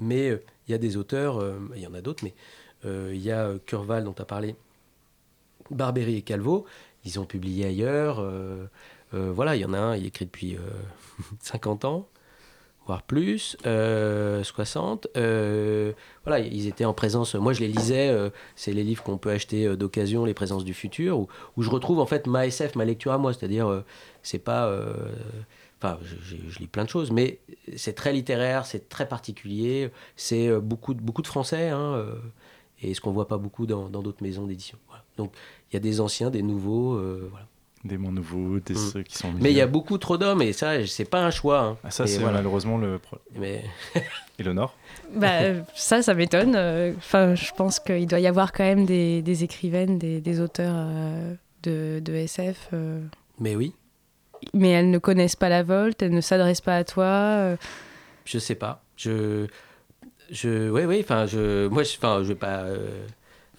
Mais 0.00 0.28
il 0.66 0.70
y 0.70 0.74
a 0.74 0.78
des 0.78 0.96
auteurs, 0.96 1.44
il 1.74 1.82
y 1.82 1.86
en 1.88 1.94
a 1.94 2.00
d'autres, 2.00 2.22
mais 2.22 2.32
il 2.84 3.20
y 3.20 3.32
a 3.32 3.54
Curval 3.66 4.04
dont 4.04 4.12
tu 4.12 4.22
as 4.22 4.24
parlé, 4.24 4.54
Barbery 5.72 6.16
et 6.16 6.22
Calvo, 6.22 6.66
ils 7.08 7.18
ont 7.20 7.24
publié 7.26 7.66
ailleurs. 7.66 8.20
euh, 8.20 8.66
euh, 9.14 9.32
voilà, 9.34 9.56
il 9.56 9.60
y 9.62 9.64
en 9.64 9.72
a 9.72 9.78
un, 9.78 9.96
il 9.96 10.06
écrit 10.06 10.26
depuis 10.26 10.56
euh, 10.56 10.60
50 11.40 11.84
ans, 11.86 12.08
voire 12.86 13.02
plus, 13.02 13.56
euh, 13.66 14.42
60. 14.44 15.08
euh, 15.16 15.92
voilà, 16.24 16.40
ils 16.40 16.66
étaient 16.68 16.84
en 16.84 16.94
présence. 16.94 17.34
Moi, 17.34 17.52
je 17.52 17.60
les 17.60 17.68
lisais. 17.68 18.08
euh, 18.10 18.30
c'est 18.56 18.72
les 18.72 18.84
livres 18.84 19.02
qu'on 19.02 19.18
peut 19.18 19.30
acheter 19.30 19.66
euh, 19.66 19.76
d'occasion, 19.76 20.24
les 20.24 20.34
présences 20.34 20.64
du 20.64 20.74
futur, 20.74 21.20
où, 21.20 21.62
je 21.62 21.70
retrouve 21.70 21.98
en 22.00 22.06
fait 22.06 22.26
ma 22.26 22.46
SF, 22.46 22.76
ma 22.76 22.84
lecture 22.84 23.12
à 23.12 23.18
moi. 23.18 23.32
C'est-à-dire, 23.32 23.68
euh, 23.68 23.84
c'est 24.22 24.38
pas. 24.40 24.66
euh, 24.68 24.92
Enfin, 25.80 25.98
je, 26.02 26.58
lis 26.58 26.66
plein 26.66 26.84
de 26.84 26.88
choses, 26.90 27.12
mais 27.12 27.38
c'est 27.76 27.92
très 27.94 28.12
littéraire, 28.12 28.66
c'est 28.66 28.88
très 28.88 29.06
particulier. 29.06 29.90
C'est 30.16 30.48
euh, 30.48 30.58
beaucoup, 30.60 30.92
beaucoup 30.94 31.22
de 31.22 31.28
français, 31.28 31.68
hein, 31.68 31.94
euh, 31.94 32.14
et 32.82 32.94
ce 32.94 33.00
qu'on 33.00 33.12
voit 33.12 33.28
pas 33.28 33.38
beaucoup 33.38 33.66
dans 33.66 33.88
dans 33.88 34.02
d'autres 34.02 34.22
maisons 34.22 34.46
d'édition. 34.46 34.78
Voilà. 34.88 35.02
Donc, 35.16 35.32
il 35.70 35.74
y 35.74 35.76
a 35.76 35.80
des 35.80 36.00
anciens, 36.00 36.30
des 36.30 36.42
nouveaux, 36.42 36.94
euh, 36.94 37.28
voilà. 37.30 37.46
Des 37.84 37.96
moins 37.96 38.10
nouveaux, 38.10 38.58
des 38.58 38.74
Mm. 38.74 38.76
ceux 38.76 39.02
qui 39.04 39.16
sont 39.16 39.32
Mais 39.40 39.52
il 39.52 39.56
y 39.56 39.60
a 39.60 39.68
beaucoup 39.68 39.98
trop 39.98 40.18
d'hommes, 40.18 40.42
et 40.42 40.52
ça, 40.52 40.84
c'est 40.86 41.04
pas 41.04 41.20
un 41.24 41.30
choix. 41.30 41.60
hein. 41.60 41.76
Ah, 41.84 41.92
ça, 41.92 42.04
Et 42.04 42.06
c'est 42.08 42.18
voilà. 42.18 42.38
malheureusement 42.38 42.76
le 42.76 42.98
problème. 42.98 43.24
Mais 43.38 43.64
Et 44.40 44.42
le 44.42 44.52
Nord 44.52 44.74
Bah, 45.14 45.42
ça, 45.76 46.02
ça 46.02 46.14
m'étonne. 46.14 46.54
Euh, 46.56 46.92
Enfin, 46.96 47.36
je 47.36 47.52
pense 47.56 47.78
qu'il 47.78 48.06
doit 48.08 48.18
y 48.18 48.26
avoir 48.26 48.50
quand 48.52 48.64
même 48.64 48.84
des, 48.84 49.22
des 49.22 49.44
écrivaines, 49.44 49.96
des, 49.96 50.20
des 50.20 50.40
auteurs 50.40 50.74
euh, 50.76 51.34
de, 51.62 52.00
de 52.04 52.12
SF. 52.14 52.68
euh, 52.72 53.00
Mais 53.38 53.54
oui, 53.54 53.74
mais 54.54 54.70
elles 54.70 54.90
ne 54.90 54.98
connaissent 54.98 55.36
pas 55.36 55.48
la 55.48 55.62
Volte, 55.62 56.02
elles 56.02 56.12
ne 56.14 56.20
s'adressent 56.20 56.60
pas 56.60 56.76
à 56.76 56.82
toi. 56.84 57.04
euh. 57.04 57.56
je 58.24 58.38
sais 58.40 58.54
pas. 58.56 58.82
Je, 58.96 59.46
je, 60.30 60.70
oui, 60.70 60.84
oui. 60.84 61.00
Enfin, 61.02 61.26
je, 61.26 61.66
moi, 61.68 61.82
je, 61.82 61.96
enfin, 61.96 62.22
je 62.22 62.28
vais 62.28 62.34
pas. 62.34 62.62
euh, 62.62 63.06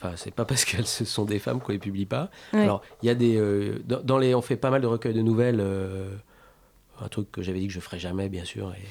Enfin, 0.01 0.13
c'est 0.15 0.33
pas 0.33 0.45
parce 0.45 0.63
qu'elles 0.63 0.87
ce 0.87 1.03
sont 1.03 1.25
des 1.25 1.39
femmes 1.39 1.59
qu'on 1.59 1.73
les 1.73 1.77
publie 1.79 2.05
pas. 2.05 2.29
Ouais. 2.53 2.61
Alors, 2.61 2.81
il 3.03 3.07
y 3.07 3.09
a 3.09 3.15
des, 3.15 3.35
euh, 3.37 3.79
dans, 3.85 3.99
dans 4.01 4.17
les, 4.17 4.33
on 4.33 4.41
fait 4.41 4.55
pas 4.55 4.69
mal 4.69 4.81
de 4.81 4.87
recueils 4.87 5.13
de 5.13 5.21
nouvelles. 5.21 5.59
euh, 5.59 6.09
un 7.01 7.07
truc 7.07 7.31
que 7.31 7.41
j'avais 7.41 7.59
dit 7.59 7.67
que 7.67 7.73
je 7.73 7.79
ferais 7.79 7.99
jamais, 7.99 8.27
bien 8.29 8.43
sûr, 8.45 8.73
et 8.73 8.85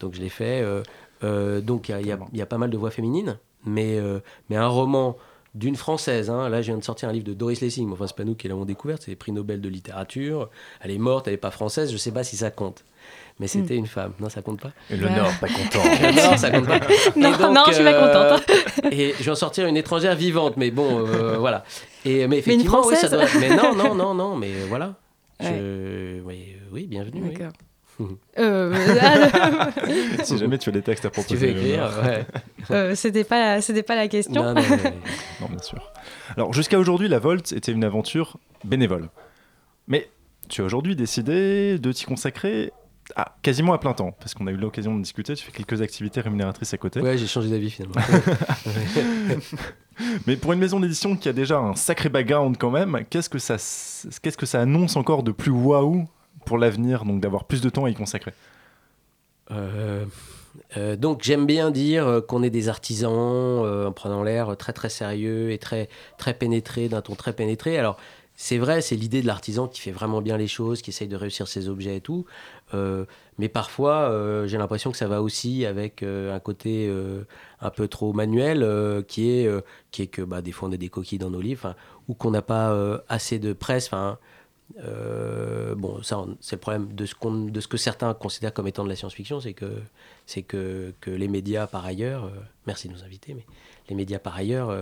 donc 0.00 0.14
je 0.14 0.20
l'ai 0.20 0.28
fait. 0.28 0.60
euh, 0.62 0.82
euh, 1.24 1.60
donc, 1.60 1.88
il 1.88 1.92
y 1.92 1.94
a- 1.94 2.00
il 2.00 2.06
y, 2.34 2.38
y 2.38 2.42
a 2.42 2.46
pas 2.46 2.58
mal 2.58 2.70
de 2.70 2.76
voix 2.76 2.90
féminines, 2.90 3.38
mais, 3.64 3.98
euh, 3.98 4.18
mais 4.50 4.56
un 4.56 4.66
roman 4.68 5.16
d'une 5.54 5.76
française. 5.76 6.30
hein. 6.30 6.48
Là, 6.48 6.60
je 6.62 6.66
viens 6.72 6.78
de 6.78 6.84
sortir 6.84 7.08
un 7.08 7.12
livre 7.12 7.26
de 7.26 7.34
Doris 7.34 7.60
Lessing. 7.60 7.90
Enfin, 7.92 8.06
c'est 8.06 8.16
pas 8.16 8.24
nous 8.24 8.34
qui 8.34 8.48
l'avons 8.48 8.64
découverte. 8.64 9.02
C'est 9.04 9.10
le 9.12 9.16
prix 9.16 9.32
Nobel 9.32 9.60
de 9.60 9.68
littérature. 9.68 10.48
Elle 10.80 10.90
est 10.92 10.98
morte, 10.98 11.28
elle 11.28 11.34
est 11.34 11.38
pas 11.38 11.50
française. 11.52 11.92
Je 11.92 11.96
sais 11.96 12.10
pas 12.12 12.24
si 12.24 12.36
ça 12.36 12.50
compte. 12.50 12.84
Mais 13.42 13.48
c'était 13.48 13.74
une 13.74 13.88
femme. 13.88 14.12
Non, 14.20 14.28
ça 14.28 14.40
compte 14.40 14.60
pas. 14.60 14.70
Et 14.88 14.96
le 14.96 15.04
Ouais. 15.06 15.16
Nord, 15.16 15.32
pas 15.40 15.48
content. 15.48 15.82
non, 16.30 16.36
ça 16.36 16.50
compte 16.52 16.66
pas. 16.66 16.78
Non, 17.16 17.28
Et 17.34 17.38
donc, 17.38 17.54
non, 17.54 17.62
je 17.66 17.72
suis 17.72 17.82
pas 17.84 17.92
euh, 17.92 18.36
contente. 18.36 18.50
et 18.92 19.14
je 19.18 19.24
vais 19.24 19.30
en 19.32 19.34
sortir 19.34 19.66
une 19.66 19.76
étrangère 19.76 20.14
vivante, 20.14 20.56
mais 20.56 20.70
bon, 20.70 21.04
euh, 21.08 21.36
voilà. 21.38 21.64
Et, 22.04 22.18
mais 22.18 22.18
Mais 22.18 22.24
une 22.24 22.32
effectivement, 22.38 22.86
oui, 22.86 22.94
ça 22.94 23.08
Française 23.08 23.32
doit. 23.32 23.40
Mais 23.40 23.56
non, 23.56 23.74
non, 23.74 23.94
non, 23.96 24.14
non, 24.14 24.36
mais 24.36 24.52
voilà. 24.68 24.94
Je... 25.40 25.46
Oui, 25.48 25.54
euh, 25.58 26.20
oui, 26.70 26.86
bienvenue. 26.86 27.20
oui. 27.24 27.30
D'accord. 27.32 27.52
Euh, 28.38 28.74
ah, 29.00 29.68
si 30.24 30.38
jamais 30.38 30.58
tu 30.58 30.68
as 30.70 30.72
des 30.72 30.82
textes 30.82 31.04
à 31.04 31.10
Si 31.12 31.26
tu 31.26 31.36
veux 31.36 31.52
proposer. 31.52 31.78
ouais. 32.08 32.24
euh, 32.70 32.94
c'était 32.94 33.24
pas, 33.24 33.38
la- 33.56 33.60
c'était 33.60 33.82
pas 33.82 33.96
la 33.96 34.06
question. 34.08 34.42
Non, 34.42 34.54
Non, 34.54 35.48
bien 35.48 35.58
sûr. 35.60 35.92
Alors, 36.36 36.52
jusqu'à 36.52 36.78
aujourd'hui, 36.78 37.08
la 37.08 37.18
Volte 37.18 37.52
était 37.52 37.72
une 37.72 37.84
aventure 37.84 38.38
bénévole. 38.64 39.08
Mais 39.88 40.08
tu 40.48 40.62
as 40.62 40.64
aujourd'hui 40.64 40.96
décidé 40.96 41.78
de 41.78 41.92
t'y 41.92 42.04
consacrer 42.04 42.72
à, 43.16 43.34
quasiment 43.42 43.72
à 43.72 43.78
plein 43.78 43.92
temps, 43.92 44.12
parce 44.18 44.34
qu'on 44.34 44.46
a 44.46 44.52
eu 44.52 44.56
l'occasion 44.56 44.96
de 44.96 45.02
discuter, 45.02 45.34
tu 45.34 45.44
fais 45.44 45.52
quelques 45.52 45.82
activités 45.82 46.20
rémunératrices 46.20 46.72
à 46.74 46.78
côté. 46.78 47.00
Ouais, 47.00 47.18
j'ai 47.18 47.26
changé 47.26 47.50
d'avis 47.50 47.70
finalement. 47.70 47.96
Mais 50.26 50.36
pour 50.36 50.52
une 50.52 50.58
maison 50.58 50.80
d'édition 50.80 51.16
qui 51.16 51.28
a 51.28 51.32
déjà 51.32 51.58
un 51.58 51.74
sacré 51.74 52.08
background 52.08 52.56
quand 52.58 52.70
même, 52.70 53.04
qu'est-ce 53.10 53.28
que 53.28 53.38
ça, 53.38 53.56
qu'est-ce 54.22 54.38
que 54.38 54.46
ça 54.46 54.60
annonce 54.60 54.96
encore 54.96 55.22
de 55.22 55.32
plus 55.32 55.50
waouh 55.50 56.06
pour 56.46 56.58
l'avenir, 56.58 57.04
donc 57.04 57.20
d'avoir 57.20 57.44
plus 57.44 57.60
de 57.60 57.68
temps 57.68 57.84
à 57.84 57.90
y 57.90 57.94
consacrer? 57.94 58.32
Euh, 59.50 60.04
euh, 60.76 60.96
donc 60.96 61.22
j'aime 61.22 61.46
bien 61.46 61.70
dire 61.70 62.06
euh, 62.06 62.20
qu'on 62.20 62.42
est 62.42 62.50
des 62.50 62.68
artisans 62.68 63.12
euh, 63.12 63.88
en 63.88 63.92
prenant 63.92 64.22
l'air 64.22 64.56
très 64.56 64.72
très 64.72 64.88
sérieux 64.88 65.50
et 65.50 65.58
très 65.58 65.88
très 66.18 66.34
pénétré 66.34 66.88
d'un 66.88 67.00
ton 67.00 67.14
très 67.14 67.32
pénétré. 67.32 67.78
Alors 67.78 67.96
c'est 68.44 68.58
vrai, 68.58 68.80
c'est 68.80 68.96
l'idée 68.96 69.22
de 69.22 69.28
l'artisan 69.28 69.68
qui 69.68 69.80
fait 69.80 69.92
vraiment 69.92 70.20
bien 70.20 70.36
les 70.36 70.48
choses, 70.48 70.82
qui 70.82 70.90
essaye 70.90 71.06
de 71.06 71.14
réussir 71.14 71.46
ses 71.46 71.68
objets 71.68 71.98
et 71.98 72.00
tout. 72.00 72.26
Euh, 72.74 73.04
mais 73.38 73.48
parfois 73.48 74.10
euh, 74.10 74.48
j'ai 74.48 74.58
l'impression 74.58 74.90
que 74.90 74.96
ça 74.96 75.06
va 75.06 75.22
aussi 75.22 75.64
avec 75.64 76.02
euh, 76.02 76.34
un 76.34 76.40
côté 76.40 76.92
un 77.60 77.70
peu 77.70 77.86
trop 77.86 78.12
manuel 78.12 78.66
qui 79.06 79.30
est 79.30 79.48
qui 79.92 80.02
est 80.02 80.06
que 80.08 80.22
bah, 80.22 80.42
des 80.42 80.50
fois 80.50 80.68
on 80.68 80.72
a 80.72 80.76
des 80.76 80.88
coquilles 80.88 81.18
dans 81.18 81.30
nos 81.30 81.40
livres, 81.40 81.76
ou 82.08 82.14
qu'on 82.14 82.32
n'a 82.32 82.42
pas 82.42 82.76
assez 83.08 83.38
de 83.38 83.52
presse. 83.52 83.92
Bon, 83.92 86.02
ça, 86.02 86.24
c'est 86.40 86.56
le 86.56 86.60
problème 86.60 86.92
de 86.94 87.06
ce, 87.06 87.14
de 87.48 87.60
ce 87.60 87.68
que 87.68 87.76
certains 87.76 88.12
considèrent 88.12 88.52
comme 88.52 88.66
étant 88.66 88.82
de 88.82 88.88
la 88.88 88.96
science-fiction, 88.96 89.38
c'est 89.38 89.54
que, 89.54 89.70
c'est 90.26 90.42
que, 90.42 90.92
que 91.00 91.12
les 91.12 91.28
médias, 91.28 91.68
par 91.68 91.86
ailleurs, 91.86 92.28
merci 92.66 92.88
de 92.88 92.94
nous 92.94 93.04
inviter, 93.04 93.34
mais 93.34 93.46
les 93.88 93.94
médias, 93.94 94.18
par 94.18 94.34
ailleurs, 94.34 94.76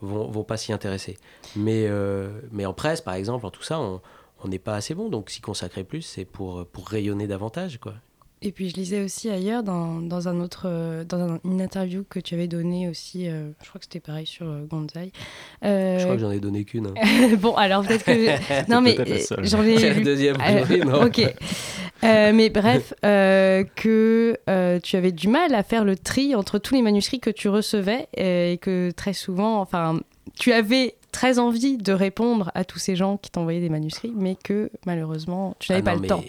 vont, 0.00 0.44
pas 0.44 0.56
s'y 0.56 0.72
intéresser. 0.72 1.18
Mais, 1.54 1.86
euh, 1.88 2.40
mais 2.52 2.66
en 2.66 2.74
presse, 2.74 3.00
par 3.00 3.14
exemple, 3.14 3.46
en 3.46 3.50
tout 3.50 3.62
ça, 3.62 3.78
on 3.80 4.00
on 4.44 4.48
n'est 4.48 4.58
pas 4.58 4.74
assez 4.74 4.94
bon, 4.94 5.08
donc 5.08 5.30
s'y 5.30 5.40
consacrer 5.40 5.84
plus, 5.84 6.02
c'est 6.02 6.24
pour, 6.24 6.66
pour 6.66 6.88
rayonner 6.88 7.26
davantage, 7.26 7.78
quoi. 7.78 7.94
Et 8.42 8.52
puis 8.52 8.68
je 8.68 8.76
lisais 8.76 9.02
aussi 9.02 9.30
ailleurs 9.30 9.62
dans, 9.62 10.00
dans 10.02 10.28
un 10.28 10.40
autre 10.40 10.64
euh, 10.66 11.04
dans 11.04 11.18
un- 11.18 11.40
une 11.44 11.60
interview 11.62 12.04
que 12.08 12.20
tu 12.20 12.34
avais 12.34 12.46
donnée 12.48 12.86
aussi, 12.88 13.28
euh, 13.28 13.48
je 13.62 13.68
crois 13.68 13.78
que 13.78 13.86
c'était 13.86 13.98
pareil 14.00 14.26
sur 14.26 14.46
euh, 14.46 14.66
Gonzai. 14.70 15.10
Euh, 15.64 15.98
Je 15.98 16.04
crois 16.04 16.16
que 16.16 16.20
j'en 16.20 16.30
ai 16.30 16.38
donné 16.38 16.64
qu'une. 16.64 16.88
hein. 16.88 16.94
bon 17.40 17.54
alors 17.54 17.82
peut-être 17.82 18.04
que 18.04 18.70
non 18.70 18.82
mais 18.82 18.94
j'en 19.42 19.62
ai 19.64 19.78
C'est 19.78 19.94
la 19.94 20.00
deuxième, 20.00 20.36
non. 20.84 21.04
ok. 21.04 21.22
Mais 22.02 22.50
bref 22.50 22.92
que 23.02 24.36
tu 24.82 24.96
avais 24.96 25.12
du 25.12 25.28
mal 25.28 25.54
à 25.54 25.62
faire 25.62 25.84
le 25.84 25.96
tri 25.96 26.34
entre 26.34 26.58
tous 26.58 26.74
les 26.74 26.82
manuscrits 26.82 27.20
que 27.20 27.30
tu 27.30 27.48
recevais 27.48 28.06
et 28.16 28.58
que 28.60 28.90
très 28.90 29.14
souvent 29.14 29.60
enfin 29.60 29.98
tu 30.38 30.52
avais 30.52 30.96
très 31.10 31.38
envie 31.38 31.78
de 31.78 31.92
répondre 31.92 32.50
à 32.54 32.64
tous 32.64 32.78
ces 32.78 32.96
gens 32.96 33.16
qui 33.16 33.30
t'envoyaient 33.30 33.60
des 33.60 33.70
manuscrits 33.70 34.12
mais 34.14 34.36
que 34.36 34.70
malheureusement 34.84 35.56
tu 35.58 35.72
n'avais 35.72 35.82
Ah 35.82 35.84
pas 35.84 35.90
non, 35.92 35.96
le 35.96 36.02
mais- 36.02 36.08
temps. 36.08 36.24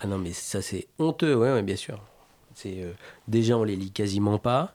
Ah 0.00 0.06
non, 0.06 0.18
mais 0.18 0.32
ça, 0.32 0.60
c'est 0.62 0.88
honteux, 0.98 1.34
ouais, 1.34 1.52
ouais, 1.52 1.62
bien 1.62 1.76
sûr. 1.76 2.00
C'est, 2.54 2.82
euh, 2.82 2.92
déjà, 3.28 3.56
on 3.56 3.64
les 3.64 3.76
lit 3.76 3.90
quasiment 3.92 4.38
pas. 4.38 4.74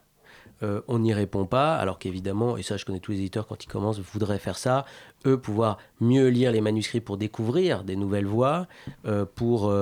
euh, 0.63 0.81
on 0.87 0.99
n'y 0.99 1.13
répond 1.13 1.45
pas, 1.45 1.75
alors 1.75 1.97
qu'évidemment, 1.99 2.55
et 2.57 2.63
ça 2.63 2.77
je 2.77 2.85
connais 2.85 2.99
tous 2.99 3.11
les 3.13 3.17
éditeurs 3.19 3.47
quand 3.47 3.63
ils 3.63 3.67
commencent, 3.67 3.99
voudraient 3.99 4.37
faire 4.39 4.57
ça, 4.59 4.85
eux 5.25 5.39
pouvoir 5.39 5.79
mieux 5.99 6.27
lire 6.27 6.51
les 6.51 6.61
manuscrits 6.61 7.01
pour 7.01 7.17
découvrir 7.17 7.83
des 7.83 7.95
nouvelles 7.95 8.27
voies, 8.27 8.67
euh, 9.07 9.25
pour, 9.25 9.73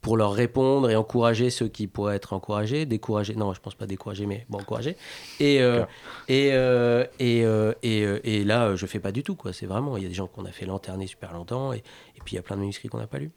pour 0.00 0.16
leur 0.16 0.32
répondre 0.32 0.88
et 0.88 0.96
encourager 0.96 1.50
ceux 1.50 1.68
qui 1.68 1.86
pourraient 1.86 2.16
être 2.16 2.32
encouragés, 2.32 2.86
décourager, 2.86 3.34
non 3.34 3.52
je 3.52 3.60
pense 3.60 3.74
pas 3.74 3.86
décourager, 3.86 4.24
mais 4.26 4.46
bon 4.48 4.60
encourager. 4.60 4.96
Et, 5.38 5.60
euh, 5.62 5.84
et, 6.28 6.52
euh, 6.54 7.04
et, 7.18 7.44
euh, 7.44 7.74
et, 7.82 8.00
et 8.24 8.44
là 8.44 8.74
je 8.74 8.86
fais 8.86 9.00
pas 9.00 9.12
du 9.12 9.22
tout, 9.22 9.36
quoi. 9.36 9.52
c'est 9.52 9.66
vraiment, 9.66 9.98
il 9.98 10.02
y 10.02 10.06
a 10.06 10.08
des 10.08 10.14
gens 10.14 10.28
qu'on 10.28 10.46
a 10.46 10.52
fait 10.52 10.64
lanterner 10.66 11.06
super 11.06 11.34
longtemps, 11.34 11.74
et, 11.74 11.78
et 12.16 12.20
puis 12.24 12.34
il 12.34 12.36
y 12.36 12.38
a 12.38 12.42
plein 12.42 12.56
de 12.56 12.60
manuscrits 12.62 12.88
qu'on 12.88 12.98
n'a 12.98 13.06
pas 13.06 13.18
lus. 13.18 13.32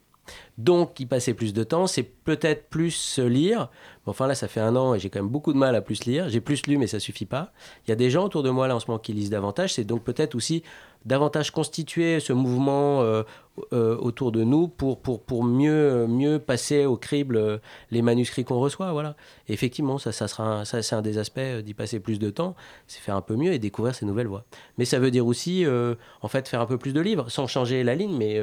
Donc, 0.58 1.00
y 1.00 1.06
passer 1.06 1.34
plus 1.34 1.52
de 1.52 1.64
temps, 1.64 1.86
c'est 1.86 2.02
peut-être 2.02 2.68
plus 2.68 3.18
lire. 3.18 3.70
Enfin, 4.06 4.26
là, 4.26 4.34
ça 4.34 4.48
fait 4.48 4.60
un 4.60 4.76
an 4.76 4.94
et 4.94 4.98
j'ai 4.98 5.10
quand 5.10 5.20
même 5.20 5.30
beaucoup 5.30 5.52
de 5.52 5.58
mal 5.58 5.74
à 5.74 5.80
plus 5.80 6.04
lire. 6.04 6.28
J'ai 6.28 6.40
plus 6.40 6.66
lu, 6.66 6.78
mais 6.78 6.86
ça 6.86 7.00
suffit 7.00 7.26
pas. 7.26 7.52
Il 7.86 7.90
y 7.90 7.92
a 7.92 7.96
des 7.96 8.10
gens 8.10 8.24
autour 8.24 8.42
de 8.42 8.50
moi, 8.50 8.68
là, 8.68 8.76
en 8.76 8.80
ce 8.80 8.86
moment, 8.88 8.98
qui 8.98 9.12
lisent 9.12 9.30
davantage. 9.30 9.74
C'est 9.74 9.84
donc 9.84 10.04
peut-être 10.04 10.34
aussi 10.34 10.62
davantage 11.04 11.50
constituer 11.50 12.20
ce 12.20 12.32
mouvement 12.32 13.02
euh, 13.02 13.22
euh, 13.72 13.96
autour 13.96 14.32
de 14.32 14.44
nous 14.44 14.68
pour, 14.68 15.00
pour, 15.00 15.22
pour 15.22 15.44
mieux, 15.44 16.06
mieux 16.06 16.38
passer 16.38 16.84
au 16.84 16.96
crible 16.96 17.36
euh, 17.36 17.58
les 17.90 18.02
manuscrits 18.02 18.44
qu'on 18.44 18.58
reçoit. 18.58 18.92
Voilà. 18.92 19.16
Effectivement, 19.48 19.98
ça, 19.98 20.12
ça, 20.12 20.28
sera 20.28 20.64
ça, 20.64 20.82
c'est 20.82 20.94
un 20.94 21.02
des 21.02 21.18
aspects 21.18 21.40
d'y 21.40 21.74
passer 21.74 22.00
plus 22.00 22.18
de 22.18 22.30
temps. 22.30 22.54
C'est 22.86 23.00
faire 23.00 23.16
un 23.16 23.22
peu 23.22 23.36
mieux 23.36 23.52
et 23.52 23.58
découvrir 23.58 23.94
ces 23.94 24.04
nouvelles 24.04 24.26
voies. 24.26 24.44
Mais 24.78 24.84
ça 24.84 24.98
veut 24.98 25.10
dire 25.10 25.26
aussi, 25.26 25.64
en 26.22 26.28
fait, 26.28 26.48
faire 26.48 26.60
un 26.60 26.66
peu 26.66 26.78
plus 26.78 26.92
de 26.92 27.00
livres, 27.00 27.30
sans 27.30 27.46
changer 27.46 27.82
la 27.82 27.94
ligne, 27.94 28.16
mais, 28.16 28.40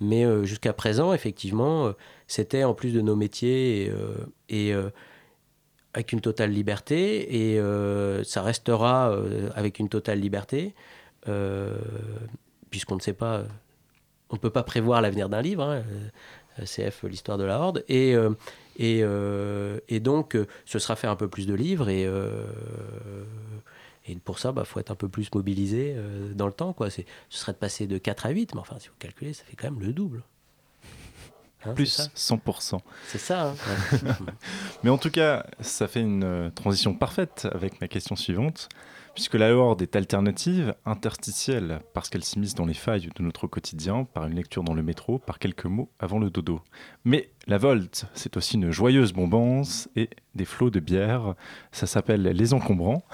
mais 0.00 0.24
jusqu'à 0.44 0.72
présent, 0.72 1.12
effectivement, 1.12 1.92
c'était 2.26 2.64
en 2.64 2.74
plus 2.74 2.92
de 2.92 3.00
nos 3.00 3.16
métiers 3.16 3.92
et, 4.48 4.72
avec 5.94 6.12
une 6.12 6.20
totale 6.20 6.50
liberté, 6.50 7.54
et 7.54 7.60
ça 8.24 8.42
restera 8.42 9.16
avec 9.54 9.78
une 9.78 9.88
totale 9.88 10.20
liberté, 10.20 10.74
puisqu'on 12.70 12.96
ne 12.96 13.00
sait 13.00 13.12
pas, 13.12 13.36
euh, 13.38 13.44
on 14.30 14.36
ne 14.36 14.40
peut 14.40 14.50
pas 14.50 14.62
prévoir 14.62 15.00
l'avenir 15.02 15.28
d'un 15.28 15.42
livre, 15.42 15.62
hein, 15.64 15.82
euh, 16.58 16.64
CF, 16.64 17.04
l'histoire 17.04 17.38
de 17.38 17.44
la 17.44 17.58
Horde, 17.58 17.84
et, 17.88 18.14
euh, 18.14 18.30
et, 18.76 19.00
euh, 19.02 19.78
et 19.88 20.00
donc 20.00 20.34
euh, 20.36 20.46
ce 20.66 20.78
sera 20.78 20.96
faire 20.96 21.10
un 21.10 21.16
peu 21.16 21.28
plus 21.28 21.46
de 21.46 21.54
livres, 21.54 21.88
et, 21.88 22.04
euh, 22.06 22.44
et 24.06 24.14
pour 24.16 24.38
ça, 24.38 24.50
il 24.50 24.54
bah, 24.54 24.64
faut 24.64 24.80
être 24.80 24.90
un 24.90 24.94
peu 24.96 25.08
plus 25.08 25.28
mobilisé 25.34 25.94
euh, 25.96 26.32
dans 26.34 26.46
le 26.46 26.52
temps. 26.52 26.72
Quoi. 26.72 26.90
C'est- 26.90 27.06
Ce 27.28 27.38
serait 27.38 27.52
de 27.52 27.58
passer 27.58 27.86
de 27.86 27.98
4 27.98 28.26
à 28.26 28.30
8, 28.30 28.54
mais 28.54 28.60
enfin, 28.60 28.76
si 28.78 28.88
vous 28.88 28.94
calculez, 28.98 29.32
ça 29.34 29.44
fait 29.44 29.56
quand 29.56 29.70
même 29.70 29.80
le 29.80 29.92
double. 29.92 30.22
Hein, 31.66 31.74
Plus 31.74 31.86
c'est 31.86 32.02
ça 32.18 32.34
100%. 32.36 32.80
C'est 33.06 33.18
ça. 33.18 33.50
hein. 33.50 33.54
Mais 34.82 34.88
en 34.88 34.96
tout 34.96 35.10
cas, 35.10 35.44
ça 35.60 35.86
fait 35.88 36.00
une 36.00 36.24
euh, 36.24 36.50
transition 36.50 36.94
parfaite 36.94 37.46
avec 37.52 37.80
ma 37.82 37.88
question 37.88 38.16
suivante, 38.16 38.70
puisque 39.20 39.34
la 39.34 39.54
Horde 39.54 39.82
est 39.82 39.96
alternative, 39.96 40.74
interstitielle, 40.86 41.80
parce 41.92 42.08
qu'elle 42.08 42.24
s'immisce 42.24 42.54
dans 42.54 42.64
les 42.64 42.72
failles 42.72 43.10
de 43.14 43.22
notre 43.22 43.46
quotidien, 43.46 44.04
par 44.04 44.24
une 44.24 44.34
lecture 44.34 44.64
dans 44.64 44.72
le 44.72 44.82
métro, 44.82 45.18
par 45.18 45.38
quelques 45.38 45.66
mots 45.66 45.90
avant 45.98 46.18
le 46.18 46.30
dodo. 46.30 46.62
Mais 47.04 47.28
la 47.46 47.58
Volte, 47.58 48.06
c'est 48.14 48.38
aussi 48.38 48.54
une 48.54 48.70
joyeuse 48.70 49.12
bombance 49.12 49.90
et 49.94 50.08
des 50.34 50.46
flots 50.46 50.70
de 50.70 50.80
bière. 50.80 51.34
Ça 51.70 51.86
s'appelle 51.86 52.22
Les 52.22 52.54
Encombrants. 52.54 53.04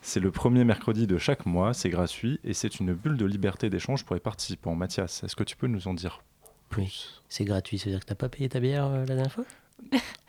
C'est 0.00 0.18
le 0.18 0.32
premier 0.32 0.64
mercredi 0.64 1.06
de 1.06 1.18
chaque 1.18 1.46
mois, 1.46 1.72
c'est 1.72 1.90
gratuit 1.90 2.40
et 2.42 2.52
c'est 2.52 2.80
une 2.80 2.92
bulle 2.92 3.16
de 3.16 3.24
liberté 3.24 3.70
d'échange 3.70 4.04
pour 4.04 4.14
les 4.14 4.20
participants. 4.20 4.74
Mathias, 4.74 5.22
est-ce 5.22 5.36
que 5.36 5.44
tu 5.44 5.54
peux 5.54 5.68
nous 5.68 5.86
en 5.86 5.94
dire 5.94 6.24
Oui, 6.76 7.20
c'est 7.28 7.44
gratuit, 7.44 7.78
ça 7.78 7.84
veut 7.84 7.92
dire 7.92 8.00
que 8.00 8.06
t'as 8.06 8.16
pas 8.16 8.28
payé 8.28 8.48
ta 8.48 8.58
bière 8.58 8.86
euh, 8.86 8.98
la 9.00 9.14
dernière 9.14 9.30
fois? 9.30 9.44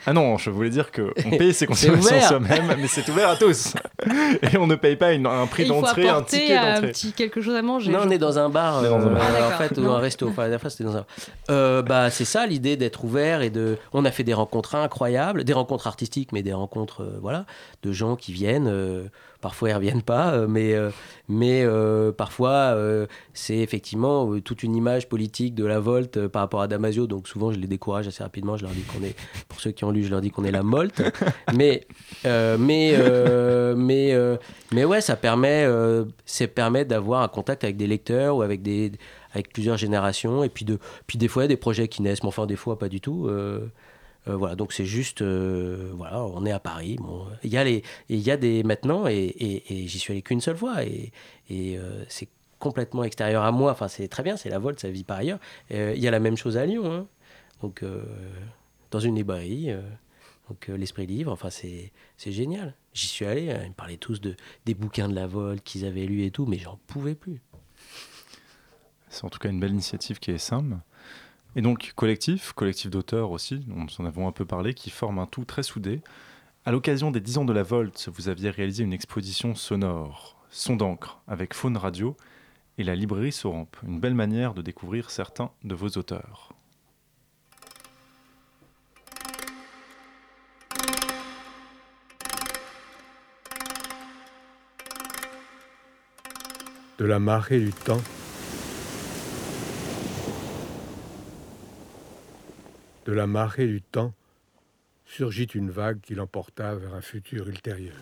Ah 0.06 0.12
non, 0.12 0.38
je 0.38 0.50
voulais 0.50 0.70
dire 0.70 0.92
qu'on 0.92 1.12
paye 1.38 1.54
ses 1.54 1.66
consommations 1.66 2.20
soi-même, 2.20 2.76
mais 2.78 2.88
c'est 2.88 3.08
ouvert 3.08 3.30
à 3.30 3.36
tous. 3.38 3.74
Et 4.54 4.58
on 4.58 4.68
ne 4.68 4.76
paye 4.76 4.98
pas 4.98 5.14
une- 5.14 5.26
un 5.26 5.48
prix 5.48 5.66
d'entrée, 5.66 6.10
un 6.10 6.22
ticket 6.22 6.58
un 6.58 6.74
d'entrée. 6.74 6.92
petit 6.92 7.14
quelque 7.14 7.40
chose 7.42 7.56
à 7.56 7.62
manger. 7.62 7.92
Non, 7.92 8.00
on 8.06 8.10
est 8.10 8.18
dans 8.18 8.38
un 8.38 8.50
bar, 8.50 8.80
On 8.82 8.86
est 8.86 8.90
dans 8.90 8.96
un 8.98 9.08
euh, 9.08 9.16
bar. 9.16 9.24
Ah, 9.42 9.48
en 9.56 9.58
fait, 9.58 9.78
ou 9.78 9.90
un 9.90 10.00
resto. 10.00 10.28
Enfin, 10.28 10.42
la 10.42 10.48
dernière 10.50 10.62
fois, 10.62 10.70
c'était 10.70 10.84
dans 10.84 10.98
un. 10.98 11.06
Euh, 11.50 11.82
bah, 11.82 12.10
c'est 12.10 12.26
ça 12.26 12.46
l'idée 12.46 12.76
d'être 12.76 13.06
ouvert 13.06 13.42
et 13.42 13.50
de. 13.50 13.78
On 13.94 14.04
a 14.04 14.12
fait 14.12 14.26
des 14.26 14.34
rencontres 14.34 14.76
incroyables, 14.76 15.46
des 15.46 15.54
rencontres 15.54 15.88
artistiques, 15.88 16.34
mais 16.34 16.42
des 16.44 16.54
rencontres, 16.54 17.04
euh, 17.04 17.18
voilà, 17.22 17.46
de 17.84 17.92
gens 17.94 18.18
qui 18.18 18.34
viennent. 18.34 19.10
Parfois, 19.44 19.70
ils 19.70 19.74
reviennent 19.74 20.02
pas, 20.02 20.34
euh, 20.34 20.48
mais 20.48 20.74
euh, 20.74 20.90
mais 21.28 21.64
euh, 21.64 22.12
parfois, 22.12 22.76
c'est 23.34 23.58
effectivement 23.58 24.40
toute 24.40 24.64
une 24.64 24.76
image 24.76 25.08
politique 25.10 25.54
de 25.54 25.66
la 25.66 25.80
Volte 25.80 26.28
par 26.28 26.42
rapport 26.42 26.62
à 26.62 26.68
Damasio. 26.68 27.08
Donc 27.08 27.28
souvent, 27.28 27.52
je 27.52 27.60
les 27.60 27.68
décourage 27.68 28.08
assez 28.08 28.24
rapidement. 28.24 28.58
Je 28.58 28.64
leur 28.64 28.72
dis 28.72 28.82
qu'on 28.82 29.04
est, 29.04 29.16
pour 29.48 29.60
ceux 29.60 29.72
qui 29.72 29.84
ont 29.84 29.92
lu, 29.92 30.04
je 30.04 30.10
leur 30.10 30.22
dis 30.22 30.32
qu'on 30.32 30.46
est 30.46 30.52
la 30.52 30.64
Molte. 30.64 31.02
mais 31.56 31.86
mais 32.24 32.98
mais 33.76 34.38
mais 34.72 34.86
ouais, 34.86 35.02
ça 35.02 35.16
permet, 35.16 35.68
ça 36.26 36.48
permet 36.48 36.86
d'avoir 36.86 37.22
un 37.22 37.28
contact 37.28 37.64
avec 37.64 37.78
des 37.78 37.88
lecteurs 37.88 38.38
ou 38.38 38.42
avec 38.42 38.62
des, 38.62 38.94
avec 39.34 39.52
plusieurs 39.52 39.78
générations, 39.78 40.44
et 40.44 40.50
puis 40.50 40.64
de, 40.66 40.80
puis 41.08 41.18
des 41.18 41.28
fois 41.28 41.44
il 41.44 41.46
y 41.46 41.48
a 41.48 41.50
des 41.50 41.58
projets 41.58 41.88
qui 41.88 42.02
naissent, 42.02 42.24
mais 42.24 42.30
enfin 42.30 42.46
des 42.46 42.56
fois 42.56 42.80
pas 42.80 42.90
du 42.90 43.02
tout. 43.02 43.28
euh, 43.28 43.68
voilà, 44.26 44.56
donc 44.56 44.74
c'est 44.74 44.86
juste, 44.86 45.22
euh, 45.22 45.92
voilà, 45.96 46.24
on 46.24 46.46
est 46.46 46.52
à 46.52 46.60
Paris. 46.60 46.96
Bon, 47.00 47.28
il 47.44 47.52
y 47.52 47.58
a 47.58 47.64
les, 47.64 47.84
il 48.10 48.20
y 48.20 48.32
a 48.32 48.38
des 48.38 48.64
maintenant, 48.64 49.08
et, 49.08 49.36
et, 49.38 49.88
j'y 49.88 50.00
suis 50.00 50.14
allé 50.14 50.22
qu'une 50.22 50.42
seule 50.42 50.58
fois, 50.58 50.84
et, 50.84 51.12
et 51.50 51.78
euh, 51.78 52.04
c'est 52.08 52.30
complètement 52.60 53.04
extérieur 53.04 53.44
à 53.44 53.52
moi. 53.52 53.72
Enfin, 53.72 53.88
c'est 53.88 54.08
très 54.08 54.24
bien, 54.24 54.38
c'est 54.38 54.50
la 54.50 54.60
Volte, 54.60 54.80
ça 54.80 54.90
vit 54.90 55.04
par 55.04 55.18
ailleurs. 55.18 55.40
Euh, 55.72 55.94
Il 55.96 56.02
y 56.02 56.08
a 56.08 56.12
la 56.12 56.20
même 56.20 56.38
chose 56.38 56.58
à 56.58 56.66
Lyon, 56.66 56.92
hein. 56.92 57.08
donc 57.62 57.84
euh, 57.84 58.04
dans 58.92 59.00
une 59.00 59.16
librairie. 59.16 59.72
euh, 59.72 59.82
donc 60.50 60.70
euh, 60.70 60.76
l'esprit 60.76 61.06
livre, 61.06 61.32
enfin 61.32 61.50
c'est 61.50 61.92
c'est 62.18 62.32
génial. 62.32 62.76
J'y 62.94 63.08
suis 63.08 63.26
allé, 63.26 63.50
hein, 63.52 63.62
ils 63.64 63.70
me 63.70 63.74
parlaient 63.74 63.98
tous 63.98 64.20
de 64.20 64.36
des 64.66 64.74
bouquins 64.74 65.08
de 65.08 65.16
la 65.16 65.26
Volte 65.26 65.64
qu'ils 65.64 65.86
avaient 65.86 66.06
lus 66.06 66.26
et 66.26 66.32
tout, 66.32 66.46
mais 66.46 66.58
j'en 66.58 66.78
pouvais 66.88 67.16
plus. 67.16 67.42
C'est 69.10 69.24
en 69.24 69.30
tout 69.30 69.40
cas 69.40 69.50
une 69.50 69.60
belle 69.60 69.72
initiative 69.72 70.20
qui 70.20 70.32
est 70.32 70.38
simple. 70.38 70.76
Et 71.56 71.62
donc, 71.62 71.94
collectif, 71.96 72.54
collectif 72.54 72.90
d'auteurs 72.90 73.32
aussi, 73.32 73.64
nous 73.68 73.86
en 74.00 74.06
avons 74.06 74.28
un 74.28 74.32
peu 74.32 74.46
parlé, 74.46 74.74
qui 74.74 74.90
forme 74.90 75.20
un 75.20 75.28
tout 75.28 75.46
très 75.46 75.64
soudé. 75.64 76.02
À 76.66 76.72
l'occasion 76.72 77.12
des 77.12 77.20
10 77.20 77.40
ans 77.40 77.46
de 77.46 77.54
la 77.54 77.64
Volte, 77.64 78.10
vous 78.12 78.28
aviez 78.28 78.50
réalisé 78.50 78.84
une 78.84 78.94
exposition 78.94 79.54
sonore, 79.54 80.38
Son 80.50 80.76
d'encre, 80.76 81.22
avec 81.28 81.54
Faune 81.54 81.78
Radio 81.78 82.18
et 82.78 82.84
la 82.84 82.96
librairie 82.96 83.32
Soramp. 83.32 83.70
Une 83.88 84.00
belle 84.00 84.16
manière 84.16 84.54
de 84.54 84.62
découvrir 84.62 85.12
certains 85.12 85.52
de 85.64 85.76
vos 85.76 85.90
auteurs. 85.90 86.54
de 97.00 97.06
la 97.06 97.20
marée 97.20 97.60
du 97.60 97.74
temps. 97.74 98.02
De 103.06 103.12
la 103.12 103.28
marée 103.28 103.68
du 103.68 103.82
temps 103.82 104.14
surgit 105.06 105.44
une 105.44 105.70
vague 105.70 106.00
qui 106.00 106.16
l'emporta 106.16 106.74
vers 106.76 106.94
un 106.94 107.02
futur 107.02 107.50
ultérieur. 107.50 107.96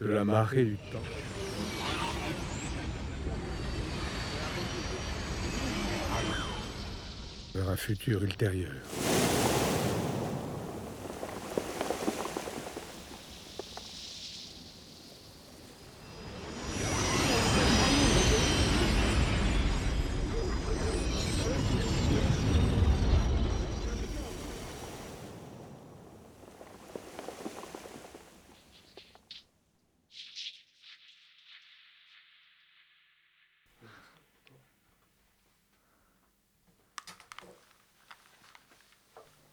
De 0.00 0.06
la 0.06 0.24
marée 0.24 0.64
du 0.64 0.76
temps. 0.76 0.98
vers 7.54 7.68
un 7.70 7.76
futur 7.76 8.22
ultérieur. 8.22 8.72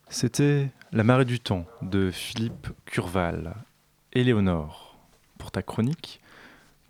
C'était 0.10 0.70
La 0.92 1.04
marée 1.04 1.26
du 1.26 1.40
temps 1.40 1.66
de 1.82 2.12
Philippe 2.12 2.68
Curval. 2.86 3.56
Éléonore, 4.14 4.98
pour 5.38 5.52
ta 5.52 5.62
chronique, 5.62 6.22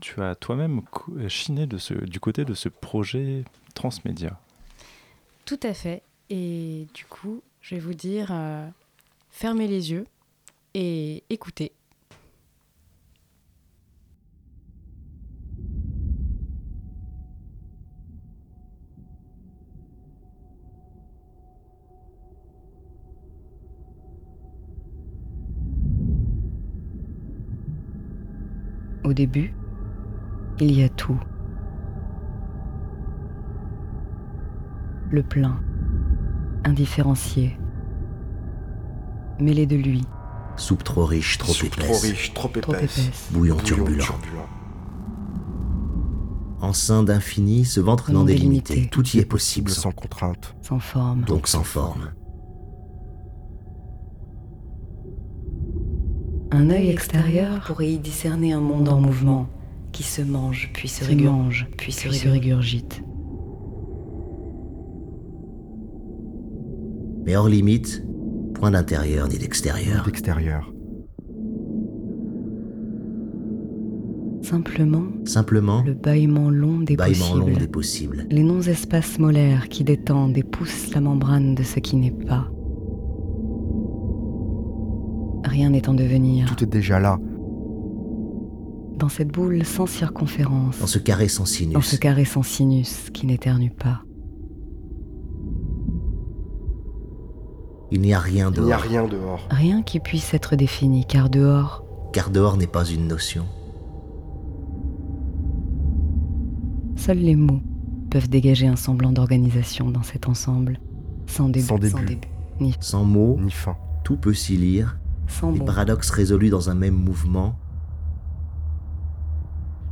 tu 0.02 0.22
as 0.22 0.36
toi-même 0.36 0.82
chiné 1.28 1.68
du 1.68 2.20
côté 2.20 2.46
de 2.46 2.54
ce 2.54 2.70
projet 2.70 3.44
transmédia. 3.74 4.40
Tout 5.46 5.60
à 5.64 5.74
fait. 5.74 6.04
Et 6.30 6.88
du 6.94 7.06
coup, 7.06 7.42
je 7.62 7.76
vais 7.76 7.82
vous 7.82 7.94
dire, 7.94 8.30
euh, 8.32 8.68
fermez 9.32 9.68
les 9.68 9.92
yeux 9.92 10.06
et 10.74 11.24
écoutez. 11.30 11.72
Début, 29.16 29.56
il 30.60 30.72
y 30.78 30.84
a 30.84 30.90
tout. 30.90 31.20
Le 35.10 35.24
plein, 35.24 35.60
indifférencié, 36.64 37.58
mêlé 39.40 39.66
de 39.66 39.76
lui, 39.76 40.04
Soupe 40.58 40.84
trop 40.86 41.04
riche, 41.06 41.38
trop 41.38 41.52
Soupe 41.52 41.74
épaisse. 41.74 41.86
trop 41.86 42.00
riche, 42.08 42.34
trop 42.34 42.48
Trop 42.48 42.74
épaisse. 42.76 43.28
Bouillon 43.32 43.58
turbulent. 43.58 44.06
En 46.62 46.72
sein 46.72 47.04
d'infini, 47.04 47.66
ce 47.66 47.82
ventre 47.82 48.12
non 48.12 48.24
délimité. 48.24 48.88
Tout 48.90 49.06
y 49.10 49.20
est 49.20 49.26
possible, 49.26 49.70
sans 49.70 49.92
contrainte. 49.92 50.56
sans 50.62 50.80
forme. 50.80 51.22
donc 51.26 51.48
sans 51.50 51.64
forme. 51.64 52.12
Un 56.56 56.70
œil 56.70 56.90
extérieur 56.90 57.60
pourrait 57.68 57.92
y 57.92 58.00
discerner 58.00 58.54
un 58.54 58.62
monde 58.62 58.88
en 58.88 59.02
mouvement 59.02 59.50
qui 59.92 60.04
se 60.04 60.22
mange, 60.22 60.70
puis 60.74 60.88
se, 60.88 61.04
Se 61.04 61.12
mange, 61.12 61.68
puis 61.78 61.92
se 61.92 62.08
puis 62.08 62.18
se 62.18 62.30
régurgite. 62.30 63.04
Mais 67.26 67.36
hors 67.36 67.50
limite, 67.50 68.06
point 68.54 68.72
d'intérieur 68.72 69.28
ni 69.28 69.38
d'extérieur. 69.38 70.06
D'extérieur. 70.06 70.72
Simplement, 74.44 75.08
Simplement, 75.26 75.84
le 75.86 75.94
bâillement 75.94 76.50
long 76.50 76.80
des 76.80 76.96
bâillement 76.96 77.36
long 77.36 77.46
possibles. 77.48 77.60
des 77.60 77.68
possibles. 77.68 78.28
Les 78.30 78.44
non-espaces 78.44 79.20
molaires 79.20 79.68
qui 79.68 79.84
détendent 79.84 80.38
et 80.38 80.44
poussent 80.44 80.94
la 80.94 81.02
membrane 81.02 81.54
de 81.54 81.64
ce 81.64 81.82
qui 81.82 81.98
n'est 81.98 82.12
pas. 82.12 82.50
Rien 85.56 85.70
n'est 85.70 85.88
en 85.88 85.94
devenir. 85.94 86.54
Tout 86.54 86.62
est 86.66 86.68
déjà 86.68 87.00
là. 87.00 87.18
Dans 89.00 89.08
cette 89.08 89.30
boule 89.30 89.64
sans 89.64 89.86
circonférence, 89.86 90.80
Dans 90.80 90.86
ce 90.86 91.00
carré 91.00 91.30
sans 91.30 91.44
dans 91.44 91.46
sinus. 91.46 91.86
ce 91.86 91.96
carré 91.96 92.26
sans 92.26 92.44
sinus 92.44 93.10
qui 93.14 93.26
n'éternue 93.26 93.72
pas. 93.72 94.02
Il 97.90 98.02
n'y 98.02 98.14
a 98.14 98.20
rien 98.20 98.52
Il 98.54 98.64
n'y 98.64 98.74
a 98.74 98.76
dehors. 98.76 98.82
rien 98.82 99.08
dehors. 99.08 99.48
Rien 99.50 99.82
qui 99.82 100.02
puisse 100.02 100.34
être 100.34 100.58
défini, 100.58 101.06
car 101.06 101.30
dehors, 101.30 101.86
Car 102.12 102.32
dehors 102.32 102.58
n'est 102.58 102.68
pas 102.68 102.84
une 102.84 103.08
notion. 103.08 103.46
seuls 106.98 107.20
les 107.20 107.38
mots 107.38 107.62
peuvent 108.10 108.28
dégager 108.30 108.68
un 108.68 108.76
semblant 108.76 109.14
d'organisation 109.14 109.90
dans 109.90 110.04
cet 110.04 110.28
ensemble, 110.28 110.82
sans 111.28 111.48
début, 111.48 111.66
Sans 111.66 111.78
début. 111.78 112.18
ni 112.60 112.74
Sans 112.82 113.06
mots, 113.06 113.38
Ni 113.42 113.52
fin. 113.52 113.78
tout 114.04 114.18
peut 114.18 114.34
s'y 114.34 114.58
lire. 114.58 114.98
Sans 115.28 115.52
Les 115.52 115.60
bon. 115.60 115.66
paradoxes 115.66 116.10
résolus 116.10 116.50
dans 116.50 116.70
un 116.70 116.76
même 116.76 116.96
mouvement. 116.96 117.58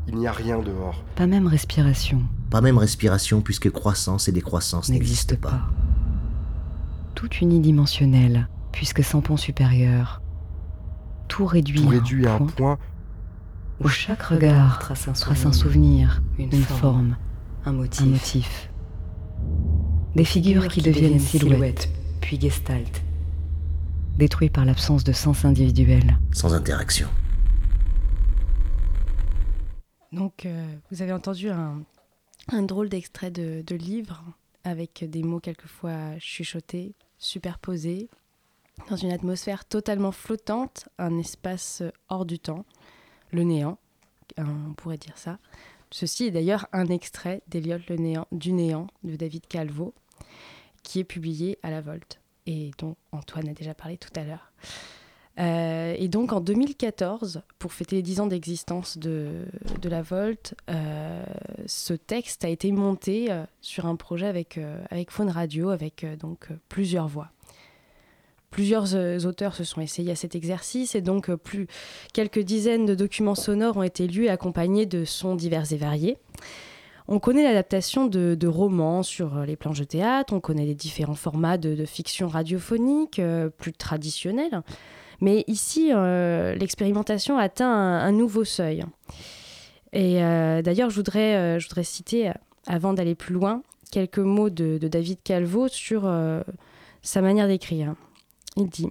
Il 0.07 0.15
n'y 0.15 0.27
a 0.27 0.31
rien 0.31 0.59
dehors. 0.59 1.03
Pas 1.15 1.27
même 1.27 1.47
respiration 1.47 2.21
Pas 2.49 2.61
même 2.61 2.77
respiration 2.77 3.41
puisque 3.41 3.69
croissance 3.71 4.27
et 4.27 4.31
décroissance 4.31 4.89
n'existe 4.89 5.31
n'existent 5.31 5.49
pas. 5.49 5.57
pas. 5.57 5.69
Tout 7.15 7.29
unidimensionnel, 7.41 8.47
puisque 8.71 9.03
sans 9.03 9.21
pont 9.21 9.37
supérieur. 9.37 10.21
Tout 11.29 11.45
réduit, 11.45 11.81
Tout 11.81 11.87
à 11.87 11.91
réduit 11.91 12.27
à 12.27 12.35
un 12.35 12.37
point 12.39 12.47
point. 12.47 12.77
où 13.83 13.87
chaque 13.87 14.23
regard 14.23 14.79
trace 14.79 15.07
un 15.07 15.51
souvenir, 15.53 16.21
une, 16.37 16.51
forme, 16.51 17.15
un 17.65 17.71
motif. 17.71 18.69
Des 20.15 20.25
figures 20.25 20.67
qui 20.67 20.81
deviennent 20.81 21.19
silhouettes, 21.19 21.89
puis 22.21 22.39
gestalt, 22.39 23.01
détruits 24.17 24.49
par 24.49 24.65
l'absence 24.65 25.03
de 25.03 25.11
sens 25.11 25.45
individuel. 25.45 26.17
Sans 26.31 26.53
interaction. 26.53 27.07
Donc, 30.11 30.45
euh, 30.45 30.75
vous 30.91 31.01
avez 31.01 31.11
entendu 31.11 31.49
un, 31.49 31.83
un 32.49 32.61
drôle 32.61 32.89
d'extrait 32.89 33.31
de, 33.31 33.63
de 33.65 33.75
livre 33.75 34.23
avec 34.63 35.03
des 35.09 35.23
mots 35.23 35.39
quelquefois 35.39 36.17
chuchotés, 36.19 36.93
superposés, 37.17 38.09
dans 38.89 38.95
une 38.95 39.11
atmosphère 39.11 39.65
totalement 39.65 40.11
flottante, 40.11 40.87
un 40.97 41.17
espace 41.17 41.83
hors 42.09 42.25
du 42.25 42.39
temps, 42.39 42.65
le 43.31 43.43
néant, 43.43 43.77
euh, 44.39 44.43
on 44.69 44.73
pourrait 44.73 44.97
dire 44.97 45.17
ça. 45.17 45.39
Ceci 45.91 46.25
est 46.25 46.31
d'ailleurs 46.31 46.67
un 46.73 46.87
extrait 46.87 47.43
d'Eliot 47.47 47.77
le 47.87 47.97
néant, 47.97 48.27
du 48.31 48.51
néant 48.51 48.87
de 49.03 49.15
David 49.15 49.47
Calvo, 49.47 49.93
qui 50.81 50.99
est 50.99 51.03
publié 51.03 51.59
à 51.61 51.69
la 51.69 51.81
Volte 51.81 52.19
et 52.45 52.71
dont 52.77 52.95
Antoine 53.11 53.49
a 53.49 53.53
déjà 53.53 53.73
parlé 53.73 53.97
tout 53.97 54.11
à 54.15 54.23
l'heure. 54.23 54.51
Euh, 55.39 55.95
et 55.97 56.07
donc 56.09 56.31
en 56.31 56.39
2014, 56.39 57.41
pour 57.57 57.73
fêter 57.73 57.97
les 57.97 58.01
10 58.01 58.19
ans 58.21 58.27
d'existence 58.27 58.97
de, 58.97 59.45
de 59.81 59.89
la 59.89 60.01
Volte, 60.01 60.53
euh, 60.69 61.23
ce 61.65 61.93
texte 61.93 62.45
a 62.45 62.49
été 62.49 62.71
monté 62.71 63.31
euh, 63.31 63.43
sur 63.61 63.87
un 63.87 63.95
projet 63.95 64.27
avec, 64.27 64.59
avec 64.89 65.11
Faune 65.11 65.29
Radio, 65.29 65.69
avec 65.69 66.05
donc 66.19 66.49
plusieurs 66.69 67.07
voix. 67.07 67.29
Plusieurs 68.51 69.25
auteurs 69.25 69.55
se 69.55 69.63
sont 69.63 69.81
essayés 69.81 70.11
à 70.11 70.15
cet 70.15 70.35
exercice 70.35 70.93
et 70.93 71.01
donc 71.01 71.33
plus 71.33 71.65
quelques 72.13 72.41
dizaines 72.41 72.85
de 72.85 72.93
documents 72.93 73.33
sonores 73.33 73.77
ont 73.77 73.83
été 73.83 74.05
lus 74.05 74.27
accompagnés 74.27 74.85
de 74.85 75.05
sons 75.05 75.35
divers 75.35 75.73
et 75.73 75.77
variés. 75.77 76.17
On 77.07 77.19
connaît 77.19 77.43
l'adaptation 77.43 78.07
de, 78.07 78.47
romans 78.47 79.03
sur 79.03 79.37
euh, 79.37 79.45
les 79.45 79.55
planches 79.55 79.79
de 79.79 79.83
théâtre, 79.83 80.33
on 80.33 80.39
connaît 80.39 80.65
les 80.65 80.75
différents 80.75 81.15
formats 81.15 81.57
de, 81.57 81.85
fiction 81.85 82.27
radiophonique 82.27 83.19
euh, 83.19 83.49
plus 83.49 83.73
traditionnels. 83.73 84.61
Mais 85.19 85.43
ici, 85.47 85.91
euh, 85.91 86.55
l'expérimentation 86.55 87.37
atteint 87.37 87.71
un, 87.71 88.11
nouveau 88.11 88.43
seuil. 88.43 88.83
Et 89.93 90.15
d'ailleurs, 90.15 90.89
je 90.89 90.95
voudrais, 90.95 91.59
je 91.59 91.67
voudrais 91.67 91.83
citer, 91.83 92.31
avant 92.65 92.93
d'aller 92.93 93.13
plus 93.13 93.35
loin, 93.35 93.61
quelques 93.91 94.17
mots 94.17 94.49
de, 94.49 94.79
de 94.79 94.87
David 94.87 95.19
Calvo 95.23 95.67
sur 95.67 96.11
sa 97.03 97.21
manière 97.21 97.47
d'écrire. 97.47 97.93
Il 98.57 98.69
dit 98.69 98.89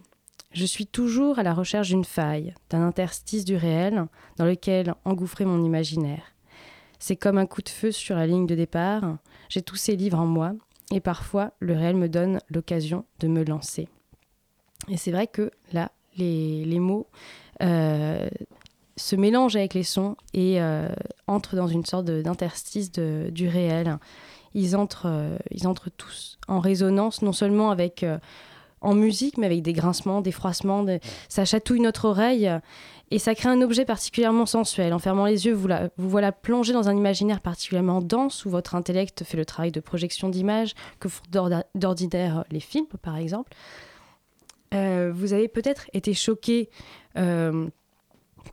Je 0.52 0.64
suis 0.64 0.86
toujours 0.86 1.40
à 1.40 1.42
la 1.42 1.54
recherche 1.54 1.88
d'une 1.88 2.04
faille, 2.04 2.54
d'un 2.70 2.86
interstice 2.86 3.44
du 3.44 3.56
réel 3.56 4.06
dans 4.36 4.44
lequel 4.44 4.94
engouffrer 5.04 5.44
mon 5.44 5.64
imaginaire. 5.64 6.31
C'est 7.02 7.16
comme 7.16 7.36
un 7.36 7.46
coup 7.46 7.62
de 7.62 7.68
feu 7.68 7.90
sur 7.90 8.14
la 8.14 8.28
ligne 8.28 8.46
de 8.46 8.54
départ. 8.54 9.02
J'ai 9.48 9.60
tous 9.60 9.74
ces 9.74 9.96
livres 9.96 10.20
en 10.20 10.26
moi 10.26 10.52
et 10.92 11.00
parfois 11.00 11.50
le 11.58 11.72
réel 11.72 11.96
me 11.96 12.08
donne 12.08 12.38
l'occasion 12.48 13.04
de 13.18 13.26
me 13.26 13.44
lancer. 13.44 13.88
Et 14.88 14.96
c'est 14.96 15.10
vrai 15.10 15.26
que 15.26 15.50
là, 15.72 15.90
les, 16.16 16.64
les 16.64 16.78
mots 16.78 17.08
euh, 17.60 18.28
se 18.94 19.16
mélangent 19.16 19.56
avec 19.56 19.74
les 19.74 19.82
sons 19.82 20.14
et 20.32 20.62
euh, 20.62 20.88
entrent 21.26 21.56
dans 21.56 21.66
une 21.66 21.84
sorte 21.84 22.04
d'interstice 22.04 22.92
du 22.92 23.48
réel. 23.48 23.98
Ils 24.54 24.76
entrent, 24.76 25.06
euh, 25.06 25.36
ils 25.50 25.66
entrent 25.66 25.90
tous 25.90 26.38
en 26.46 26.60
résonance, 26.60 27.20
non 27.20 27.32
seulement 27.32 27.72
avec 27.72 28.06
en 28.80 28.94
musique, 28.94 29.38
mais 29.38 29.46
avec 29.46 29.62
des 29.62 29.72
grincements, 29.72 30.20
des 30.20 30.30
froissements. 30.30 30.86
Ça 31.28 31.44
chatouille 31.44 31.80
notre 31.80 32.04
oreille 32.04 32.48
et 33.12 33.18
ça 33.18 33.34
crée 33.34 33.50
un 33.50 33.60
objet 33.60 33.84
particulièrement 33.84 34.46
sensuel. 34.46 34.94
En 34.94 34.98
fermant 34.98 35.26
les 35.26 35.44
yeux, 35.44 35.52
vous, 35.52 35.68
vous 35.98 36.08
voilà 36.08 36.32
plongé 36.32 36.72
dans 36.72 36.88
un 36.88 36.96
imaginaire 36.96 37.42
particulièrement 37.42 38.00
dense 38.00 38.46
où 38.46 38.50
votre 38.50 38.74
intellect 38.74 39.22
fait 39.24 39.36
le 39.36 39.44
travail 39.44 39.70
de 39.70 39.80
projection 39.80 40.30
d'images 40.30 40.72
que 40.98 41.10
font 41.10 41.22
d'ordinaire 41.74 42.44
les 42.50 42.60
films, 42.60 42.86
par 43.02 43.18
exemple. 43.18 43.52
Euh, 44.72 45.12
vous 45.14 45.34
avez 45.34 45.48
peut-être 45.48 45.90
été 45.92 46.14
choqué 46.14 46.70
euh, 47.18 47.68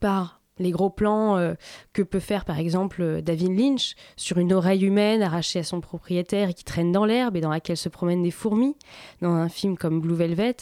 par 0.01 0.38
les 0.59 0.71
gros 0.71 0.89
plans 0.89 1.37
euh, 1.37 1.53
que 1.93 2.01
peut 2.01 2.19
faire 2.19 2.45
par 2.45 2.59
exemple 2.59 3.01
euh, 3.01 3.21
David 3.21 3.57
Lynch 3.57 3.95
sur 4.15 4.37
une 4.37 4.53
oreille 4.53 4.83
humaine 4.83 5.23
arrachée 5.23 5.59
à 5.59 5.63
son 5.63 5.81
propriétaire 5.81 6.49
et 6.49 6.53
qui 6.53 6.63
traîne 6.63 6.91
dans 6.91 7.05
l'herbe 7.05 7.35
et 7.35 7.41
dans 7.41 7.49
laquelle 7.49 7.77
se 7.77 7.89
promènent 7.89 8.23
des 8.23 8.31
fourmis 8.31 8.75
dans 9.21 9.31
un 9.31 9.49
film 9.49 9.77
comme 9.77 10.01
Blue 10.01 10.15
Velvet. 10.15 10.57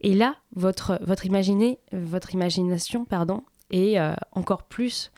Et 0.00 0.14
là, 0.14 0.36
votre, 0.54 0.98
votre, 1.02 1.24
votre 1.92 2.34
imagination 2.34 3.04
pardon, 3.04 3.42
est 3.70 3.98
euh, 3.98 4.14
encore 4.32 4.64
plus, 4.64 5.12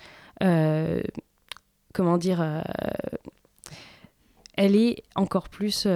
comment 1.92 2.18
dire, 2.18 2.64
elle 4.56 4.76
est 4.76 5.02
encore 5.14 5.48
plus 5.48 5.86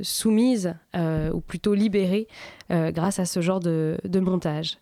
soumise, 0.00 0.74
ou 0.94 1.40
plutôt 1.40 1.74
libérée, 1.74 2.28
grâce 2.70 3.18
à 3.18 3.24
ce 3.24 3.40
genre 3.40 3.60
de 3.60 4.20
montage. 4.20 4.78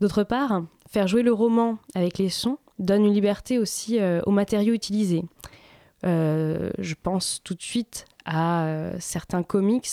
D'autre 0.00 0.22
part, 0.22 0.62
faire 0.88 1.08
jouer 1.08 1.22
le 1.22 1.32
roman 1.32 1.78
avec 1.94 2.18
les 2.18 2.28
sons 2.28 2.58
donne 2.78 3.04
une 3.04 3.14
liberté 3.14 3.58
aussi 3.58 3.98
euh, 3.98 4.20
aux 4.26 4.30
matériaux 4.30 4.74
utilisés. 4.74 5.24
Euh, 6.06 6.70
je 6.78 6.94
pense 7.00 7.40
tout 7.42 7.54
de 7.54 7.62
suite 7.62 8.04
à 8.24 8.66
euh, 8.66 8.96
certains 9.00 9.42
comics, 9.42 9.88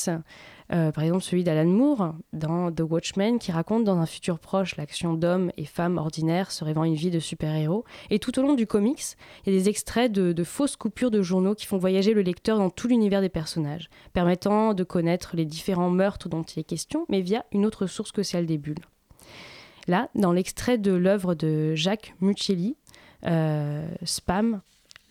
par 0.69 1.03
exemple 1.03 1.23
celui 1.23 1.43
d'Alan 1.43 1.69
Moore 1.69 2.15
dans 2.33 2.71
The 2.71 2.81
Watchmen, 2.81 3.39
qui 3.39 3.51
raconte 3.51 3.83
dans 3.83 3.97
un 3.97 4.05
futur 4.05 4.39
proche 4.39 4.75
l'action 4.77 5.13
d'hommes 5.13 5.51
et 5.57 5.65
femmes 5.65 5.97
ordinaires 5.97 6.51
se 6.51 6.63
rêvant 6.63 6.83
une 6.83 6.95
vie 6.95 7.11
de 7.11 7.19
super-héros. 7.19 7.85
Et 8.09 8.19
tout 8.19 8.37
au 8.37 8.41
long 8.41 8.53
du 8.53 8.67
comics, 8.67 9.03
il 9.45 9.53
y 9.53 9.55
a 9.55 9.59
des 9.59 9.69
extraits 9.69 10.11
de 10.11 10.43
fausses 10.43 10.75
coupures 10.75 11.11
de 11.11 11.21
journaux 11.21 11.55
qui 11.55 11.65
font 11.65 11.77
voyager 11.77 12.13
le 12.13 12.21
lecteur 12.21 12.57
dans 12.57 12.69
tout 12.69 12.87
l'univers 12.87 13.21
des 13.21 13.29
personnages, 13.29 13.89
permettant 14.13 14.73
de 14.73 14.83
connaître 14.83 15.35
les 15.35 15.45
différents 15.45 15.91
meurtres 15.91 16.29
dont 16.29 16.43
il 16.43 16.59
est 16.59 16.63
question, 16.63 17.05
mais 17.09 17.21
via 17.21 17.45
une 17.51 17.65
autre 17.65 17.87
source 17.87 18.11
que 18.11 18.23
celle 18.23 18.45
des 18.45 18.57
bulles. 18.57 18.85
Là, 19.87 20.09
dans 20.15 20.31
l'extrait 20.31 20.77
de 20.77 20.91
l'œuvre 20.91 21.35
de 21.35 21.75
Jacques 21.75 22.15
Muccelli, 22.21 22.75
euh, 23.25 23.87
Spam, 24.03 24.61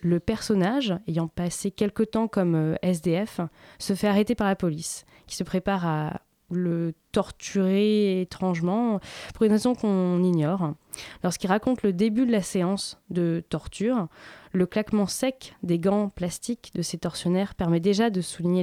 le 0.01 0.21
personnage, 0.21 0.95
ayant 1.09 1.29
passé 1.29 1.71
quelque 1.71 2.03
temps 2.03 2.29
comme 2.29 2.55
euh, 2.55 2.75
SDF, 2.83 3.41
se 3.79 3.95
fait 3.95 4.09
arrêter 4.09 4.35
par 4.35 4.47
la 4.47 4.57
police, 4.57 5.05
qui 5.27 5.37
se 5.37 5.45
prépare 5.45 5.87
à 5.87 6.21
le 6.57 6.95
torturer 7.13 8.21
étrangement 8.21 9.01
pour 9.35 9.45
une 9.45 9.53
raison 9.53 9.75
qu'on 9.75 10.23
ignore. 10.23 10.75
Lorsqu'il 11.23 11.49
raconte 11.49 11.83
le 11.83 11.93
début 11.93 12.27
de 12.27 12.33
la 12.33 12.43
séance 12.43 12.99
de 13.11 13.43
torture, 13.49 14.09
le 14.53 14.67
claquement 14.67 15.07
sec 15.07 15.57
des 15.63 15.79
gants 15.79 16.09
plastiques 16.09 16.73
de 16.75 16.83
ces 16.83 16.99
tortionnaires 16.99 17.55
permet 17.55 17.81
déjà 17.81 18.11
de 18.11 18.21
souligner 18.21 18.63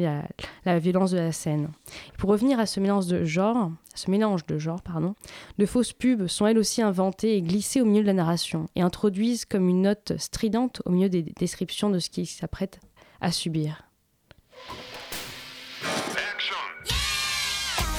la, 0.66 0.80
violence 0.80 1.12
de 1.12 1.18
la 1.18 1.32
scène. 1.32 1.70
Pour 2.18 2.30
revenir 2.30 2.60
à 2.60 2.66
ce 2.66 2.80
mélange 2.80 3.08
de 3.08 3.26
genres, 3.26 3.72
ce 3.94 4.10
mélange 4.10 4.46
de 4.46 4.58
genres, 4.58 4.82
pardon, 4.82 5.16
de 5.58 5.66
fausses 5.66 5.94
pubs 5.94 6.28
sont 6.28 6.48
elles 6.48 6.58
aussi 6.58 6.82
inventées 6.82 7.36
et 7.36 7.42
glissées 7.42 7.82
au 7.82 7.86
milieu 7.86 8.02
de 8.02 8.08
la 8.08 8.14
narration 8.14 8.68
et 8.76 8.82
introduisent 8.82 9.46
comme 9.46 9.68
une 9.68 9.82
note 9.82 10.14
stridente 10.18 10.82
au 10.86 10.92
milieu 10.92 11.10
des 11.10 11.24
descriptions 11.24 11.89
de 11.89 12.00
ce 12.00 12.10
qui 12.10 12.26
s'apprête 12.26 12.80
à 13.20 13.32
subir. 13.32 13.91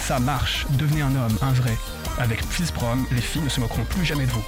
Ça 0.04 0.18
marche, 0.18 0.66
devenez 0.70 1.00
un 1.00 1.14
homme, 1.14 1.38
un 1.42 1.52
vrai. 1.52 1.76
Avec 2.18 2.40
Prom, 2.74 3.06
les 3.12 3.20
filles 3.20 3.42
ne 3.42 3.48
se 3.48 3.60
moqueront 3.60 3.84
plus 3.84 4.04
jamais 4.04 4.26
de 4.26 4.32
vous. 4.32 4.42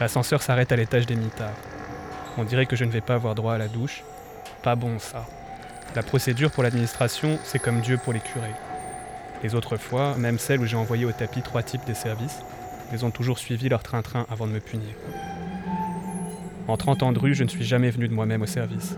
L'ascenseur 0.00 0.42
s'arrête 0.42 0.72
à 0.72 0.76
l'étage 0.76 1.04
des 1.04 1.14
mitards. 1.14 1.54
On 2.38 2.44
dirait 2.44 2.64
que 2.64 2.74
je 2.74 2.86
ne 2.86 2.90
vais 2.90 3.02
pas 3.02 3.14
avoir 3.14 3.34
droit 3.34 3.52
à 3.52 3.58
la 3.58 3.68
douche. 3.68 4.02
Pas 4.62 4.76
bon 4.76 4.98
ça. 4.98 5.26
La 5.94 6.02
procédure 6.02 6.50
pour 6.50 6.62
l'administration, 6.62 7.38
c'est 7.44 7.58
comme 7.58 7.82
Dieu 7.82 7.98
pour 7.98 8.14
les 8.14 8.20
curés. 8.20 8.54
Les 9.42 9.54
autres 9.54 9.76
fois, 9.76 10.16
même 10.16 10.38
celles 10.38 10.60
où 10.60 10.66
j'ai 10.66 10.76
envoyé 10.76 11.04
au 11.04 11.12
tapis 11.12 11.42
trois 11.42 11.62
types 11.62 11.84
des 11.84 11.94
services, 11.94 12.40
ils 12.92 13.04
ont 13.04 13.10
toujours 13.10 13.38
suivi 13.38 13.68
leur 13.68 13.82
train-train 13.82 14.26
avant 14.30 14.46
de 14.46 14.52
me 14.52 14.60
punir. 14.60 14.94
En 16.66 16.78
30 16.78 17.02
ans 17.02 17.12
de 17.12 17.18
rue, 17.18 17.34
je 17.34 17.44
ne 17.44 17.48
suis 17.48 17.64
jamais 17.64 17.90
venu 17.90 18.08
de 18.08 18.14
moi-même 18.14 18.40
au 18.40 18.46
service. 18.46 18.96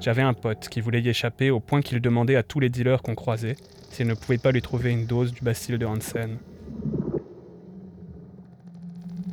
J'avais 0.00 0.22
un 0.22 0.32
pote 0.32 0.68
qui 0.68 0.80
voulait 0.80 1.02
y 1.02 1.08
échapper 1.08 1.50
au 1.50 1.60
point 1.60 1.82
qu'il 1.82 2.00
demandait 2.00 2.36
à 2.36 2.42
tous 2.42 2.60
les 2.60 2.70
dealers 2.70 3.02
qu'on 3.02 3.14
croisait 3.14 3.56
s'ils 3.90 4.06
ne 4.06 4.14
pouvaient 4.14 4.38
pas 4.38 4.52
lui 4.52 4.62
trouver 4.62 4.90
une 4.90 5.06
dose 5.06 5.32
du 5.32 5.42
bacille 5.42 5.76
de 5.76 5.84
Hansen. 5.84 6.38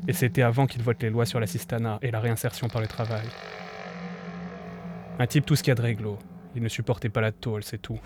Et 0.08 0.14
c'était 0.14 0.42
avant 0.42 0.68
qu'il 0.68 0.84
vote 0.84 1.02
les 1.02 1.10
lois 1.10 1.26
sur 1.26 1.40
l'assistanat 1.40 2.00
et 2.02 2.12
la 2.12 2.20
réinsertion 2.20 2.68
par 2.68 2.82
le 2.82 2.88
travail. 2.88 3.26
Un 5.18 5.28
type 5.28 5.46
tout 5.46 5.56
ce 5.56 5.64
qu'il 5.64 5.72
y 5.72 5.72
a 5.72 5.76
de 5.76 5.82
réglo. 5.82 6.20
Il 6.56 6.62
ne 6.62 6.70
supportait 6.70 7.10
pas 7.10 7.22
la 7.22 7.32
tôle, 7.32 7.64
c'est 7.64 7.82
tout. 7.82 8.00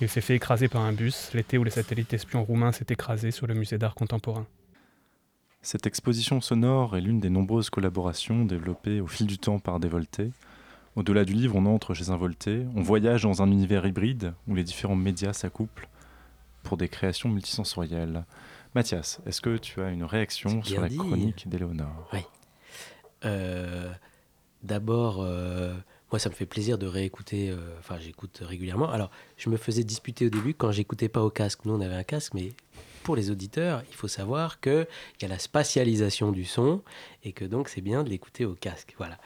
Il 0.00 0.08
s'est 0.08 0.20
fait 0.20 0.36
écraser 0.36 0.68
par 0.68 0.82
un 0.82 0.92
bus 0.92 1.30
l'été 1.34 1.58
où 1.58 1.64
les 1.64 1.70
satellites 1.70 2.12
espions 2.12 2.44
roumains 2.44 2.72
s'est 2.72 2.86
écrasé 2.88 3.30
sur 3.30 3.46
le 3.46 3.54
musée 3.54 3.78
d'art 3.78 3.94
contemporain. 3.94 4.46
Cette 5.60 5.86
exposition 5.86 6.40
sonore 6.40 6.96
est 6.96 7.00
l'une 7.00 7.18
des 7.18 7.30
nombreuses 7.30 7.68
collaborations 7.68 8.44
développées 8.44 9.00
au 9.00 9.08
fil 9.08 9.26
du 9.26 9.38
temps 9.38 9.58
par 9.58 9.80
Dévolté. 9.80 10.30
Au-delà 10.94 11.24
du 11.24 11.32
livre, 11.32 11.56
on 11.56 11.66
entre 11.66 11.94
chez 11.94 12.10
un 12.10 12.16
Volté, 12.16 12.64
on 12.76 12.82
voyage 12.82 13.22
dans 13.22 13.42
un 13.42 13.50
univers 13.50 13.86
hybride 13.86 14.34
où 14.46 14.54
les 14.54 14.64
différents 14.64 14.96
médias 14.96 15.32
s'accouplent 15.32 15.88
pour 16.62 16.76
des 16.76 16.88
créations 16.88 17.28
multisensorielles. 17.28 18.24
Mathias, 18.74 19.20
est-ce 19.26 19.40
que 19.40 19.56
tu 19.56 19.80
as 19.80 19.90
une 19.90 20.04
réaction 20.04 20.62
sur 20.62 20.80
la 20.80 20.88
dit. 20.88 20.96
chronique 20.96 21.48
d'Éléonore? 21.48 22.08
Oui. 22.12 22.20
Euh, 23.24 23.92
D'abord, 24.62 25.18
euh, 25.20 25.74
moi, 26.10 26.18
ça 26.18 26.28
me 26.30 26.34
fait 26.34 26.46
plaisir 26.46 26.78
de 26.78 26.86
réécouter. 26.86 27.50
euh, 27.50 27.56
Enfin, 27.78 27.98
j'écoute 27.98 28.40
régulièrement. 28.42 28.90
Alors, 28.90 29.10
je 29.36 29.50
me 29.50 29.56
faisais 29.56 29.84
disputer 29.84 30.26
au 30.26 30.30
début 30.30 30.54
quand 30.54 30.72
j'écoutais 30.72 31.08
pas 31.08 31.22
au 31.22 31.30
casque. 31.30 31.64
Nous, 31.64 31.74
on 31.74 31.80
avait 31.80 31.94
un 31.94 32.04
casque, 32.04 32.34
mais 32.34 32.52
pour 33.02 33.14
les 33.16 33.30
auditeurs, 33.30 33.82
il 33.90 33.94
faut 33.94 34.08
savoir 34.08 34.60
qu'il 34.60 34.86
y 35.22 35.24
a 35.24 35.28
la 35.28 35.38
spatialisation 35.38 36.32
du 36.32 36.44
son 36.44 36.82
et 37.24 37.32
que 37.32 37.44
donc 37.44 37.68
c'est 37.68 37.80
bien 37.80 38.02
de 38.04 38.10
l'écouter 38.10 38.44
au 38.44 38.54
casque. 38.54 38.94
Voilà. 38.98 39.18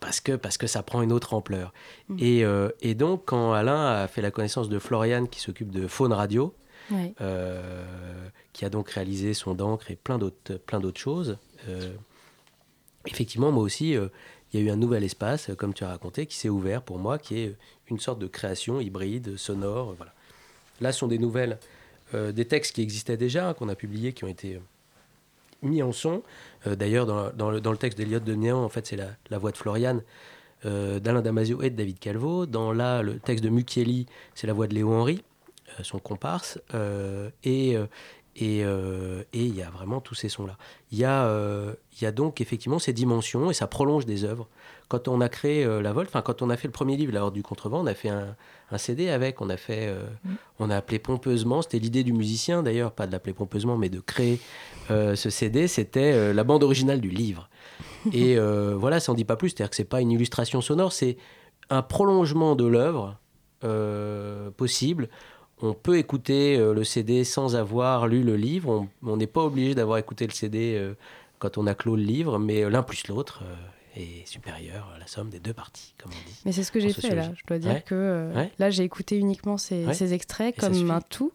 Parce 0.00 0.20
que, 0.20 0.32
parce 0.32 0.58
que 0.58 0.66
ça 0.66 0.82
prend 0.82 1.02
une 1.02 1.12
autre 1.12 1.32
ampleur. 1.34 1.72
Et, 2.18 2.44
euh, 2.44 2.68
et 2.82 2.94
donc, 2.94 3.22
quand 3.24 3.52
Alain 3.54 4.02
a 4.02 4.06
fait 4.08 4.20
la 4.20 4.30
connaissance 4.30 4.68
de 4.68 4.78
Florian, 4.78 5.24
qui 5.26 5.40
s'occupe 5.40 5.70
de 5.70 5.86
Faune 5.86 6.12
Radio, 6.12 6.54
euh, 7.22 8.28
qui 8.52 8.66
a 8.66 8.70
donc 8.70 8.90
réalisé 8.90 9.32
son 9.32 9.54
d'encre 9.54 9.90
et 9.90 9.96
plein 9.96 10.18
d'autres 10.18 10.56
plein 10.58 10.78
d'autres 10.80 11.00
choses. 11.00 11.38
Effectivement, 13.06 13.50
moi 13.52 13.62
aussi, 13.62 13.96
il 14.54 14.60
y 14.60 14.62
a 14.62 14.66
eu 14.66 14.70
un 14.70 14.76
nouvel 14.76 15.02
espace, 15.04 15.50
euh, 15.50 15.54
comme 15.54 15.74
tu 15.74 15.84
as 15.84 15.88
raconté, 15.88 16.26
qui 16.26 16.36
s'est 16.36 16.48
ouvert 16.48 16.82
pour 16.82 16.98
moi, 16.98 17.18
qui 17.18 17.40
est 17.40 17.56
une 17.90 17.98
sorte 17.98 18.20
de 18.20 18.26
création 18.26 18.80
hybride, 18.80 19.36
sonore. 19.36 19.90
euh, 19.90 19.94
Voilà. 19.96 20.14
Là, 20.80 20.92
ce 20.92 21.00
sont 21.00 21.08
des 21.08 21.18
nouvelles, 21.18 21.58
euh, 22.14 22.32
des 22.32 22.46
textes 22.46 22.74
qui 22.74 22.82
existaient 22.82 23.16
déjà, 23.16 23.48
hein, 23.48 23.54
qu'on 23.54 23.68
a 23.68 23.74
publiés, 23.74 24.12
qui 24.12 24.24
ont 24.24 24.28
été 24.28 24.54
euh, 24.54 24.60
mis 25.62 25.82
en 25.82 25.92
son. 25.92 26.22
Euh, 26.66 26.76
D'ailleurs, 26.76 27.06
dans, 27.06 27.50
le, 27.50 27.76
texte 27.76 27.98
d'Eliott 27.98 28.22
de 28.22 28.34
Néant, 28.34 28.62
en 28.62 28.68
fait, 28.68 28.86
c'est 28.86 28.96
la, 28.96 29.38
voix 29.38 29.50
de 29.50 29.56
Florian, 29.56 30.00
euh, 30.66 31.00
d'Alain 31.00 31.20
Damasio 31.22 31.60
et 31.62 31.70
de 31.70 31.76
David 31.76 31.98
Calvo. 31.98 32.46
Dans 32.46 32.72
là, 32.72 33.02
le 33.02 33.18
texte 33.18 33.44
de 33.44 33.50
Mucchielli, 33.50 34.06
c'est 34.34 34.46
la 34.46 34.52
voix 34.52 34.66
de 34.66 34.74
Léo 34.74 34.92
Henry, 34.92 35.22
euh, 35.78 35.82
son 35.82 35.98
comparse. 35.98 36.60
Euh, 36.74 37.30
et 38.36 38.64
euh, 38.64 38.64
et 38.64 38.64
euh, 38.64 39.22
et 39.32 39.44
il 39.44 39.54
y 39.54 39.62
a 39.62 39.70
vraiment 39.70 40.00
tous 40.00 40.14
ces 40.14 40.28
sons-là. 40.28 40.56
Il 40.92 40.98
y, 40.98 41.04
a, 41.04 41.26
euh, 41.26 41.74
il 41.98 42.04
y 42.04 42.06
a 42.06 42.12
donc 42.12 42.40
effectivement 42.40 42.78
ces 42.78 42.92
dimensions 42.92 43.50
et 43.50 43.54
ça 43.54 43.66
prolonge 43.66 44.06
des 44.06 44.24
œuvres. 44.24 44.48
Quand 44.88 45.08
on 45.08 45.20
a 45.20 45.28
créé 45.28 45.64
euh, 45.64 45.82
La 45.82 45.92
Volte, 45.92 46.08
enfin 46.08 46.22
quand 46.22 46.42
on 46.42 46.50
a 46.50 46.56
fait 46.56 46.68
le 46.68 46.72
premier 46.72 46.96
livre, 46.96 47.12
La 47.12 47.22
Horde 47.22 47.34
du 47.34 47.42
Contrevent, 47.42 47.80
on 47.80 47.86
a 47.86 47.94
fait 47.94 48.10
un, 48.10 48.36
un 48.70 48.78
CD 48.78 49.08
avec, 49.10 49.40
on 49.40 49.50
a 49.50 49.56
fait, 49.56 49.88
euh, 49.88 50.04
on 50.58 50.70
a 50.70 50.76
appelé 50.76 50.98
pompeusement, 50.98 51.62
c'était 51.62 51.78
l'idée 51.78 52.04
du 52.04 52.12
musicien 52.12 52.62
d'ailleurs, 52.62 52.92
pas 52.92 53.06
de 53.06 53.12
l'appeler 53.12 53.32
pompeusement, 53.32 53.76
mais 53.76 53.88
de 53.88 54.00
créer 54.00 54.40
ce 54.88 55.30
CD, 55.30 55.66
c'était 55.66 56.34
la 56.34 56.44
bande 56.44 56.62
originale 56.62 57.00
du 57.00 57.08
livre. 57.08 57.48
Et 58.12 58.36
voilà, 58.36 59.00
ça 59.00 59.12
en 59.12 59.14
dit 59.14 59.24
pas 59.24 59.36
plus, 59.36 59.48
c'est-à-dire 59.48 59.70
que 59.70 59.76
c'est 59.76 59.84
pas 59.84 60.02
une 60.02 60.10
illustration 60.10 60.60
sonore, 60.60 60.92
c'est 60.92 61.16
un 61.70 61.80
prolongement 61.80 62.54
de 62.54 62.66
l'œuvre 62.66 63.16
possible. 64.56 65.08
On 65.62 65.72
peut 65.72 65.98
écouter 65.98 66.56
euh, 66.56 66.74
le 66.74 66.84
CD 66.84 67.24
sans 67.24 67.56
avoir 67.56 68.06
lu 68.06 68.22
le 68.22 68.36
livre. 68.36 68.86
On- 69.04 69.16
n'est 69.16 69.26
pas 69.26 69.42
obligé 69.42 69.74
d'avoir 69.74 69.98
écouté 69.98 70.26
le 70.26 70.32
CD 70.32 70.74
euh, 70.76 70.94
quand 71.38 71.58
on 71.58 71.66
a 71.66 71.74
clos 71.74 71.96
le 71.96 72.02
livre, 72.02 72.38
mais 72.38 72.64
euh, 72.64 72.70
l'un 72.70 72.82
plus 72.82 73.06
l'autre 73.08 73.42
est 73.96 74.26
supérieur 74.26 74.90
à 74.94 74.98
la 74.98 75.06
somme 75.06 75.30
des 75.30 75.38
deux 75.38 75.52
parties, 75.52 75.94
comme 76.02 76.10
on 76.12 76.28
dit. 76.28 76.36
Mais 76.44 76.50
c'est 76.52 76.64
ce 76.64 76.72
que 76.72 76.80
j'ai 76.80 76.92
fait 76.92 77.14
là. 77.14 77.30
Je 77.36 77.42
dois 77.46 77.58
dire 77.58 77.70
Ouais. 77.74 77.84
que 77.86 77.94
euh, 77.94 78.34
Ouais. 78.34 78.50
là, 78.58 78.70
j'ai 78.70 78.82
écouté 78.82 79.16
uniquement 79.18 79.56
ces, 79.56 79.84
Ouais. 79.86 79.94
ces 79.94 80.12
extraits 80.14 80.54
Et 80.56 80.60
comme 80.60 80.90
un 80.90 81.00
tout. 81.00 81.32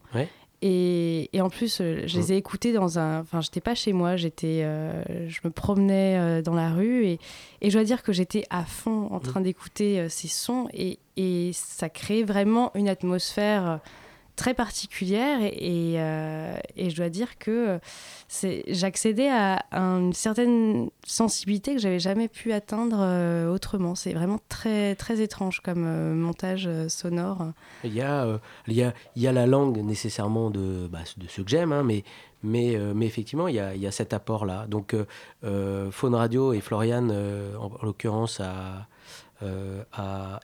Et, 0.61 1.30
et 1.32 1.39
en 1.39 1.49
plus, 1.49 1.80
euh, 1.80 2.03
je 2.05 2.17
les 2.20 2.28
Mm. 2.28 2.32
ai 2.34 2.36
écoutés 2.36 2.74
dans 2.74 2.99
un. 2.99 3.22
Enfin, 3.22 3.39
j'étais 3.39 3.61
pas 3.61 3.76
chez 3.76 3.93
moi, 3.93 4.17
j'étais, 4.17 4.59
euh, 4.63 5.01
je 5.30 5.39
me 5.45 5.51
promenais 5.51 6.17
euh, 6.20 6.41
dans 6.41 6.53
la 6.53 6.74
rue 6.74 7.05
et, 7.05 7.20
et 7.61 7.70
je 7.70 7.78
dois 7.78 7.86
dire 7.86 8.03
que 8.03 8.11
j'étais 8.11 8.43
à 8.49 8.65
fond 8.65 9.07
en 9.09 9.20
Mm. 9.20 9.22
train 9.22 9.39
d'écouter 9.39 10.09
ces 10.09 10.28
sons 10.28 10.67
et, 10.74 10.99
et 11.15 11.51
ça 11.53 11.88
crée 11.88 12.24
vraiment 12.26 12.72
une 12.76 12.89
atmosphère 12.89 13.80
très 14.39 14.53
particulière 14.53 15.39
euh, 15.41 16.59
et 16.77 16.89
je 16.89 16.95
dois 16.95 17.09
dire 17.09 17.37
que 17.39 17.77
j'accédais 18.67 19.27
à, 19.29 19.65
une 19.73 20.13
certaine 20.13 20.89
sensibilité 21.05 21.75
que 21.75 21.81
j'avais 21.81 21.99
jamais 21.99 22.29
pu 22.29 22.53
atteindre 22.53 22.99
euh, 23.01 23.53
autrement. 23.53 23.95
C'est 23.95 24.13
vraiment 24.13 24.39
très 24.47 24.95
très 24.95 25.19
étrange 25.19 25.59
comme 25.59 25.83
euh, 25.85 26.15
montage 26.15 26.69
sonore. 26.87 27.51
Il 27.83 27.93
y, 27.93 28.01
a, 28.01 28.39
il, 28.67 28.75
y 28.75 28.83
a, 28.83 28.93
il 29.17 29.21
y 29.21 29.27
a 29.27 29.33
la 29.33 29.45
langue 29.45 29.79
nécessairement 29.79 30.49
de, 30.49 30.87
bah, 30.87 30.99
de 31.17 31.27
ceux 31.27 31.43
que 31.43 31.49
j'aime, 31.49 31.73
hein, 31.73 31.83
mais, 31.83 32.05
mais, 32.41 32.77
mais 32.95 33.07
effectivement, 33.07 33.49
il 33.49 33.55
y 33.55 33.59
a, 33.59 33.75
il 33.75 33.81
y 33.81 33.87
a 33.87 33.91
cet 33.91 34.13
apport-là. 34.13 34.67
Donc, 34.67 34.95
euh, 35.43 35.91
Faune 35.91 36.15
Radio 36.15 36.53
et 36.53 36.61
Florian, 36.61 37.09
en, 37.09 37.65
en 37.65 37.85
l'occurrence, 37.85 38.39
a, 38.39 38.87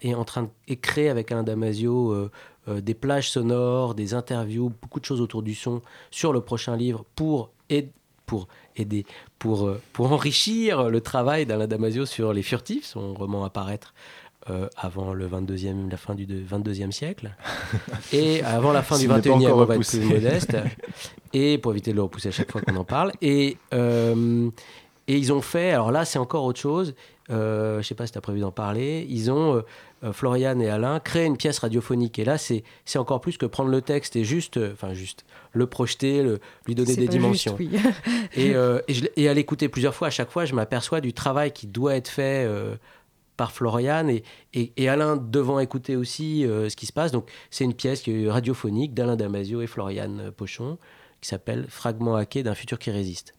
est 0.01 0.13
en 0.13 0.25
train 0.25 0.49
de 0.67 0.75
créé 0.75 1.09
avec 1.09 1.31
Alain 1.31 1.43
Damasio 1.43 2.29
euh, 2.68 2.82
des 2.82 2.93
plages 2.93 3.30
sonores, 3.30 3.95
des 3.95 4.13
interviews, 4.13 4.72
beaucoup 4.82 4.99
de 4.99 5.05
choses 5.05 5.22
autour 5.22 5.43
du 5.43 5.55
son 5.55 5.82
sur 6.11 6.34
le 6.34 6.41
prochain 6.41 6.76
livre 6.76 7.05
pour, 7.16 7.49
aid- 7.70 7.91
pour 8.26 8.47
aider, 8.76 9.05
pour, 9.39 9.68
euh, 9.68 9.82
pour 9.93 10.11
enrichir 10.11 10.89
le 10.89 11.01
travail 11.01 11.45
d'Alain 11.45 11.68
Damasio 11.68 12.05
sur 12.05 12.34
Les 12.34 12.41
Furtifs, 12.43 12.86
son 12.86 13.13
roman 13.13 13.45
à 13.45 13.49
paraître 13.49 13.93
euh, 14.49 14.68
avant 14.78 15.13
le 15.13 15.28
22e, 15.28 15.89
la 15.89 15.97
fin 15.97 16.13
du 16.13 16.26
de- 16.28 16.39
22e 16.43 16.91
siècle, 16.91 17.36
et 18.13 18.43
avant 18.43 18.72
la 18.74 18.84
fin 18.84 18.95
du 18.95 19.01
S'il 19.05 19.11
n'est 19.11 19.22
pas 19.22 19.30
21e, 19.30 19.45
encore 19.47 19.57
on 19.57 19.66
va 19.66 19.76
être 19.76 19.88
plus 19.89 20.01
modeste, 20.01 20.57
et 21.34 21.57
pour 21.57 21.72
éviter 21.72 21.91
de 21.91 21.95
le 21.95 22.03
repousser 22.03 22.30
à 22.30 22.32
chaque 22.32 22.51
fois 22.51 22.61
qu'on 22.61 22.76
en 22.76 22.84
parle. 22.84 23.11
Et, 23.22 23.57
euh, 23.74 24.49
et 25.07 25.18
ils 25.18 25.34
ont 25.34 25.41
fait, 25.41 25.72
alors 25.72 25.91
là 25.91 26.05
c'est 26.05 26.20
encore 26.20 26.43
autre 26.45 26.59
chose, 26.59 26.93
euh, 27.32 27.82
je 27.82 27.88
sais 27.88 27.95
pas 27.95 28.05
si 28.05 28.11
tu 28.11 28.18
as 28.20 28.22
prévu 28.22 28.39
d'en 28.39 28.51
parler, 28.51 29.05
ils 29.09 29.32
ont, 29.32 29.63
Florian 30.14 30.60
et 30.60 30.70
Alain, 30.70 30.99
créé 30.99 31.26
une 31.26 31.38
pièce 31.38 31.60
radiophonique. 31.60 32.20
Et 32.20 32.26
là 32.26 32.38
c'est 32.38 32.64
encore 32.95 33.22
plus 33.22 33.38
que 33.38 33.45
prendre 33.45 33.70
le 33.70 33.82
texte 33.82 34.16
et 34.16 34.24
juste, 34.24 34.58
euh, 34.58 34.74
enfin 34.74 34.93
juste, 34.93 35.26
le 35.53 35.68
projeter, 35.68 36.22
le- 36.24 36.39
lui 36.66 36.76
donner 36.76 36.95
des 36.95 37.08
dimensions. 37.08 37.56
juste, 37.58 37.72
oui. 37.74 37.80
et, 38.36 38.56
euh, 38.56 38.82
et, 38.88 38.93
je 38.93 39.03
l'ai- 39.03 39.12
et 39.16 39.30
à 39.30 39.34
l'écouter 39.34 39.70
plusieurs 39.70 39.95
fois, 39.95 40.08
à 40.08 40.12
chaque 40.12 40.32
fois, 40.32 40.45
je 40.45 40.53
m'aperçois 40.56 41.01
du 41.01 41.14
travail 41.14 41.51
qui 41.51 41.68
doit 41.68 41.95
être 41.95 42.10
fait 42.10 42.45
euh, 42.45 42.76
par 43.38 43.51
Florian 43.51 44.08
et, 44.08 44.24
et, 44.53 44.88
Alain 44.89 45.18
devant 45.18 45.60
écouter 45.60 45.95
aussi 45.97 46.45
euh, 46.45 46.70
ce 46.70 46.76
qui 46.76 46.86
se 46.86 46.93
passe. 46.93 47.12
Donc, 47.12 47.30
c'est 47.51 47.66
une 47.66 47.74
pièce 47.74 48.03
radiophonique 48.28 48.93
d'Alain 48.93 49.16
Damasio 49.18 49.62
et 49.62 49.68
Florian 49.68 50.18
euh, 50.20 50.32
Pochon 50.32 50.78
qui 51.22 51.30
s'appelle 51.30 51.66
Fragment 51.70 52.16
hacké 52.16 52.43
d'un 52.43 52.56
futur 52.56 52.80
qui 52.80 52.91
résiste. 52.91 53.34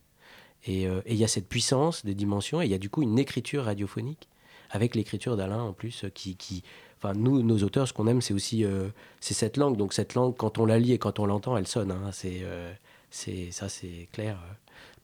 Euh, 0.69 1.01
et 1.07 1.12
il 1.14 1.17
y 1.17 1.25
a 1.25 1.29
cette 1.29 1.49
puissance 1.49 2.05
des 2.05 2.14
dimensions 2.14 2.61
et 2.61 2.64
il 2.64 2.71
y 2.71 2.75
a 2.75 2.79
du 2.79 2.91
coup 2.91 3.03
une 3.03 3.19
écriture 3.19 3.64
radiophonique 3.64 4.29
avec 4.71 4.95
l'écriture 4.95 5.37
d'Alain 5.37 5.62
en 5.62 5.73
plus 5.73 6.05
euh, 6.05 6.09
qui. 6.11 6.37
qui 6.37 6.62
Enfin, 6.99 7.12
nous, 7.12 7.43
nos 7.43 7.62
auteurs, 7.62 7.87
ce 7.87 7.93
qu'on 7.93 8.07
aime, 8.07 8.23
c'est 8.23 8.33
aussi 8.33 8.64
euh, 8.64 8.89
c'est 9.21 9.35
cette 9.35 9.59
langue. 9.59 9.77
Donc, 9.77 9.93
cette 9.93 10.14
langue, 10.14 10.35
quand 10.35 10.57
on 10.59 10.64
la 10.64 10.79
lit 10.79 10.93
et 10.93 10.99
quand 10.99 11.19
on 11.21 11.27
l'entend, 11.27 11.57
elle 11.57 11.67
sonne. 11.67 11.91
hein. 11.91 12.11
C'est 12.11 12.39
euh, 12.43 12.73
c'est 13.11 13.51
ça, 13.51 13.69
c'est 13.69 14.09
clair 14.12 14.39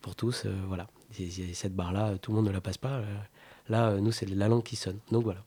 pour 0.00 0.16
tous. 0.16 0.44
euh, 0.46 0.54
voilà. 0.68 0.86
Et- 1.18 1.24
et 1.24 1.52
cette 1.54 1.76
barre-là, 1.76 2.16
tout 2.18 2.30
le 2.32 2.36
monde 2.36 2.46
ne 2.46 2.50
la 2.52 2.62
passe 2.62 2.78
pas. 2.78 3.02
Là, 3.68 3.94
nous, 4.00 4.10
c'est 4.10 4.26
la 4.28 4.48
langue 4.48 4.62
qui 4.62 4.74
sonne. 4.76 4.98
Donc 5.10 5.24
voilà. 5.24 5.44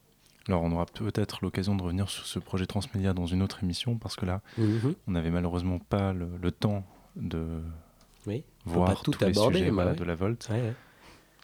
Alors, 0.48 0.62
on 0.62 0.72
aura 0.72 0.86
peut-être 0.86 1.40
l'occasion 1.42 1.76
de 1.76 1.82
revenir 1.82 2.08
sur 2.12 2.28
ce 2.28 2.38
projet 2.38 2.68
transmédia 2.68 3.14
dans 3.14 3.26
une 3.26 3.42
autre 3.42 3.64
émission, 3.64 3.98
parce 3.98 4.16
que 4.16 4.28
là, 4.28 4.42
Mhm. 4.60 4.94
on 5.08 5.12
n'avait 5.12 5.32
malheureusement 5.32 5.80
pas 5.80 6.14
le, 6.14 6.28
le 6.40 6.52
temps 6.52 6.86
de 7.16 7.44
Oui, 8.28 8.44
voir 8.66 8.90
pas 8.94 8.96
tout 9.04 9.10
tous 9.12 9.22
les 9.22 9.32
aborder, 9.32 9.58
sujets 9.60 9.72
bah 9.72 9.88
ouais. 9.88 9.96
de 9.96 10.04
la 10.04 10.14
Volte. 10.14 10.48
Ouais, 10.52 10.62
ouais. 10.62 10.74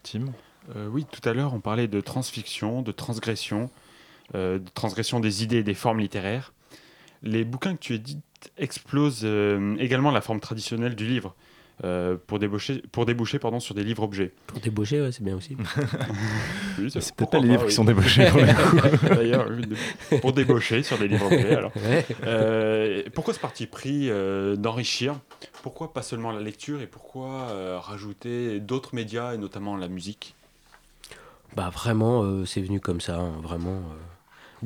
Tim? 0.04 0.26
Euh, 0.76 0.88
oui, 0.88 1.04
tout 1.10 1.26
à 1.28 1.32
l'heure, 1.32 1.54
on 1.54 1.60
parlait 1.60 1.88
de 1.88 2.00
transfiction, 2.00 2.82
de 2.82 2.92
transgression, 2.92 3.70
euh, 4.34 4.58
de 4.58 4.68
transgression 4.74 5.20
des 5.20 5.42
idées 5.42 5.58
et 5.58 5.62
des 5.62 5.74
formes 5.74 6.00
littéraires. 6.00 6.52
Les 7.22 7.44
bouquins 7.44 7.74
que 7.74 7.80
tu 7.80 7.94
édites 7.94 8.18
explosent 8.58 9.22
euh, 9.24 9.76
également 9.78 10.10
la 10.10 10.20
forme 10.20 10.40
traditionnelle 10.40 10.94
du 10.94 11.06
livre, 11.06 11.34
euh, 11.84 12.16
pour 12.26 12.38
déboucher, 12.38 12.82
pour 12.92 13.06
déboucher 13.06 13.38
pardon, 13.38 13.58
sur 13.58 13.74
des 13.74 13.82
livres-objets. 13.82 14.32
Pour 14.46 14.60
débaucher, 14.60 15.00
ouais, 15.00 15.10
c'est 15.12 15.24
bien 15.24 15.36
aussi. 15.36 15.56
Oui, 16.78 16.90
C'est 16.90 17.14
peut-être 17.14 17.30
pas 17.30 17.38
les 17.38 17.48
livres 17.48 17.66
qui 17.66 17.74
sont 17.74 17.84
débauchés. 17.84 18.28
D'ailleurs, 19.08 19.46
pour 20.20 20.32
débaucher 20.32 20.82
sur 20.82 20.98
des 20.98 21.08
livres-objets. 21.08 21.56
alors. 21.56 21.72
Ouais. 21.76 22.06
Euh, 22.24 23.02
pourquoi 23.14 23.34
ce 23.34 23.40
parti 23.40 23.66
pris 23.66 24.08
euh, 24.10 24.56
d'enrichir? 24.56 25.16
Pourquoi 25.62 25.92
pas 25.92 26.02
seulement 26.02 26.32
la 26.32 26.40
lecture 26.40 26.80
et 26.80 26.86
pourquoi 26.86 27.48
euh, 27.50 27.78
rajouter 27.80 28.58
d'autres 28.60 28.94
médias 28.94 29.34
et 29.34 29.38
notamment 29.38 29.76
la 29.76 29.88
musique? 29.88 30.34
Bah 31.56 31.70
vraiment, 31.70 32.22
euh, 32.22 32.44
c'est 32.44 32.60
venu 32.62 32.80
comme 32.80 33.00
ça, 33.00 33.18
hein, 33.18 33.32
vraiment. 33.42 33.70
euh. 33.76 33.98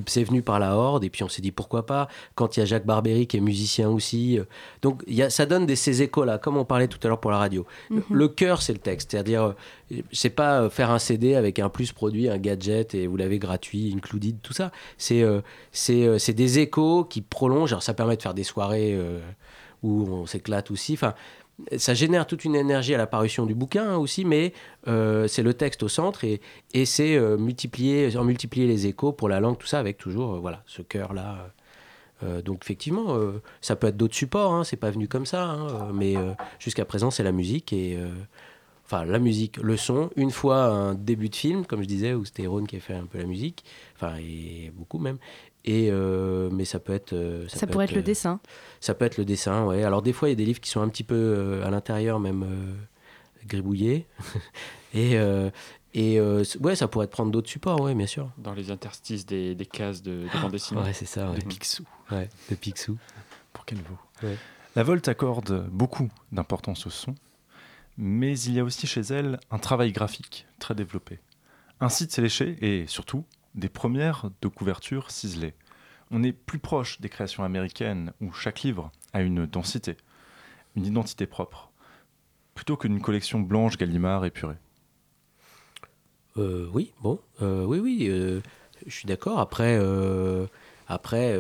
C'est 0.07 0.24
venu 0.24 0.43
par 0.43 0.59
la 0.59 0.76
horde 0.76 1.05
et 1.05 1.09
puis 1.11 1.22
on 1.22 1.28
s'est 1.30 1.41
dit 1.41 1.53
pourquoi 1.53 1.87
pas. 1.87 2.07
Quand 2.34 2.55
il 2.57 2.61
y 2.61 2.62
a 2.62 2.66
Jacques 2.66 2.84
Barbéry 2.84 3.26
qui 3.26 3.39
est 3.39 3.41
musicien 3.41 3.89
aussi, 3.89 4.39
euh, 4.39 4.45
donc 4.82 5.03
y 5.07 5.22
a, 5.22 5.30
ça 5.30 5.47
donne 5.47 5.64
des, 5.64 5.74
ces 5.74 6.03
échos 6.03 6.24
là, 6.24 6.37
comme 6.37 6.59
on 6.59 6.66
parlait 6.66 6.87
tout 6.87 6.99
à 7.03 7.09
l'heure 7.09 7.18
pour 7.18 7.30
la 7.30 7.39
radio. 7.39 7.64
Mhm. 7.89 8.03
Le 8.11 8.28
cœur 8.28 8.61
c'est 8.61 8.74
le 8.74 8.78
texte, 8.78 9.12
c'est-à-dire 9.12 9.55
c'est 10.12 10.28
pas 10.28 10.68
faire 10.68 10.91
un 10.91 10.99
CD 10.99 11.34
avec 11.34 11.59
un 11.61 11.70
plus 11.70 11.93
produit, 11.93 12.28
un 12.28 12.37
gadget 12.37 12.95
et 12.95 13.07
vous 13.07 13.16
l'avez 13.16 13.39
gratuit, 13.39 13.91
included, 13.97 14.37
tout 14.43 14.53
ça. 14.53 14.70
C'est 14.99 15.24
c'est 15.72 16.34
des 16.34 16.59
échos 16.59 17.05
qui 17.05 17.22
prolongent. 17.22 17.72
Alors 17.72 17.82
ça 17.82 17.95
permet 17.95 18.18
de 18.18 18.22
faire 18.22 18.34
des 18.34 18.45
soirées 18.45 19.01
où 19.82 20.03
on 20.11 20.26
s'éclate 20.26 20.70
aussi. 20.70 20.93
Enfin, 20.93 21.14
ça 21.77 21.95
génère 21.95 22.27
toute 22.27 22.45
une 22.45 22.55
énergie 22.55 22.95
à 22.95 22.99
la 22.99 23.07
parution 23.07 23.47
du 23.47 23.55
bouquin 23.55 23.97
aussi, 23.97 24.25
mais 24.25 24.53
euh, 24.89 25.27
c'est 25.27 25.43
le 25.43 25.55
texte 25.55 25.83
au 25.83 25.89
centre 25.89 26.25
et, 26.25 26.41
c'est 26.85 27.17
euh, 27.17 27.37
multiplier, 27.37 28.17
en 28.17 28.25
multiplier 28.25 28.67
les 28.67 28.87
échos 28.87 29.13
pour 29.13 29.29
la 29.29 29.41
langue, 29.41 29.59
tout 29.59 29.67
ça, 29.67 29.79
avec 29.79 29.97
toujours 29.97 30.35
euh, 30.35 30.39
voilà, 30.39 30.63
ce 30.67 30.83
cœur-là. 30.83 31.53
Donc 32.47 32.61
effectivement, 32.65 33.19
ça 33.61 33.77
peut 33.77 33.89
être 33.89 33.97
d'autres 33.99 34.15
supports, 34.15 34.55
hein, 34.55 34.65
c'est 34.65 34.79
pas 34.79 34.91
venu 34.91 35.07
comme 35.07 35.27
ça, 35.27 35.51
hein, 35.51 35.91
mais 35.93 36.15
jusqu'à 36.59 36.87
présent 36.87 37.11
c'est 37.11 37.23
la 37.23 37.31
musique 37.31 37.75
et 37.75 37.99
enfin 38.87 39.05
la 39.05 39.19
musique, 39.19 39.59
le 39.59 39.77
son. 39.77 40.09
Une 40.17 40.31
fois 40.31 40.65
un 40.65 40.95
début 40.95 41.29
de 41.29 41.37
film, 41.37 41.67
comme 41.67 41.83
je 41.83 41.87
disais, 41.87 42.15
où 42.15 42.25
c'était 42.25 42.47
Ron 42.47 42.65
qui 42.65 42.77
a 42.77 42.81
fait 42.81 42.95
un 42.95 43.05
peu 43.05 43.19
la 43.19 43.27
musique, 43.27 43.67
enfin 43.97 44.15
et 44.17 44.73
beaucoup 44.75 44.99
même. 44.99 45.19
Et 45.69 45.89
euh, 45.91 46.49
mais 46.53 46.64
ça 46.64 46.79
peut 46.79 46.93
être 46.95 47.12
euh, 47.12 47.47
Ça 47.49 47.67
peut 47.67 47.73
pourrait 47.73 47.87
être 47.87 47.93
le 47.93 47.99
euh, 47.99 48.03
dessin. 48.03 48.39
ça 48.81 48.95
peut 48.95 49.05
être 49.05 49.17
le 49.19 49.25
dessin, 49.25 49.64
ouais. 49.64 49.83
Alors 49.83 50.01
des 50.01 50.12
fois, 50.12 50.29
il 50.29 50.33
y 50.33 50.35
a 50.35 50.37
des 50.37 50.45
livres 50.45 50.61
qui 50.61 50.71
sont 50.71 50.81
un 50.81 50.89
petit 50.89 51.03
peu 51.03 51.14
euh, 51.17 51.67
à 51.67 51.71
l'intérieur, 51.71 52.21
même 52.21 52.45
euh, 52.45 52.73
gribouillés. 53.47 54.07
et 54.95 55.19
euh, 55.19 55.51
et 55.95 56.21
euh, 56.21 56.45
ouais, 56.61 56.77
ça 56.77 56.89
pourrait 56.89 57.07
être 57.07 57.11
prendre 57.11 57.33
d'autres 57.33 57.49
supports, 57.49 57.81
ouais, 57.81 57.95
bien 57.95 58.07
sûr. 58.07 58.31
Dans 58.39 58.53
les 58.53 58.71
interstices 58.71 59.25
des, 59.27 59.55
des 59.55 59.67
cases 59.67 60.03
de, 60.03 60.29
de 60.33 60.41
bande 60.43 60.53
dessinée. 60.53 60.81
Ouais, 60.83 60.93
c'est 60.93 61.07
ça. 61.07 61.31
Ouais. 61.31 61.39
De 61.39 61.45
Picsou. 61.45 61.85
Ouais, 62.12 62.29
de 62.51 62.55
Picsou. 62.55 62.97
Pour 63.53 63.64
quel 63.64 63.79
vaut 63.79 63.99
Ouais. 64.23 64.37
La 64.77 64.83
Volte 64.83 65.09
accorde 65.09 65.67
beaucoup 65.73 66.11
d'importance 66.33 66.87
au 66.87 66.91
son, 66.91 67.14
mais 67.97 68.39
il 68.39 68.53
y 68.53 68.61
a 68.61 68.64
aussi 68.64 68.87
chez 68.87 69.01
elle 69.01 69.41
un 69.51 69.59
travail 69.59 69.91
graphique 69.91 70.47
très 70.59 70.75
développé. 70.75 71.19
Un 71.81 71.89
site 71.89 72.12
séléché 72.12 72.57
et 72.61 72.87
surtout 72.87 73.25
des 73.57 73.69
premières 73.69 74.31
de 74.43 74.49
couverture 74.49 75.11
ciselées. 75.11 75.55
On 76.11 76.23
est 76.23 76.33
plus 76.33 76.59
proche 76.59 77.01
des 77.01 77.09
créations 77.09 77.43
américaines 77.43 78.13
où 78.21 78.33
chaque 78.33 78.63
livre 78.63 78.93
a 79.13 79.23
une 79.23 79.47
densité, 79.47 79.97
une 80.77 80.87
identité 80.87 81.27
propre, 81.27 81.71
plutôt 82.55 82.77
que 82.77 82.87
d'une 82.87 83.01
collection 83.01 83.41
blanche 83.41 83.77
Gallimard 83.77 84.25
épurée. 84.25 84.57
Euh, 86.37 86.69
oui, 86.73 86.93
bon, 87.01 87.19
euh, 87.41 87.65
oui, 87.65 87.79
oui, 87.79 88.07
euh, 88.09 88.41
je 88.87 88.95
suis 88.95 89.07
d'accord. 89.07 89.41
Après, 89.41 89.81
après, 90.87 91.37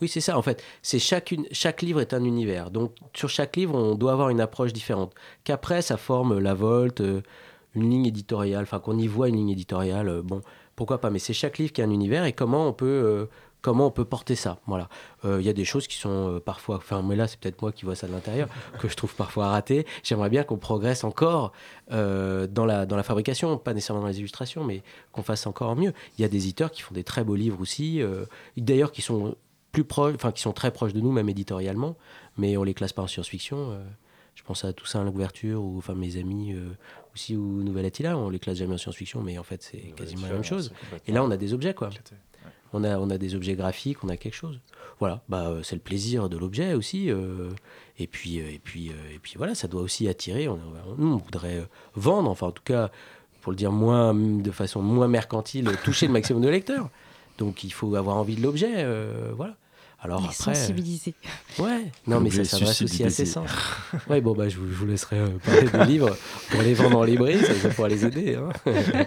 oui, 0.00 0.08
c'est 0.08 0.20
ça. 0.20 0.36
En 0.36 0.42
fait, 0.42 0.62
c'est 0.82 0.98
chacune, 0.98 1.46
chaque 1.50 1.82
livre 1.82 2.00
est 2.00 2.12
un 2.12 2.24
univers. 2.24 2.70
Donc, 2.70 2.94
sur 3.14 3.30
chaque 3.30 3.56
livre, 3.56 3.74
on 3.74 3.94
doit 3.94 4.12
avoir 4.12 4.28
une 4.28 4.40
approche 4.40 4.72
différente. 4.72 5.14
Qu'après, 5.44 5.82
ça 5.82 5.96
forme 5.96 6.38
la 6.38 6.54
volte, 6.54 7.02
une 7.74 7.90
ligne 7.90 8.06
éditoriale. 8.06 8.62
Enfin, 8.62 8.78
qu'on 8.80 8.98
y 8.98 9.06
voit 9.06 9.28
une 9.28 9.36
ligne 9.36 9.50
éditoriale. 9.50 10.08
euh, 10.08 10.22
bon, 10.22 10.40
pourquoi 10.76 11.00
pas. 11.00 11.10
Mais 11.10 11.18
c'est 11.18 11.32
chaque 11.34 11.58
livre 11.58 11.72
qui 11.72 11.82
a 11.82 11.84
un 11.84 11.90
univers 11.90 12.24
et 12.24 12.32
comment 12.32 12.68
on 12.68 12.72
peut. 12.72 12.86
euh, 12.86 13.26
Comment 13.62 13.86
on 13.86 13.90
peut 13.90 14.04
porter 14.04 14.34
ça 14.34 14.58
Voilà. 14.66 14.90
Euh, 15.24 15.38
Il 15.40 15.46
y 15.46 15.48
a 15.48 15.54
des 15.54 15.64
choses 15.64 15.86
qui 15.86 15.96
sont 15.96 16.34
euh, 16.34 16.38
parfois. 16.38 16.76
Enfin, 16.76 17.00
mais 17.00 17.16
là, 17.16 17.26
c'est 17.26 17.40
peut-être 17.40 17.62
moi 17.62 17.72
qui 17.72 17.86
vois 17.86 17.94
ça 17.94 18.06
de 18.06 18.12
l'intérieur, 18.12 18.46
que 18.78 18.88
je 18.90 18.94
trouve 18.94 19.14
parfois 19.14 19.48
ratées. 19.48 19.86
J'aimerais 20.02 20.28
bien 20.28 20.44
qu'on 20.44 20.58
progresse 20.58 21.02
encore 21.02 21.52
euh, 21.90 22.46
dans, 22.46 22.66
la, 22.66 22.84
dans 22.84 22.96
la 22.96 23.02
fabrication, 23.02 23.56
pas 23.56 23.72
nécessairement 23.72 24.02
dans 24.02 24.08
les 24.08 24.18
illustrations, 24.18 24.64
mais 24.64 24.82
qu'on 25.12 25.22
fasse 25.22 25.46
encore 25.46 25.76
mieux. 25.76 25.94
Il 26.18 26.20
y 26.20 26.26
a 26.26 26.28
des 26.28 26.36
éditeurs 26.44 26.70
qui 26.70 26.82
font 26.82 26.92
des 26.92 27.04
très 27.04 27.24
beaux 27.24 27.36
livres 27.36 27.58
aussi, 27.62 28.02
euh, 28.02 28.26
d'ailleurs 28.58 28.92
qui 28.92 29.00
sont 29.00 29.34
plus 29.72 29.84
proches, 29.84 30.14
enfin 30.14 30.30
qui 30.30 30.42
sont 30.42 30.52
très 30.52 30.70
proches 30.70 30.92
de 30.92 31.00
nous, 31.00 31.10
même 31.10 31.30
éditorialement, 31.30 31.96
mais 32.36 32.58
on 32.58 32.64
les 32.64 32.74
classe 32.74 32.92
pas 32.92 33.00
en 33.00 33.06
science-fiction. 33.06 33.70
euh. 33.70 33.82
je 34.34 34.42
pense 34.42 34.62
à 34.66 34.74
Toussaint 34.74 35.00
à 35.00 35.04
l'ouverture, 35.04 35.62
ou 35.62 35.78
enfin 35.78 35.94
mes 35.94 36.18
amis 36.18 36.52
euh, 36.52 36.68
aussi, 37.14 37.36
ou 37.36 37.62
Nouvelle 37.62 37.86
Attila, 37.86 38.16
on 38.18 38.28
les 38.30 38.38
classe 38.38 38.58
jamais 38.58 38.74
en 38.74 38.78
science-fiction, 38.78 39.22
mais 39.22 39.38
en 39.38 39.42
fait 39.42 39.62
c'est 39.62 39.78
quasiment 39.96 40.26
la 40.26 40.34
même 40.34 40.44
chose. 40.44 40.72
Et 41.06 41.12
là 41.12 41.22
on 41.24 41.30
a 41.30 41.36
des 41.36 41.54
objets 41.54 41.74
quoi. 41.74 41.90
On 42.76 42.82
a, 42.82 42.98
on 42.98 43.08
a 43.10 43.18
des 43.18 43.36
objets 43.36 43.54
graphiques, 43.54 44.02
on 44.02 44.08
a 44.08 44.16
quelque 44.16 44.34
chose. 44.34 44.58
Voilà, 44.98 45.22
bah, 45.28 45.46
euh, 45.48 45.62
c'est 45.62 45.76
le 45.76 45.80
plaisir 45.80 46.28
de 46.28 46.36
l'objet 46.36 46.74
aussi. 46.74 47.08
euh, 47.10 47.50
et, 48.00 48.08
puis, 48.08 48.40
euh, 48.40 48.50
et, 48.52 48.58
puis, 48.58 48.88
et 48.88 49.18
puis 49.22 49.34
voilà, 49.36 49.54
ça 49.54 49.68
doit 49.68 49.80
aussi 49.82 50.08
attirer. 50.08 50.48
On, 50.48 50.58
nous, 50.98 51.12
on 51.12 51.16
voudrait 51.18 51.68
vendre, 51.94 52.28
enfin 52.30 52.48
en 52.48 52.50
tout 52.52 52.64
cas, 52.64 52.90
pour 53.42 53.52
le 53.52 53.56
dire 53.56 53.70
moins, 53.70 54.12
de 54.14 54.50
façon 54.50 54.82
moins 54.82 55.06
mercantile, 55.06 55.70
toucher 55.84 56.06
le 56.08 56.12
maximum 56.12 56.42
de 56.42 56.48
lecteurs. 56.48 56.90
Donc 57.38 57.62
il 57.62 57.72
faut 57.72 57.94
avoir 57.94 58.16
envie 58.16 58.34
de 58.36 58.42
l'objet. 58.42 58.72
euh, 58.78 59.32
voilà. 59.36 59.54
Alors 60.04 60.20
Et 60.20 60.24
après. 60.28 60.50
euh, 60.50 60.54
sensibiliser. 60.54 61.14
Ouais, 61.58 61.90
non, 62.06 62.20
mais 62.20 62.30
ça 62.30 62.44
s'adresse 62.44 62.82
aussi 62.82 63.02
à 63.02 63.10
ses 63.10 63.24
sens. 63.34 63.50
Ouais, 64.08 64.20
bon, 64.20 64.34
bah, 64.34 64.48
je 64.48 64.58
vous, 64.58 64.68
je 64.68 64.74
vous 64.74 64.86
laisserai 64.86 65.18
euh, 65.18 65.28
parler 65.44 65.68
des 65.68 65.84
livres 65.92 66.16
pour 66.50 66.62
les 66.62 66.74
vendre 66.74 66.98
en 66.98 67.04
librairie, 67.04 67.42
ça, 67.42 67.54
ça 67.54 67.70
pourra 67.70 67.88
les 67.88 68.04
aider. 68.04 68.36
hein. 68.36 68.50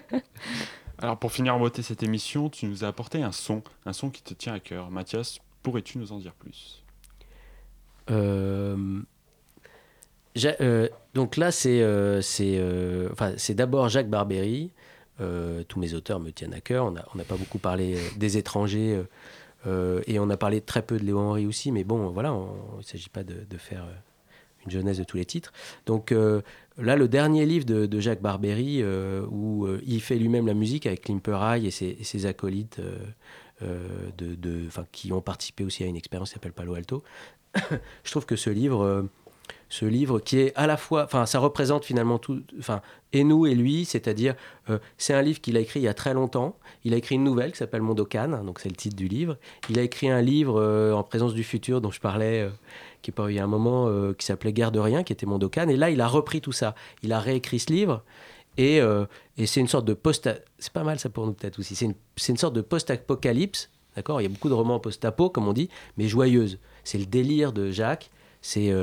Alors 0.99 1.19
pour 1.19 1.31
finir 1.31 1.55
en 1.55 1.59
beauté 1.59 1.83
cette 1.83 2.01
émission, 2.01 2.49
tu 2.49 2.65
nous 2.65 2.83
as 2.83 2.87
apporté 2.87 3.21
un 3.21 3.31
son, 3.31 3.61
un 3.85 3.93
son 3.93 4.09
qui 4.09 4.23
te 4.23 4.33
tient 4.33 4.53
à 4.53 4.59
cœur. 4.59 4.89
Mathias, 4.89 5.37
pourrais-tu 5.61 5.99
nous 5.99 6.11
en 6.11 6.17
dire 6.17 6.33
plus? 6.33 6.83
Euh, 8.09 9.01
euh, 10.59 10.89
donc 11.13 11.37
là, 11.37 11.51
c'est 11.51 11.81
euh, 11.81 12.21
euh, 12.39 13.09
enfin, 13.11 13.33
d'abord 13.49 13.89
Jacques 13.89 14.09
Barbéry. 14.09 14.71
Euh, 15.19 15.63
tous 15.67 15.79
mes 15.79 15.93
auteurs 15.95 16.19
me 16.19 16.31
tiennent 16.31 16.53
à 16.53 16.61
cœur. 16.61 16.85
On 16.85 16.91
n'a 16.91 17.05
on 17.15 17.17
pas 17.19 17.35
beaucoup 17.35 17.57
parlé 17.57 17.95
euh, 17.95 17.99
des 18.17 18.37
étrangers 18.37 19.03
euh, 19.67 20.01
et 20.07 20.19
on 20.19 20.29
a 20.29 20.37
parlé 20.37 20.61
très 20.61 20.81
peu 20.81 20.97
de 20.97 21.03
Léon 21.03 21.19
Henry 21.19 21.45
aussi, 21.45 21.71
mais 21.71 21.83
bon, 21.83 22.09
voilà, 22.09 22.35
il 22.73 22.77
ne 22.77 22.83
s'agit 22.83 23.09
pas 23.09 23.23
de, 23.23 23.57
faire 23.57 23.83
euh, 23.83 23.93
une 24.65 24.71
jeunesse 24.71 24.97
de 24.97 25.03
tous 25.03 25.17
les 25.17 25.25
titres. 25.25 25.51
Donc 25.85 26.11
euh, 26.11 26.41
là, 26.77 26.95
le 26.95 27.07
dernier 27.07 27.45
livre 27.45 27.65
de, 27.65 27.99
Jacques 27.99 28.21
Barbery, 28.21 28.83
où 29.29 29.67
il 29.85 30.01
fait 30.01 30.15
lui-même 30.15 30.47
la 30.47 30.53
musique 30.53 30.85
avec 30.85 31.01
Klimper 31.01 31.37
High 31.41 31.65
et 31.65 31.71
ses, 31.71 32.25
acolytes 32.25 32.79
de, 33.61 34.69
qui 34.91 35.11
ont 35.11 35.21
participé 35.21 35.63
aussi 35.63 35.83
à 35.83 35.87
une 35.87 35.97
expérience 35.97 36.29
qui 36.29 36.35
s'appelle 36.35 36.53
Palo 36.53 36.75
Alto. 36.75 37.03
Je 38.03 38.11
trouve 38.11 38.25
que 38.25 38.35
ce 38.35 38.49
livre, 38.49 39.07
ce 39.69 39.85
livre 39.85 40.19
qui 40.19 40.39
est 40.39 40.53
à 40.55 40.67
la 40.67 40.77
fois, 40.77 41.03
enfin, 41.03 41.25
ça 41.25 41.39
représente 41.39 41.83
finalement 41.85 42.19
tout, 42.19 42.41
enfin, 42.59 42.81
et 43.13 43.23
nous 43.23 43.45
et 43.45 43.55
lui, 43.55 43.85
c'est-à-dire, 43.85 44.35
euh, 44.69 44.79
c'est 44.97 45.13
un 45.13 45.21
livre 45.21 45.41
qu'il 45.41 45.57
a 45.57 45.59
écrit 45.59 45.79
il 45.79 45.83
y 45.83 45.87
a 45.87 45.93
très 45.93 46.13
longtemps. 46.13 46.57
Il 46.83 46.93
a 46.93 46.97
écrit 46.97 47.15
une 47.15 47.23
nouvelle 47.23 47.51
qui 47.51 47.57
s'appelle 47.57 47.81
Mondokan, 47.81 48.43
donc 48.43 48.59
c'est 48.59 48.69
le 48.69 48.75
titre 48.75 48.95
du 48.95 49.07
livre. 49.07 49.37
Il 49.69 49.79
a 49.79 49.81
écrit 49.81 50.09
un 50.09 50.21
livre 50.21 50.59
euh, 50.61 50.93
en 50.93 51.03
présence 51.03 51.33
du 51.33 51.43
futur 51.43 51.81
dont 51.81 51.91
je 51.91 51.99
parlais, 51.99 52.41
euh, 52.41 52.49
qui 53.01 53.11
est 53.11 53.13
pas 53.13 53.29
il 53.29 53.35
y 53.35 53.39
a 53.39 53.43
un 53.43 53.47
moment, 53.47 53.87
euh, 53.87 54.13
qui 54.13 54.25
s'appelait 54.25 54.53
Guerre 54.53 54.71
de 54.71 54.79
rien, 54.79 55.03
qui 55.03 55.13
était 55.13 55.25
Mondokan. 55.25 55.67
Et 55.69 55.75
là, 55.75 55.89
il 55.89 56.01
a 56.01 56.07
repris 56.07 56.41
tout 56.41 56.51
ça. 56.51 56.75
Il 57.03 57.11
a 57.13 57.19
réécrit 57.19 57.59
ce 57.59 57.71
livre. 57.71 58.03
Et, 58.57 58.79
et 59.37 59.45
c'est 59.45 59.59
une 59.59 59.67
sorte 59.67 59.85
de 59.85 59.93
post. 59.93 60.27
C'est 60.57 60.73
pas 60.73 60.83
mal 60.83 60.97
ça 60.97 61.09
pour 61.09 61.27
nous 61.27 61.33
peut-être 61.33 61.59
aussi. 61.59 61.75
C'est 61.75 61.85
une, 61.85 61.93
une 62.27 62.37
sorte 62.37 62.55
de 62.55 62.61
post-apocalypse. 62.61 63.69
D'accord? 63.95 64.19
Il 64.19 64.23
y 64.23 64.25
a 64.25 64.29
beaucoup 64.29 64.49
de 64.49 64.55
romans 64.55 64.79
post-apo, 64.79 65.29
comme 65.29 65.47
on 65.47 65.53
dit, 65.53 65.69
mais 65.95 66.07
joyeuse. 66.07 66.57
C'est 66.83 66.97
le 66.97 67.05
délire 67.05 67.53
de 67.53 67.69
Jacques. 67.69 68.09
C'est. 68.41 68.73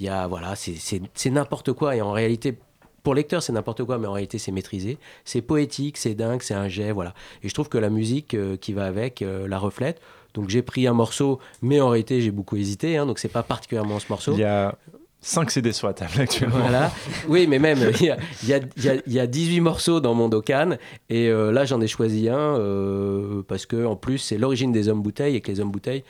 Il 0.00 0.06
y 0.06 0.08
a, 0.08 0.26
voilà, 0.26 0.54
c'est- 0.56 1.30
n'importe 1.30 1.72
quoi. 1.72 1.94
Et 1.96 2.00
en 2.02 2.12
réalité, 2.12 2.56
pour 3.02 3.14
le 3.14 3.18
lecteur, 3.20 3.42
c'est 3.42 3.52
n'importe 3.52 3.84
quoi, 3.84 3.98
mais 3.98 4.06
en 4.06 4.12
réalité, 4.12 4.38
c'est 4.38 4.52
maîtrisé. 4.52 4.98
C'est 5.24 5.40
poétique, 5.42 5.96
c'est 5.96 6.14
dingue, 6.14 6.42
c'est 6.42 6.54
un 6.54 6.68
jet, 6.68 6.92
voilà. 6.92 7.14
Et 7.42 7.48
je 7.48 7.54
trouve 7.54 7.68
que 7.68 7.78
la 7.78 7.90
musique 7.90 8.34
euh, 8.34 8.56
qui 8.56 8.72
va 8.72 8.84
avec 8.86 9.22
euh, 9.22 9.46
la 9.48 9.58
reflète. 9.58 10.00
Donc 10.34 10.48
j'ai 10.48 10.62
pris 10.62 10.86
un 10.86 10.92
morceau, 10.92 11.38
mais 11.62 11.80
en 11.80 11.88
réalité, 11.88 12.20
j'ai 12.20 12.30
beaucoup 12.30 12.56
hésité. 12.56 12.96
Hein, 12.96 13.06
donc 13.06 13.18
c'est 13.18 13.28
pas 13.28 13.42
particulièrement 13.42 13.98
ce 13.98 14.06
morceau. 14.10 14.32
Il 14.34 14.40
y 14.40 14.44
a 14.44 14.76
5 15.22 15.50
CD 15.50 15.72
sur 15.72 15.86
la 15.86 15.92
table 15.94 16.12
actuellement. 16.18 16.58
Voilà. 16.60 16.90
Oui, 17.28 17.46
mais 17.46 17.58
même, 17.58 17.78
il 18.00 18.06
y 18.06 18.10
a, 18.10 18.16
y 18.46 18.52
a- 18.54 18.60
y 18.76 18.88
a- 18.88 19.02
y 19.06 19.18
a 19.18 19.26
18 19.26 19.60
morceaux 19.60 20.00
dans 20.00 20.14
mon 20.14 20.28
Dokan. 20.28 20.76
Et 21.08 21.28
euh, 21.28 21.52
là, 21.52 21.64
j'en 21.64 21.80
ai 21.80 21.88
choisi 21.88 22.28
un 22.28 22.38
euh, 22.38 23.42
parce 23.48 23.66
que, 23.66 23.84
en 23.84 23.96
plus, 23.96 24.18
c'est 24.18 24.38
l'origine 24.38 24.72
des 24.72 24.88
hommes 24.88 25.02
bouteilles. 25.02 25.36
Et 25.36 25.40
que 25.40 25.50
les 25.50 25.60
hommes 25.60 25.70
bouteilles, 25.72 26.04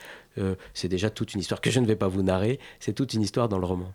c'est 0.74 0.88
déjà 0.88 1.10
toute 1.10 1.34
une 1.34 1.40
histoire 1.40 1.60
que 1.60 1.70
je 1.70 1.80
ne 1.80 1.86
vais 1.86 1.96
pas 1.96 2.08
vous 2.08 2.22
narrer. 2.22 2.58
C'est 2.78 2.94
toute 2.94 3.14
une 3.14 3.22
histoire 3.22 3.48
dans 3.48 3.58
le 3.58 3.66
roman. 3.66 3.92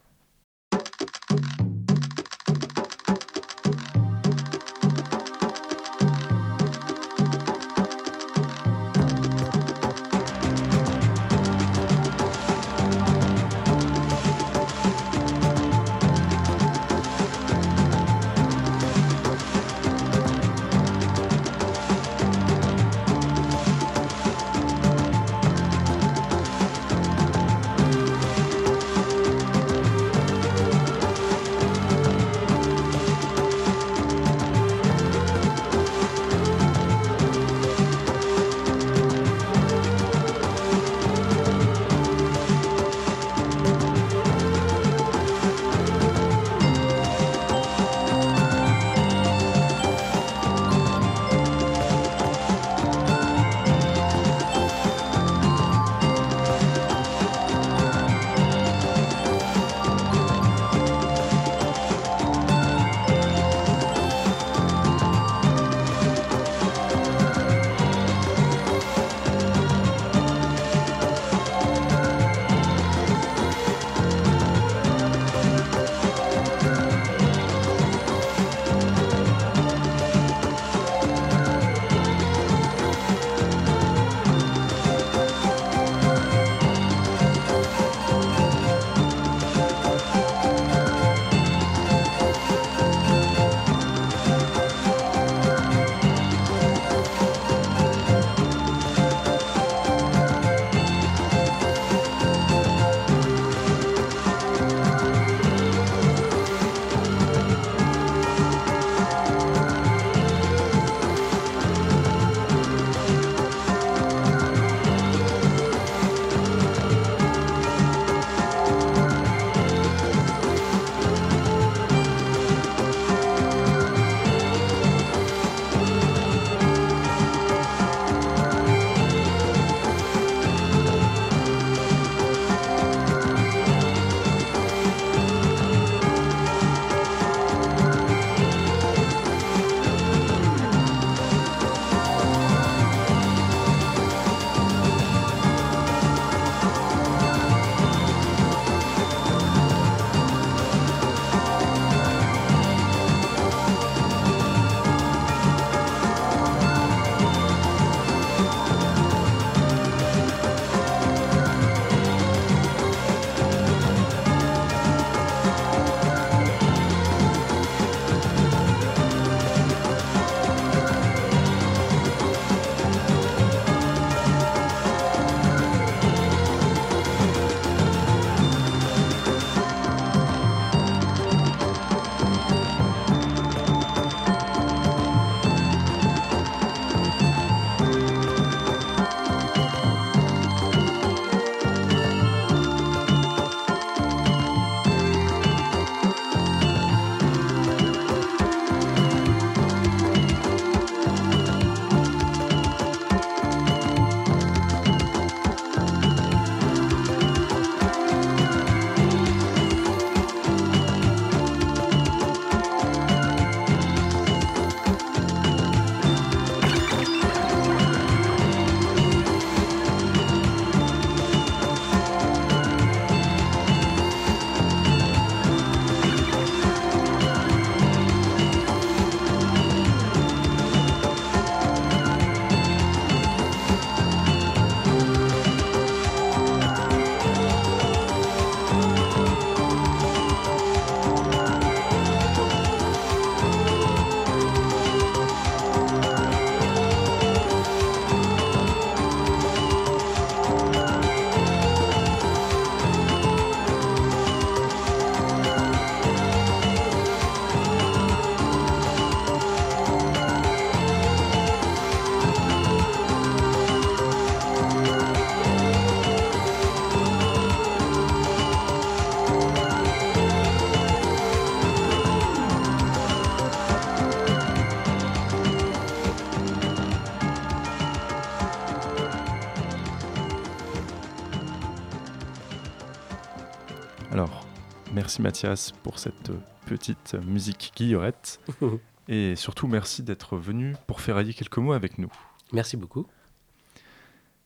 Merci 285.16 285.22
Mathias 285.22 285.72
pour 285.82 285.98
cette 285.98 286.32
petite 286.66 287.16
musique 287.26 287.72
guillerette. 287.74 288.42
Et 289.08 289.38
surtout, 289.38 289.66
merci 289.66 290.04
d'être 290.04 290.36
venu 290.36 290.76
pour 290.88 291.00
ferrailler 291.00 291.34
quelques 291.34 291.58
mots 291.58 291.72
avec 291.72 292.00
nous. 292.00 292.12
Merci 292.52 292.76
beaucoup. 292.76 293.06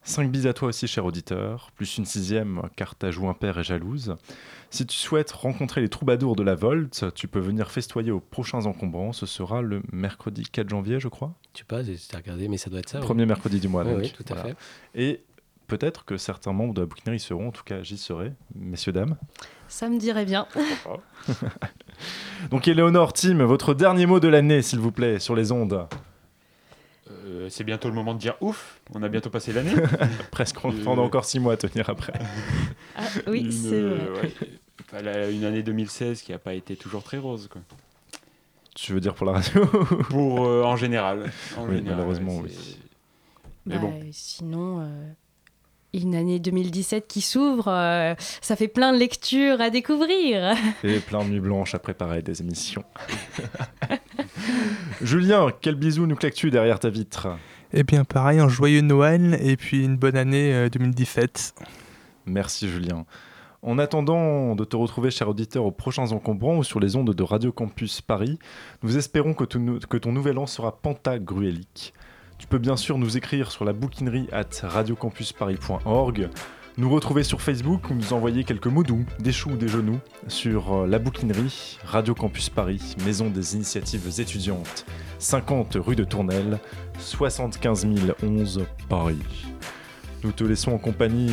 5 0.03 0.29
bis 0.29 0.45
à 0.45 0.53
toi 0.53 0.67
aussi, 0.67 0.85
cher 0.85 1.05
auditeur, 1.05 1.71
plus 1.75 1.97
une 1.97 2.05
sixième 2.05 2.69
car 2.75 2.93
ta 2.93 3.09
joue 3.09 3.27
impair 3.27 3.57
et 3.57 3.63
jalouse. 3.63 4.15
Si 4.69 4.85
tu 4.85 4.95
souhaites 4.95 5.31
rencontrer 5.31 5.81
les 5.81 5.89
troubadours 5.89 6.35
de 6.35 6.43
la 6.43 6.53
Volte, 6.53 7.15
tu 7.15 7.27
peux 7.27 7.39
venir 7.39 7.71
festoyer 7.71 8.11
aux 8.11 8.19
prochains 8.19 8.67
encombrants. 8.67 9.11
Ce 9.11 9.25
sera 9.25 9.63
le 9.63 9.81
mercredi 9.91 10.43
4 10.43 10.69
janvier, 10.69 10.99
je 10.99 11.07
crois. 11.07 11.33
Tu 11.53 11.61
sais 11.61 11.65
pas, 11.65 11.81
j'ai 11.81 11.97
regardé, 12.15 12.47
mais 12.47 12.57
ça 12.57 12.69
doit 12.69 12.79
être 12.79 12.89
ça. 12.89 12.99
Premier 12.99 13.25
mercredi 13.25 13.59
du 13.59 13.69
mois. 13.69 13.85
Oui, 13.85 13.91
donc, 13.93 14.01
oui, 14.01 14.13
tout 14.15 14.33
à 14.33 14.35
voilà. 14.35 14.49
fait. 14.49 14.55
Et 14.93 15.23
peut-être 15.65 16.05
que 16.05 16.17
certains 16.17 16.53
membres 16.53 16.75
de 16.75 16.81
la 16.81 16.85
bouquinerie 16.85 17.19
seront, 17.19 17.47
en 17.47 17.51
tout 17.51 17.63
cas 17.63 17.81
j'y 17.81 17.97
serai, 17.97 18.33
messieurs, 18.53 18.91
dames. 18.91 19.17
Ça 19.69 19.87
me 19.87 19.97
dirait 19.97 20.25
bien. 20.25 20.45
Donc 22.51 22.67
Éléonore, 22.67 23.13
Tim, 23.13 23.43
votre 23.45 23.73
dernier 23.73 24.05
mot 24.05 24.19
de 24.19 24.27
l'année, 24.27 24.61
s'il 24.61 24.79
vous 24.79 24.91
plaît, 24.91 25.19
sur 25.19 25.35
les 25.35 25.51
ondes. 25.51 25.87
Euh, 27.11 27.47
c'est 27.49 27.63
bientôt 27.63 27.87
le 27.87 27.93
moment 27.95 28.13
de 28.13 28.19
dire 28.19 28.35
ouf, 28.41 28.79
on 28.93 29.01
a 29.03 29.09
bientôt 29.09 29.29
passé 29.29 29.51
l'année. 29.53 29.73
Presque, 30.31 30.63
on 30.63 30.71
Euh, 30.71 30.85
a 30.85 30.99
encore 30.99 31.25
6 31.25 31.39
mois 31.39 31.53
à 31.53 31.57
tenir 31.57 31.89
après. 31.89 32.13
Ah, 32.95 33.03
oui, 33.27 33.41
Une, 33.45 33.51
c'est 33.51 33.73
euh, 33.75 33.95
vrai. 34.91 35.03
ouais, 35.03 35.33
une 35.33 35.45
année 35.45 35.63
2016 35.63 36.21
qui 36.21 36.31
n'a 36.33 36.37
pas 36.39 36.53
été 36.53 36.75
toujours 36.75 37.01
très 37.01 37.17
rose. 37.17 37.47
Quoi. 37.49 37.61
Tu 38.75 38.91
veux 38.91 38.99
dire 38.99 39.13
pour 39.13 39.25
la 39.25 39.33
radio 39.33 39.65
Pour, 40.09 40.45
euh, 40.45 40.63
en 40.63 40.75
général. 40.75 41.31
En 41.57 41.65
Oui, 41.65 41.77
général, 41.77 41.97
malheureusement, 41.97 42.37
ouais, 42.39 42.49
oui. 42.49 42.77
Bah, 43.65 43.77
bon. 43.77 43.93
Sinon, 44.11 44.81
euh, 44.81 44.85
une 45.93 46.15
année 46.15 46.39
2017 46.39 47.07
qui 47.07 47.21
s'ouvre, 47.21 47.67
euh, 47.67 48.13
ça 48.41 48.55
fait 48.55 48.67
plein 48.67 48.93
de 48.93 48.97
lectures 48.97 49.59
à 49.61 49.69
découvrir. 49.69 50.55
Et 50.83 50.99
plein 50.99 51.23
de 51.23 51.29
nuits 51.29 51.39
blanches 51.39 51.75
à 51.75 51.79
préparer 51.79 52.21
des 52.21 52.41
émissions. 52.41 52.83
Julien, 55.01 55.47
quel 55.61 55.75
bisou 55.75 56.05
nous 56.05 56.15
claques-tu 56.15 56.51
derrière 56.51 56.79
ta 56.79 56.89
vitre? 56.89 57.27
Eh 57.73 57.83
bien, 57.83 58.03
pareil, 58.03 58.39
un 58.39 58.49
joyeux 58.49 58.81
Noël 58.81 59.39
et 59.41 59.55
puis 59.57 59.83
une 59.83 59.97
bonne 59.97 60.17
année 60.17 60.53
euh, 60.53 60.69
2017. 60.69 61.55
Merci 62.25 62.69
Julien. 62.69 63.05
En 63.61 63.77
attendant 63.77 64.55
de 64.55 64.63
te 64.63 64.77
retrouver, 64.77 65.11
cher 65.11 65.27
auditeur, 65.27 65.65
aux 65.65 65.71
prochains 65.71 66.11
encombrants 66.13 66.57
ou 66.57 66.63
sur 66.63 66.79
les 66.79 66.95
ondes 66.95 67.13
de 67.13 67.23
Radio 67.23 67.51
Campus 67.51 68.01
Paris, 68.01 68.39
nous 68.83 68.97
espérons 68.97 69.33
que 69.33 69.43
ton, 69.43 69.79
que 69.79 69.97
ton 69.97 70.13
nouvel 70.13 70.37
an 70.37 70.47
sera 70.47 70.77
pentagruélique. 70.77 71.93
Tu 72.39 72.47
peux 72.47 72.57
bien 72.57 72.77
sûr 72.77 72.97
nous 72.97 73.17
écrire 73.17 73.51
sur 73.51 73.65
la 73.65 73.73
bouquinerie 73.73 74.27
at 74.31 74.49
radiocampusparis.org, 74.63 76.29
nous 76.77 76.89
retrouver 76.89 77.23
sur 77.23 77.41
Facebook 77.41 77.89
ou 77.89 77.93
nous 77.93 78.13
envoyer 78.13 78.45
quelques 78.45 78.67
mots 78.67 78.85
des 79.19 79.33
choux 79.33 79.51
ou 79.51 79.57
des 79.57 79.67
genoux, 79.67 79.99
sur 80.29 80.73
euh, 80.73 80.87
la 80.87 80.99
bouquinerie 80.99 81.77
Radio 81.83 82.15
Campus 82.15 82.49
Paris, 82.49 82.95
maison 83.05 83.29
des 83.29 83.55
initiatives 83.55 84.19
étudiantes, 84.21 84.85
50 85.19 85.77
rue 85.81 85.97
de 85.97 86.05
Tournelle, 86.05 86.59
75 86.97 87.85
011 88.23 88.65
Paris. 88.87 89.45
Nous 90.23 90.31
te 90.31 90.45
laissons 90.45 90.71
en 90.71 90.77
compagnie 90.77 91.31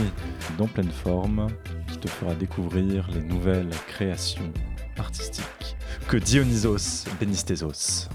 d'En 0.58 0.66
pleine 0.66 0.90
forme, 0.90 1.46
qui 1.88 1.98
te 1.98 2.08
fera 2.08 2.34
découvrir 2.34 3.08
les 3.12 3.22
nouvelles 3.22 3.70
créations 3.86 4.52
artistiques 4.98 5.76
que 6.08 6.16
Dionysos 6.16 7.04
Benistezos. 7.20 8.08